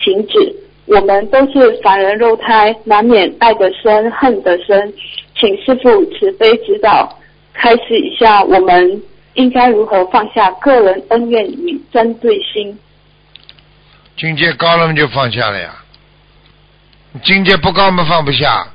[0.00, 0.54] 停止。
[0.86, 4.92] 我们都是凡人肉胎，难免爱得深，恨得深。
[5.38, 7.18] 请师傅慈悲指导，
[7.52, 9.02] 开始一下，我们
[9.34, 12.78] 应该如何放下个人恩怨与针对心？
[14.16, 15.74] 境界高了嘛，就放下了呀。
[17.22, 18.66] 境界不高嘛，放不下。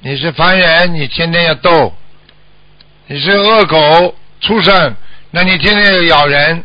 [0.00, 1.92] 你是凡人，你天天要斗；
[3.06, 4.94] 你是恶狗畜生，
[5.30, 6.62] 那你天天要咬人。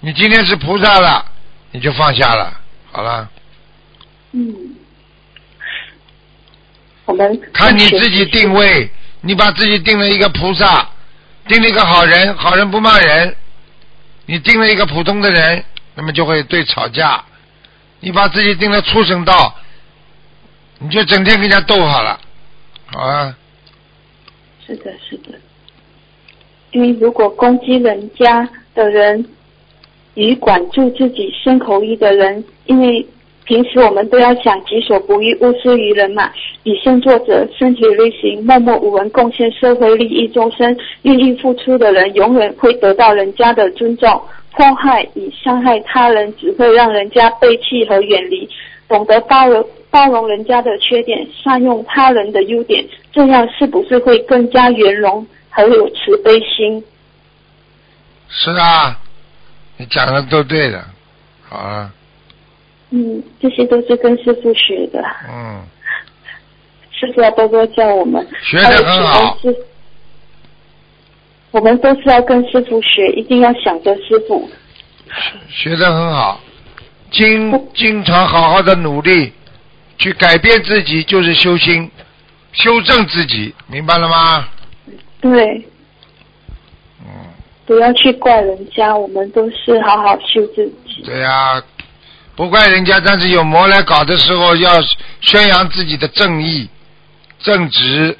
[0.00, 1.24] 你今天是菩萨了，
[1.72, 2.60] 你就放下了，
[2.92, 3.28] 好了。
[4.32, 4.77] 嗯。
[7.08, 8.86] 我们看你自己定位，
[9.22, 10.86] 你把自己定了一个菩萨，
[11.46, 13.32] 定了一个好人，好人不骂人；
[14.26, 15.64] 你定了一个普通的人，
[15.94, 17.24] 那么就会对吵架。
[18.00, 19.54] 你把自己定了畜生道，
[20.78, 22.20] 你就整天跟人家斗好了，
[22.84, 23.34] 好啊。
[24.66, 25.38] 是的，是的。
[26.72, 29.24] 因为如果攻击人家的人
[30.12, 33.06] 与管住自己身口意的人，因为。
[33.48, 36.30] 平时我们都要想己所不欲，勿施于人嘛。
[36.64, 44.22] 以身作则，身体力行，默默无闻，贡献社会利益众生，愿意付出的人，永远会得到人家的尊重。
[44.50, 48.46] 迫害与伤害他人，只会让人家背弃和远离。
[48.86, 56.84] 懂得包容包容人家的缺点，善用他人的优点，这样是不是会更加圆融，很有慈悲心？
[58.28, 58.98] 是啊，
[59.78, 60.84] 你讲的都对的，
[61.48, 61.90] 好啊。
[62.90, 65.02] 嗯，这些都是跟师傅学的。
[65.28, 65.62] 嗯，
[66.90, 68.26] 师傅要多多教我们。
[68.42, 69.38] 学的很好。
[71.50, 74.48] 我们都是要跟师傅学，一定要想着师傅。
[75.48, 76.40] 学的很好，
[77.10, 79.32] 经经常好好的努力，
[79.96, 81.90] 去改变自己，就是修心，
[82.52, 84.46] 修正自己，明白了吗？
[85.22, 85.66] 对。
[87.00, 87.06] 嗯。
[87.64, 91.02] 不要去怪人家，我们都是好好修自己。
[91.04, 91.62] 对呀、
[92.38, 94.70] 不怪人家，但是有魔来搞的时候，要
[95.20, 96.68] 宣扬自己的正义、
[97.40, 98.16] 正直、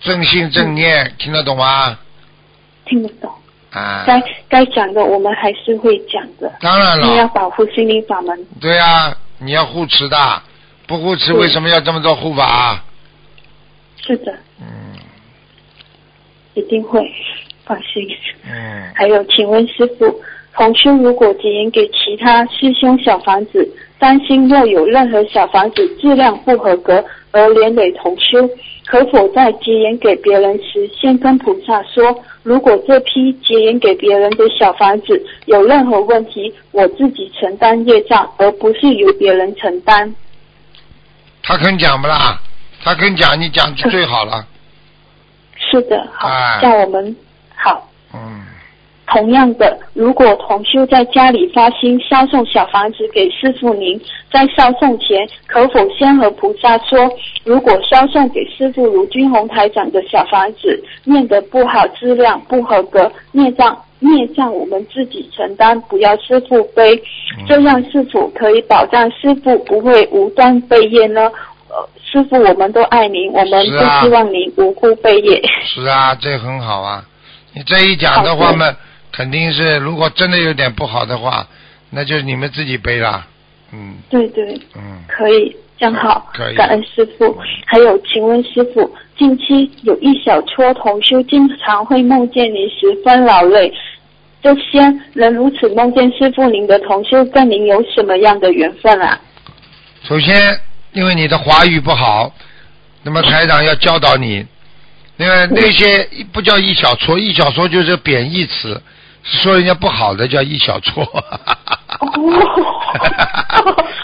[0.00, 1.98] 正信、正念，听得懂吗？
[2.86, 3.30] 听得懂，
[3.70, 8.46] 啊，该该讲的我们还是会讲的，当然因为要，保护心灵法门。
[8.58, 10.42] 对啊、你要护持的，
[10.86, 12.82] 不护持为什么要这么多护法？
[14.06, 14.66] 是的，嗯。
[16.54, 17.06] 一定会，
[17.66, 18.08] 放心。
[18.50, 20.22] 嗯，还有，请问师傅，
[20.54, 23.68] 同修如果结缘给其他师兄小房子，
[23.98, 28.48] 担心若有任何小房子质量不合格而连累同修，
[28.86, 40.14] 可否在结缘给别人时先跟菩萨说，如果这批结缘给别人的小房子有任何问题，我自己承担业障，而不是由别人承担？
[41.42, 42.38] 他肯讲不啦？
[42.82, 44.44] 他肯讲，你讲就最好了。
[45.56, 47.14] 是的，好，哎像我们
[47.54, 47.89] 好。
[49.10, 54.00] 嗯，同样的，如果同修在家里发心烧送小房子给师傅您，
[54.32, 56.98] 在烧送前可否先和菩萨说，
[57.44, 66.94] 如果烧送给师傅卢军红台长的小房子念得不好，质量不合格，孽障孽障我们自己承担，不要师傅背，
[67.38, 71.30] 嗯这样是否可以保障师傅不会无端被业呢？
[71.68, 75.40] 呃，师傅，我们都爱您，我们不希望您无辜被业。
[75.64, 77.04] 是啊，这很好啊。
[77.52, 78.72] 你这一讲的话嘛，
[79.12, 81.46] 肯定是如果真的有点不好的话，
[81.90, 83.26] 那就是你们自己背啦。
[83.72, 87.38] 嗯对对，嗯，可以，这样好，可以感恩师傅。
[87.66, 93.72] 还有，请问师傅，近期有一小撮同修经常会梦见您十分劳累，
[94.42, 94.80] 这些
[95.14, 99.20] 能如此梦见师傅您的同修，跟您有什么样的缘分啊？
[100.02, 100.60] 首先，
[100.92, 102.32] 因为你的华语不好，
[103.02, 104.44] 那么台长要教导你。
[105.16, 108.80] 那个那些不叫一小撮，一小撮就是贬义词，
[109.22, 111.04] 说人家不好的叫一小撮。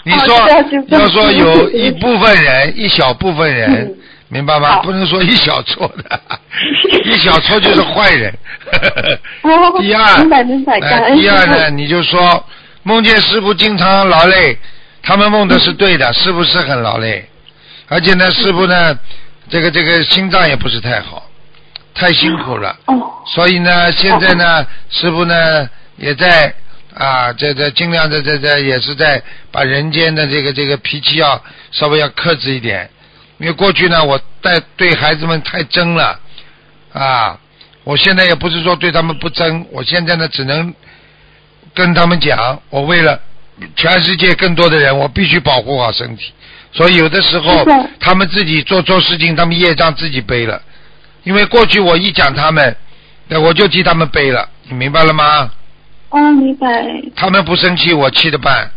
[0.04, 0.36] 你说
[0.88, 3.94] 要说有一部分人，一小部分人，嗯。
[4.28, 4.80] 明白吗？
[4.82, 6.20] 不能说一小撮的，
[7.04, 8.36] 一小撮就是坏人。
[9.42, 12.44] 哦 第二，明白明白，呃第二呢，你就说
[12.82, 14.58] 梦见师傅经常劳累，
[15.00, 17.24] 他们梦的是对的，是不是很劳累，
[17.86, 18.98] 而且呢，师傅呢，
[19.48, 21.22] 这个这个心脏也不是太好，
[21.96, 22.76] 太辛苦了。
[22.86, 22.94] 哦。
[23.26, 26.54] 所以呢，现在呢，师傅呢也在
[26.94, 29.20] 啊，这这尽量的这这也是在
[29.50, 31.42] 把人间的这个这个脾气要
[31.72, 32.88] 稍微要克制一点，
[33.38, 36.18] 因为过去呢，我带对孩子们太争了
[36.92, 37.38] 啊，
[37.84, 40.72] 我现在也不是说对他们不争，我现在呢只能
[41.74, 43.20] 跟他们讲，我为了
[43.74, 46.32] 全世界更多的人，我必须保护好身体。
[46.72, 47.66] 所以有的时候
[47.98, 50.62] 他们自己做做事情，他们业障自己背了。
[51.26, 52.76] 因为过去我一讲他们，
[53.26, 55.50] 那我就替他们背了，你明白了吗？
[56.10, 57.02] 哦，明白。
[57.16, 58.70] 他们不生气，我气得半。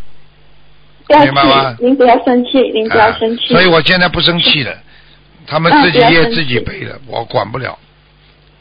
[1.21, 3.49] 明白吗，您不要生气，您不要啊生气。
[3.49, 4.76] 所以我现在不生气了，
[5.45, 7.77] 他们啊自己不要生业自己背了，我管不了，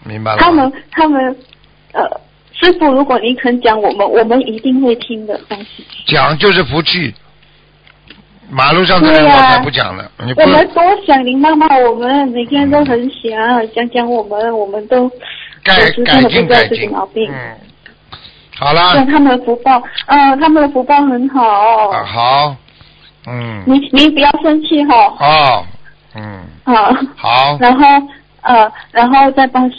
[0.05, 0.39] 明白了？
[0.39, 1.35] 他们他们
[1.93, 2.03] 呃，
[2.53, 5.83] 师傅，如果您肯讲，我们我们一定会听的，放心。
[6.07, 7.15] 讲就是福气。
[8.51, 15.09] 马路上的人我才不讲了，你不我们多想您妈妈，我们每天都很想讲讲我们，我们都
[15.63, 16.91] 改改进改进。
[16.91, 17.31] 毛病。
[17.31, 17.57] 嗯，
[18.57, 18.95] 好啦。
[18.95, 21.43] 对，他们的福报，嗯、他们的福报很好。
[21.91, 22.57] 啊好，
[23.27, 25.65] 嗯，您您不要生气哈、哦，
[26.17, 26.91] 嗯，啊。
[27.17, 27.85] 好，然后
[28.41, 29.71] 呃，然后再帮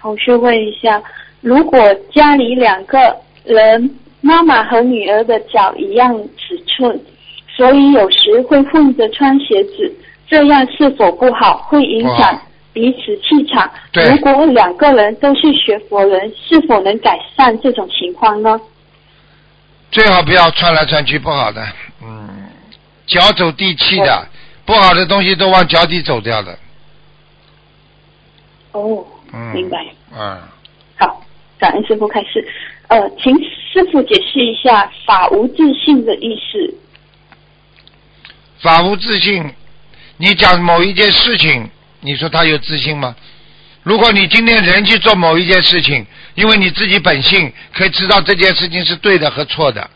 [0.00, 1.02] 同学问一下，
[1.40, 1.80] 如果
[2.14, 3.90] 家里两个人，
[4.20, 7.00] 妈妈和女儿的脚一样尺寸，
[7.58, 9.92] 所以有时会混着穿鞋子，
[10.28, 11.58] 这样是否不好？
[11.68, 12.40] 会影不响
[12.72, 13.68] 彼此气场。
[13.90, 18.60] 对如果两个人都是学佛人，是否能改善这种情况呢？
[19.90, 21.66] 最好不要穿来穿去，不好的，
[22.00, 22.28] 嗯，
[23.08, 24.28] 脚走地气的，
[24.64, 26.56] 不好的东西都往脚底走掉的，
[28.70, 29.04] 哦，
[29.34, 29.84] 嗯，明白。
[30.16, 30.38] 嗯，
[30.96, 31.20] 好，
[31.58, 32.46] 感恩师傅开始。
[32.86, 36.72] 呃，请师傅解释一下“法无自信”的意思。
[38.60, 39.54] 法无自信，
[40.16, 41.70] 你讲某一件事情，
[42.00, 43.14] 你说他有自信吗？
[43.82, 46.04] 如果你今天人去做某一件事情，
[46.34, 49.88] 因为你自己本性可以知道这件事情是对的和错的，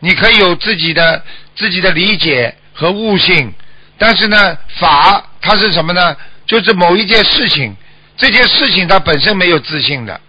[0.00, 1.24] 你可以有自己的
[1.56, 3.52] 自己的理解和悟性，
[3.98, 6.16] 但是呢，法它是什么呢？
[6.46, 7.74] 就是某一件事情，
[8.16, 10.20] 这件事情它本身没有自信的，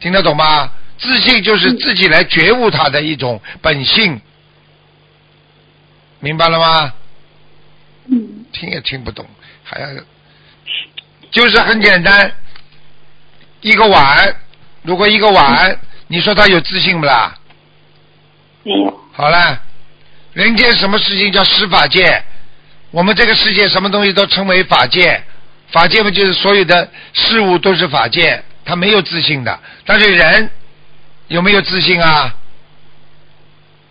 [0.00, 0.70] 听得懂吗？
[0.98, 4.20] 自信就是自己来觉悟它的一种本性，
[6.22, 6.94] 明白了吗？
[8.06, 9.26] 嗯，听也听不懂，
[9.64, 9.88] 还要，
[11.32, 12.32] 就是很简单，
[13.60, 14.36] 一个碗
[14.82, 15.76] 如果一个碗，
[16.06, 17.36] 你说他有自信不啦？
[18.62, 19.00] 没有。
[19.12, 19.60] 好了，
[20.32, 22.22] 人间什么事情叫十法界？
[22.92, 25.20] 我们这个世界什么东西都称为法界，
[25.72, 29.58] 法界不就是所有的事物都是法界，他没有自信的。
[29.84, 30.48] 但是人
[31.26, 32.32] 有没有自信啊？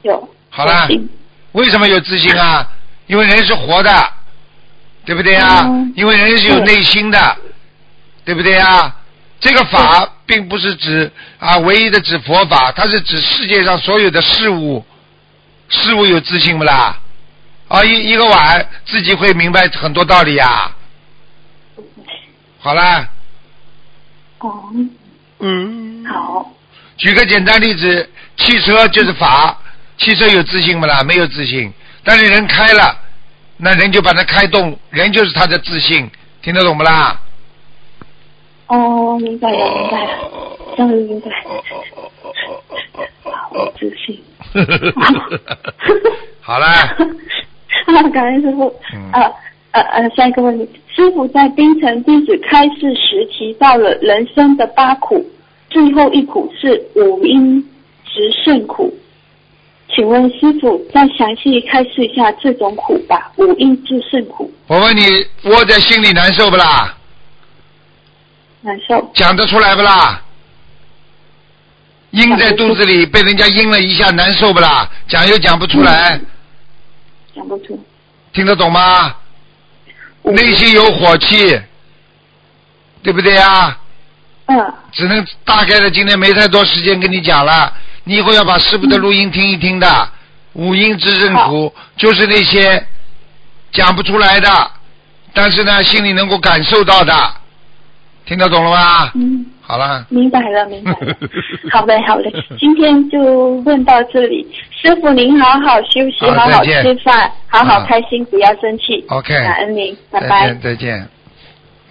[0.03, 0.33] 有。
[0.49, 0.87] 好了，
[1.53, 2.67] 为什么有自信啊？
[3.07, 4.13] 因为人是活的，
[5.05, 5.67] 对不对啊？
[5.95, 7.37] 因为人是有内心的，
[8.23, 8.95] 对不对啊？
[9.39, 14.85] 这个法并不是指啊唯一的指佛法，它是指世界上所有的事物，
[15.67, 16.97] 事物有自信不啦？
[17.67, 20.71] 啊，一一个碗自己会明白很多道理呀、
[22.59, 23.09] 好啦，
[24.39, 24.69] 哦，
[25.39, 26.51] 嗯，好，
[26.97, 29.57] 举个简单例子，汽车就是法，
[30.01, 31.03] 汽车有自信不啦？
[31.03, 31.71] 没有自信，
[32.03, 32.97] 但是人开了，
[33.57, 36.09] 那人就把它开动，人就是他的自信，
[36.41, 37.21] 听得懂不啦？
[38.65, 40.09] 哦，明白了，明白了，
[40.75, 41.29] 终于明白。
[43.23, 44.19] 好，我自信。
[46.41, 46.71] 好啦，
[47.85, 48.73] 啊，感恩师傅。
[48.93, 49.31] 嗯呃
[49.73, 55.23] 呃呃，下一个问题，师傅在冰城弟子开示时提到了人生的八苦，
[55.69, 57.61] 最后一苦是五阴
[58.03, 58.93] 执胜苦。
[59.93, 65.03] 请问师傅再详细开示一下这种苦吧，五阴执胜苦，我问你，
[65.43, 66.95] 窝在心里难受不啦？
[68.61, 69.11] 难受。
[69.13, 70.21] 讲得出来不啦？
[72.11, 74.89] 阴在肚子里被人家阴了一下，难受不啦？
[75.07, 76.19] 讲又讲不出来，
[77.35, 77.77] 讲不出。
[78.33, 79.15] 听得懂吗？
[80.23, 81.59] 内心有火气，
[83.03, 83.77] 对不对呀？
[84.45, 84.73] 嗯。
[84.93, 87.73] 只能大概的，今天没太多时间跟你讲了。
[88.03, 89.87] 你以后要把师傅的录音听一听的。
[90.53, 92.85] 五音之正苦就是那些
[93.71, 94.49] 讲不出来的，
[95.33, 97.13] 但是呢，心里能够感受到的，
[98.25, 99.11] 听得懂了吗？
[99.15, 99.45] 嗯。
[99.61, 100.05] 好了。
[100.09, 101.15] 明白了，明白了。
[101.71, 102.29] 好嘞，好嘞，
[102.59, 104.45] 今天就问到这里。
[104.71, 109.05] 师傅您好好休息，好好吃饭，好好啊开心，不要生气。
[109.07, 110.47] OK 感恩您，拜再拜。
[110.47, 111.09] 见，再见。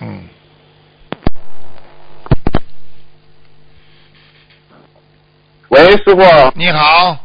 [0.03, 0.20] 嗯。
[5.71, 6.21] 喂，师傅。
[6.57, 7.17] 你好。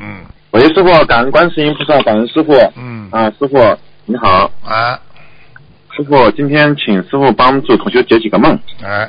[0.00, 0.24] 嗯。
[0.50, 2.52] 喂，师傅，感恩观世音菩萨，感恩师傅。
[2.76, 3.08] 嗯。
[3.12, 3.56] 啊，师傅
[4.04, 4.50] 你好。
[4.64, 4.98] 啊。
[5.96, 8.58] 师傅，今天请师傅帮助同学解几个梦。
[8.82, 9.08] 哎。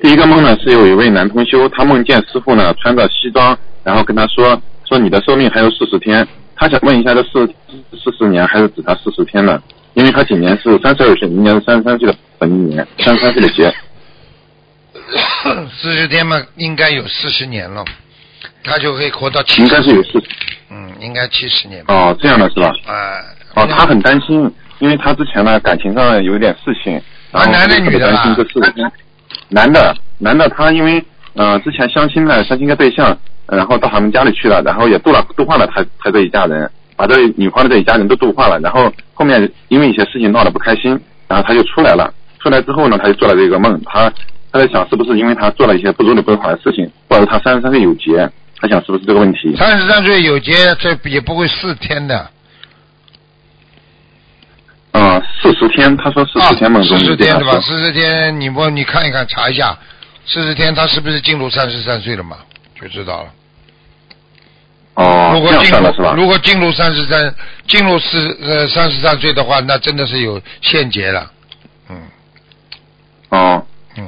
[0.00, 6.24] 第一个梦呢是有一位男同修，他梦见师傅呢穿着西装，然后跟他说说你的寿命还有四十天，
[6.54, 7.44] 他想问一下这四
[7.90, 9.60] 四十年还是指他四十天呢？
[9.94, 13.74] 因为他今年是三十二岁，明年是三十三岁的本命年，三十三岁的劫。
[15.80, 17.84] 四十天嘛，应该有四十年了，
[18.64, 19.62] 他就可以活到七。
[19.62, 20.22] 应该是有四。
[20.70, 21.84] 嗯，应该七十年。
[21.88, 22.72] 哦，这样的是吧？
[22.86, 23.24] 哎。
[23.54, 27.00] 哦，他很担心，因为他之前呢感情上有一点事情，
[27.30, 28.90] 然后男的女的啊担心这四十天。
[29.48, 31.04] 男的，男的，他因为
[31.34, 33.16] 呃之前相亲呢，相亲个对象，
[33.46, 40.98] 呃然后到他们家里去了，然后也度了度化了他他这一家人，把这女方的这一家人都度化了，然后后面因为一些事情闹得不开心，
[41.28, 42.12] 然后他就出来了。
[42.38, 44.12] 出来之后呢，他就做了这个梦，他
[44.52, 48.30] 他在想是不是因为他做了一些不如理不法的事情，或者他三十三岁有劫，
[48.60, 49.56] 他想是不是这个问题？
[49.56, 52.30] 三十三岁有劫，这也不会四天的。
[54.92, 57.52] 嗯，四十天，他说四十天梦中四十天对吧？
[57.52, 59.76] 对四十天，你不你看一看查一下，
[60.26, 62.36] 四十天他是不是进入三十三岁了嘛？
[62.78, 63.30] 就知道了。
[64.94, 66.14] 哦，如果进入是吧？
[66.14, 67.34] 如果进入三十三，
[67.66, 71.30] 进入四呃三十三岁的话，那真的是有限劫了。
[71.88, 71.96] 嗯
[73.30, 73.66] 哦，
[73.96, 74.06] 嗯，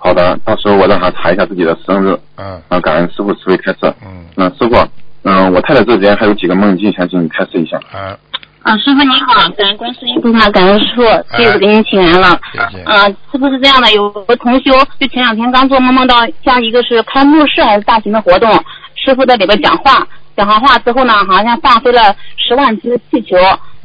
[0.00, 2.16] 好的，到时候我让他查一下自己的生日。
[2.36, 3.92] 嗯，啊，感恩师傅慈悲开示。
[4.06, 4.76] 嗯，那师傅，
[5.24, 7.76] 嗯，我太太这几天还有几个梦境，想请你开示一下。
[7.92, 8.16] 啊，
[8.62, 11.02] 啊，师傅你好，感恩观世音菩萨，感恩师傅，
[11.36, 12.40] 弟子给您请安了。
[12.52, 12.82] 谢谢。
[12.84, 14.70] 啊，师傅是这样的，有个同修，
[15.00, 16.14] 就前两天刚做梦，梦到
[16.44, 18.48] 像一个是开幕式还是大型的活动，
[18.94, 20.06] 师傅在里边讲话，
[20.36, 23.36] 讲完话之后呢，好像放飞了十万只气球。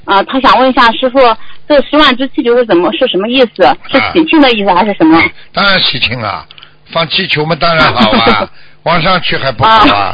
[0.06, 1.20] 啊，他想问一下师傅，
[1.68, 3.64] 这十万只气球是怎么是什么意思？
[3.90, 5.18] 是喜庆的意思还是什么？
[5.54, 6.46] 当然喜庆了，
[6.92, 8.50] 放气球嘛，当然好啊，
[8.84, 10.14] 往上去还不好啊。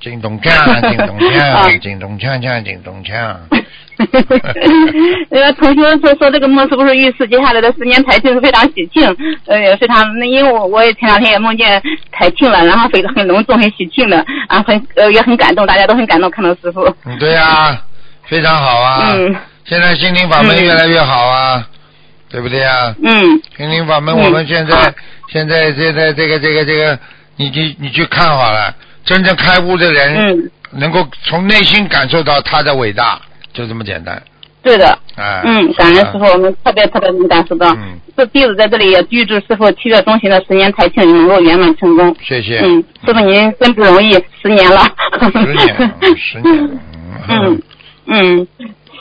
[0.00, 0.50] 金咚锵，
[0.88, 3.36] 金咚锵，金咚锵锵，金咚锵。
[5.30, 9.14] 那个 同学说说这个梦是不是预示接下来的十年台庆是非常喜庆？
[9.46, 11.80] 呃，也非常，那因为我我也前两天也梦见
[12.10, 16.82] 台庆了，然后非常很隆重、很喜庆的，啊，很呃也很感动，大家都很感动看到师傅。
[17.04, 17.80] 嗯，对呀、
[18.32, 19.12] 非常好啊。
[19.14, 19.36] 嗯。
[19.66, 21.68] 现在心灵法门越来越好啊，
[22.30, 22.94] 对不对啊？
[23.04, 23.12] 嗯。
[23.58, 24.94] 心灵法门，嗯我们现在、
[25.28, 26.98] 现在现在这个这个这个，
[27.36, 33.20] 你去你去看好了，真正开悟的人，嗯能够从内心感受到他的伟大，
[33.52, 34.20] 就这么简单。
[34.62, 37.68] 对的，哎，嗯，感恩师傅，我们特别特别能感受到。
[37.74, 42.16] 嗯，这弟子在这里也预祝师傅七月中旬的十年台庆能够圆满成功。
[42.22, 42.60] 谢谢。
[42.60, 44.80] 嗯，师傅您真不容易，十年了。
[45.20, 46.80] 十年，十年。
[47.28, 47.62] 嗯
[48.12, 48.46] 嗯，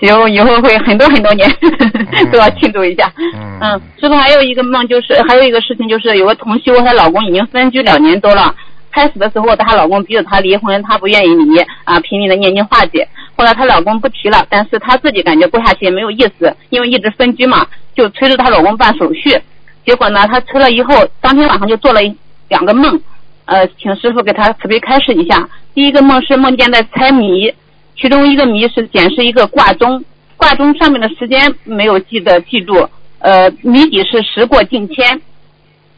[0.01, 1.49] 以后以后会很多很多年
[2.31, 3.11] 都要庆祝一下。
[3.59, 8.55] 嗯，师傅还有一个梦就是还有一个事情就是有个同修她老公已经分居两年多了。
[8.93, 13.07] 开始的时候，她老公逼着她离婚，她不愿意离啊，拼命的念经化解。
[13.37, 17.65] 后来她老公不提了，但是她自己感觉过下去也没有意思，因为一直分居嘛，
[17.95, 19.37] 就催着她老公办手续。
[19.85, 22.01] 结果呢，她催了以后，当天晚上就做了
[22.49, 23.01] 两个梦，
[23.45, 25.47] 呃，请师傅给她慈悲开示一下。
[25.73, 27.53] 第一个梦是梦见在猜谜，
[27.95, 30.03] 其中一个谜是显示一个挂钟，
[30.37, 32.89] 挂钟上面的时间没有记得记住，
[33.19, 35.21] 呃，谜底是时过境迁。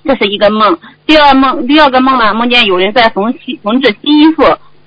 [0.06, 4.44] 这是一个梦，第二梦，第二个梦呢，梦见有人在缝新缝制新衣服，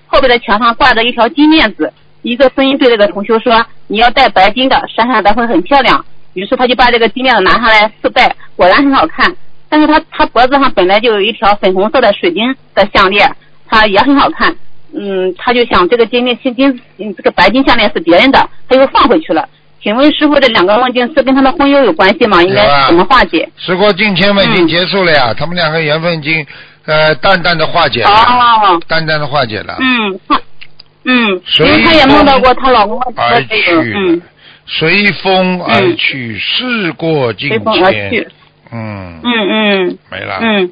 [0.06, 6.04] 后边的墙上挂着一条金链子，一个声音对这个同修说：“你要戴白金的，闪闪的会很漂亮。”
[6.34, 9.34] 于是他就把这个金链子拿下来试戴，果然很好看。
[9.70, 13.34] 但是他他脖子上本来就有一条粉红色的水晶的项链，
[13.66, 14.54] 它也很好看。
[14.98, 16.80] 嗯，他就想这个金链金金
[17.16, 19.46] 这个白金项链是别人的，他又放回去了。
[19.82, 22.42] 请问师傅，这两个梦境是跟他的婚姻有关系吗？
[22.42, 23.48] 应该怎么化解？
[23.56, 26.44] 时过境迁嘛，已经结束了呀，他们两个缘分已经
[26.86, 29.76] 呃淡淡的化解了，哦，淡淡的化解了。
[29.78, 30.40] 嗯，他
[31.04, 34.20] 嗯，因为他也梦到过她老公而去嗯，
[34.66, 38.26] 随风而去，事过境迁。
[38.72, 39.20] 嗯。
[39.22, 39.98] 嗯嗯。
[40.10, 40.38] 没了。
[40.40, 40.70] 嗯。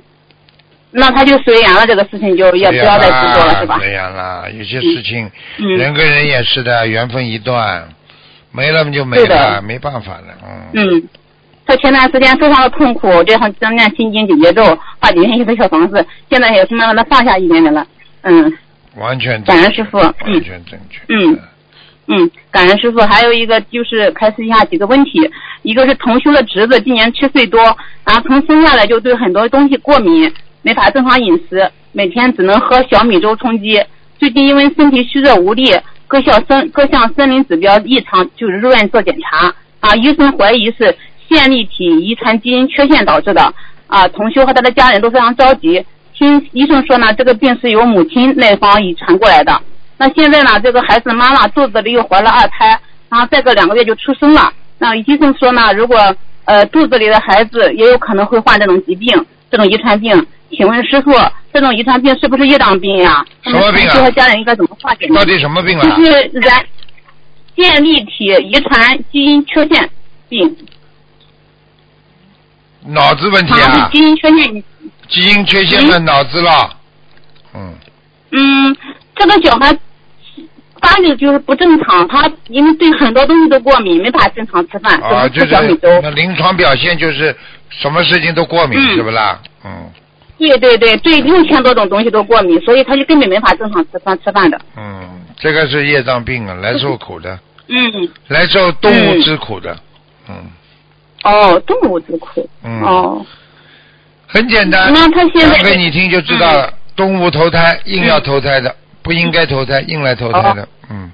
[0.97, 3.79] 那他就随缘了，这个事情就也不要再执着了，是吧？
[3.81, 7.89] 随缘了，有些事情，人跟人也是的，缘分一断。
[8.53, 10.71] 没了就没了，没办法了，嗯。
[10.75, 11.09] 嗯，
[11.67, 14.65] 他前段时间非常的痛苦，就像张念心经、解节咒、
[15.01, 17.85] 化解冤结的小房子，现在也是慢慢的放下一点点了，
[18.23, 18.57] 嗯。
[18.95, 19.43] 完全。
[19.43, 19.99] 感恩师傅。
[19.99, 20.15] 完
[20.45, 21.01] 全正确。
[21.09, 21.37] 嗯。
[22.07, 23.01] 嗯，感恩师傅。
[23.01, 25.29] 还有一个就是开始一下几个问题，
[25.63, 27.61] 一个是同修的侄子今年七岁多，
[28.05, 30.33] 然后从生下来就对很多东西过敏，
[30.65, 33.85] 没法正常饮食，每天只能喝小米粥充饥。
[34.19, 35.77] 最近因为身体虚弱无力。
[36.07, 40.97] 各项森各项森林指标异常，就是入院做检查啊，医生怀疑是
[41.29, 43.53] 线粒体遗传基因缺陷导致的
[43.89, 44.07] 啊。
[44.09, 45.85] 同修和他的家人都非常着急，
[46.15, 49.61] 听医生说呢，这个病是由母亲那方遗传过来的。
[49.99, 52.79] 那现在呢，这个孩子妈妈肚子里又怀了二胎，
[53.11, 54.53] 然后再过两个月就出生了。
[54.79, 55.97] 那医生说呢，如果
[56.45, 59.09] 呃肚子里的孩子也有可能会患这种疾病，
[59.51, 60.27] 这种遗传病。
[60.57, 61.13] 请问师傅，
[61.53, 63.25] 这种遗传病是不是业障病呀？
[63.43, 63.95] 什么病啊？
[64.03, 65.07] 和家人应该怎么化解？
[65.09, 65.97] 到底什么病啊？
[65.97, 66.65] 就是染
[67.57, 69.89] 线粒体遗传基因缺陷
[70.29, 70.57] 病。
[72.87, 73.89] 脑子问题啊？
[73.93, 74.65] 基因缺陷。
[75.09, 76.77] 基因缺陷的脑子了。
[77.55, 77.75] 嗯。
[78.33, 78.77] 嗯，
[79.15, 79.77] 这个小孩
[80.81, 85.81] 发育就是不正常，他因为对很多东西都过敏，没法正常吃饭，啊，就是。
[86.03, 87.37] 那临床表现就是
[87.71, 89.39] 什么事情都过敏，是不啦？
[89.65, 89.91] 嗯。
[90.37, 94.61] 对对对对，六千多种东西都过敏，所以他就根本没法正常吃饭吃饭的。
[94.77, 97.39] 嗯，这个是业障病啊，来受苦的。
[97.69, 98.09] 嗯。
[98.29, 99.77] 来受动物之苦的。
[100.29, 100.35] 嗯。
[101.23, 102.49] 哦，动物之苦。
[102.63, 102.83] 嗯。
[102.83, 103.27] 哦。
[104.27, 104.93] 很简单。
[104.93, 105.59] 那他现在。
[105.59, 111.13] 讲给你听就知道了，动物投胎硬要投胎的，不应该投胎硬来投胎的，嗯。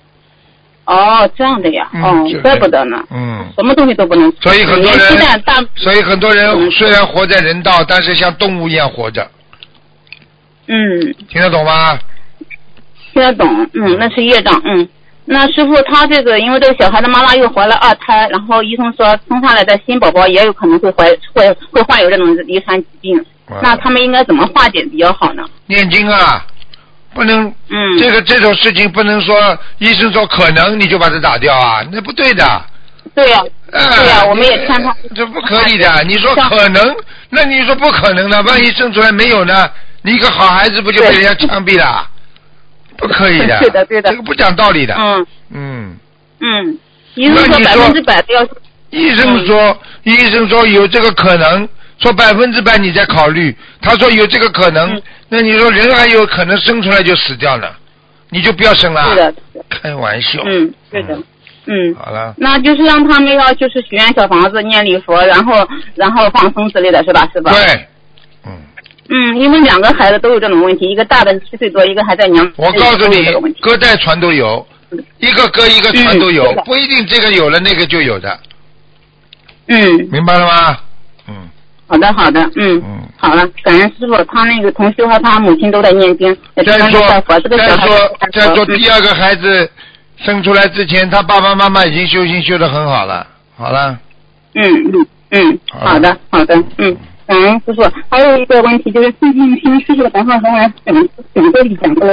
[0.90, 3.00] 哦，这样的呀，哦，怪不得呢。
[3.10, 3.46] 嗯。
[3.56, 4.38] 什么东西都不能吃。
[4.42, 9.30] 所以很多人，所以很多人虽然活在人道，但是像动物一样活着。
[10.66, 11.14] 嗯。
[11.28, 11.98] 听得懂吗？
[13.12, 14.88] 听得懂，嗯，那是业障，嗯。
[15.26, 23.24] 那师傅，他这个因为这个小孩的妈妈又怀了二胎，然后医生说生下来的新宝宝也有可能会怀会会患有这种遗传疾病，
[23.62, 25.44] 那他们应该怎么化解比较好呢？
[25.66, 26.44] 念经啊。
[27.12, 32.64] 不能，嗯，这个这种事情不能说医生说可能你就把它打掉啊，那不对的。
[33.14, 33.42] 对呀，
[33.72, 34.94] 对呀，我们也劝他。
[35.14, 36.96] 这不可以的，你说可能，
[37.30, 38.40] 那你说不可能呢？
[38.42, 39.68] 万一生出来没有呢？
[40.02, 42.08] 你一个好孩子不就被人家枪毙了？
[42.96, 44.94] 不可以的，对的对的，这个不讲道理的。
[44.96, 45.98] 嗯嗯
[46.40, 46.78] 嗯，
[47.14, 48.46] 医生说百分之百不要。
[48.90, 51.68] 医生说，医生说有这个可能。
[52.00, 57.76] 说百分之百你在考虑，他说有这个可能，那你说人还有可能生出来就死掉了，
[58.30, 59.10] 你就不要生了。
[59.10, 59.34] 是的，
[59.68, 60.42] 开玩笑。
[60.46, 61.18] 嗯，对的，
[61.66, 61.94] 嗯。
[61.94, 62.34] 好了。
[62.38, 67.28] 那就是让他们要就是许愿小房子、念礼佛，然后然后放松之类的是吧？
[67.34, 67.52] 是吧？
[67.52, 67.86] 对。
[68.46, 68.52] 嗯。
[69.10, 72.50] 嗯，因为两个孩子都有这种问题，一个大的七岁多，一个还在娘。
[72.56, 73.26] 我告诉你，
[73.60, 74.66] 隔代传都有，
[75.18, 78.40] 一个隔一个传都有，不一定这个有了那个就有的。
[79.66, 80.08] 嗯。
[80.10, 80.78] 明白了吗？
[81.90, 82.80] 好的，好的，嗯，
[83.16, 87.40] 好了，感恩师傅，他那个同修和他母亲都在念经，再说，再说，
[88.30, 89.68] 再说第二个孩子
[90.16, 93.26] 生出来之前，他爸爸妈妈已经修行修得很好了。
[93.56, 93.98] 好了，
[94.54, 94.62] 嗯
[94.92, 96.96] 嗯嗯，好的好的，嗯，
[97.26, 97.82] 感恩师傅。
[98.08, 102.06] 还有一个问题就是最近听师傅的白话佛法讲整个里讲过，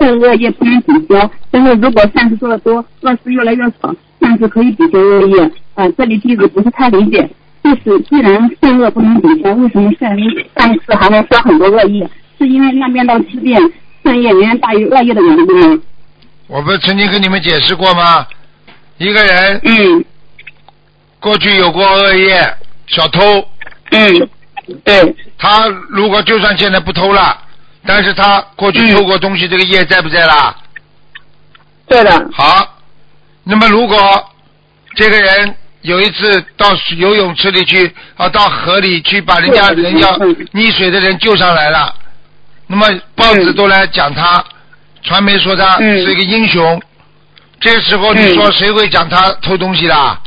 [0.00, 5.48] 善恶业不能抵消，但是如果善事做的多，恶事越来越少，善事可以抵消恶业。
[5.74, 7.30] 啊、这里弟子不是太理解，
[7.62, 10.16] 就是既然善恶不能抵消，为什么善
[10.56, 12.08] 善事还能消很多恶业？
[12.38, 13.60] 是因为量变到七遍，
[14.02, 15.78] 善业远远大于恶业的缘故吗？
[16.48, 18.26] 我不是曾经跟你们解释过吗？
[18.98, 20.04] 一个人，嗯，
[21.20, 22.42] 过去有过恶业，
[22.88, 23.20] 小偷，
[23.92, 24.28] 嗯，
[24.84, 27.38] 对，他如果就算现在不偷了，
[27.86, 30.56] 但是他过去偷过东西，这个业在不在啦？
[31.86, 32.28] 对的。
[32.32, 32.76] 好，
[33.44, 33.96] 那么如果
[34.94, 40.18] 这个人有一次到游泳池里去，啊，到河里去把人家人要
[40.52, 41.94] 溺水的人救上来了，
[42.66, 44.44] 那么报纸都来讲他，
[45.02, 46.80] 传媒说他是一个英雄，
[47.60, 50.18] 这个时候你说谁会讲他偷东西的？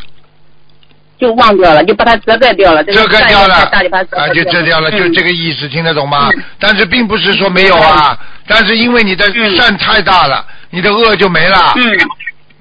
[1.18, 2.84] 就忘掉了，就把它遮盖掉了。
[2.84, 3.56] 这个遮盖掉了。
[3.56, 5.14] 啊，就遮掉了，就嗯。
[5.14, 6.30] 这个意思，听得懂吗？
[6.60, 9.26] 但是并不是说没有啊，但是因为你的
[9.56, 11.72] 善太大了，你的恶就没了。
[11.78, 11.98] 嗯，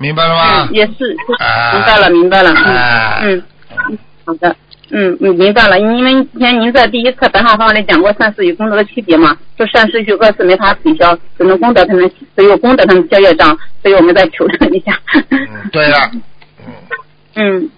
[0.05, 0.75] 明白了吗嗯，？
[0.75, 2.51] 也是，啊明白了，明白了。
[2.51, 3.43] 啊嗯
[3.89, 4.55] 嗯，好的。
[4.91, 5.81] 嗯嗯，明白了。
[5.81, 13.49] 因为之前您在第一次白话方法里讲过善事与功德的区别嘛，就善事与恶事没法抵消，只能功德才能，只有功德才能消业障，
[13.83, 14.97] 所以我们再求证一下。
[15.31, 15.99] 嗯，对了，
[17.35, 17.71] 嗯，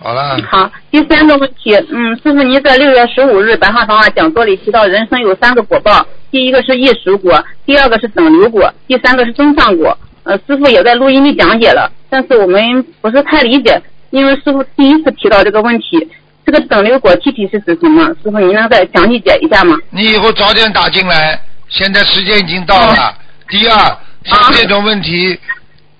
[0.00, 9.96] 好了，好，第三个问题，嗯，师傅，您在六月十五日白话方法讲座里提到，人生有三个果报，第一个是业熟果，第二个是等流果，第三个是增上果。
[10.28, 12.60] 呃，师傅也在录音里讲解了，但是我们
[13.00, 13.80] 不是太理解，
[14.10, 16.06] 因为师傅第一次提到这个问题，
[16.44, 18.04] 这个等流果具体是指什么？
[18.22, 19.74] 师傅您能再详细解一下吗？
[19.88, 21.40] 你以后早点打进来，
[21.70, 23.16] 现在时间已经到哦了。
[23.48, 23.78] 第二，
[24.24, 25.38] 像这种问题，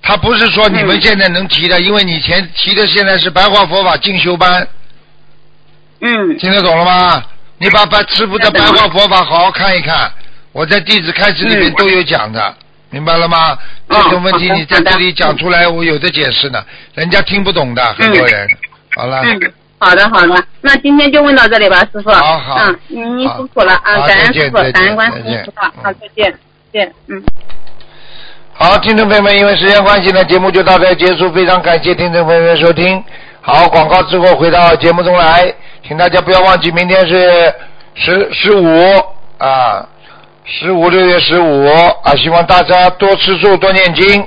[0.02, 4.68] 它不是说你们现在能提的，因为你以前提的现在是白话佛法进修班。
[6.02, 6.36] 嗯。
[6.36, 7.24] 听得懂了吗？
[7.56, 10.12] 你把白师傅的白话佛法好好看一看，
[10.52, 12.55] 我在弟子开始里面都有讲的，
[12.90, 13.59] 明白了吗？
[13.89, 18.48] 这种问题你在这里讲出来，我有的解释呢，人家听不懂的，很多人。
[18.97, 19.20] 好了。
[19.24, 22.10] 嗯，好的好的，那今天就问到这里吧，师傅。
[22.10, 26.39] 好好嗯，您您辛苦了啊，感恩师傅感恩观世再见音菩萨，好，再见，再
[26.73, 27.23] 见，嗯。
[28.55, 31.31] 好，听众朋友们，因为时间关系呢，节目就到这儿结束。
[31.32, 33.02] 非常感谢听众朋友们收听。
[33.40, 35.55] 好，广告之后回到节目中来，
[35.86, 37.55] 请大家不要忘记，明天是
[37.94, 38.97] 十十五
[39.39, 39.86] 啊，
[40.50, 41.66] 十五六月十五
[42.02, 44.26] 啊，希望大家多吃素，多念经。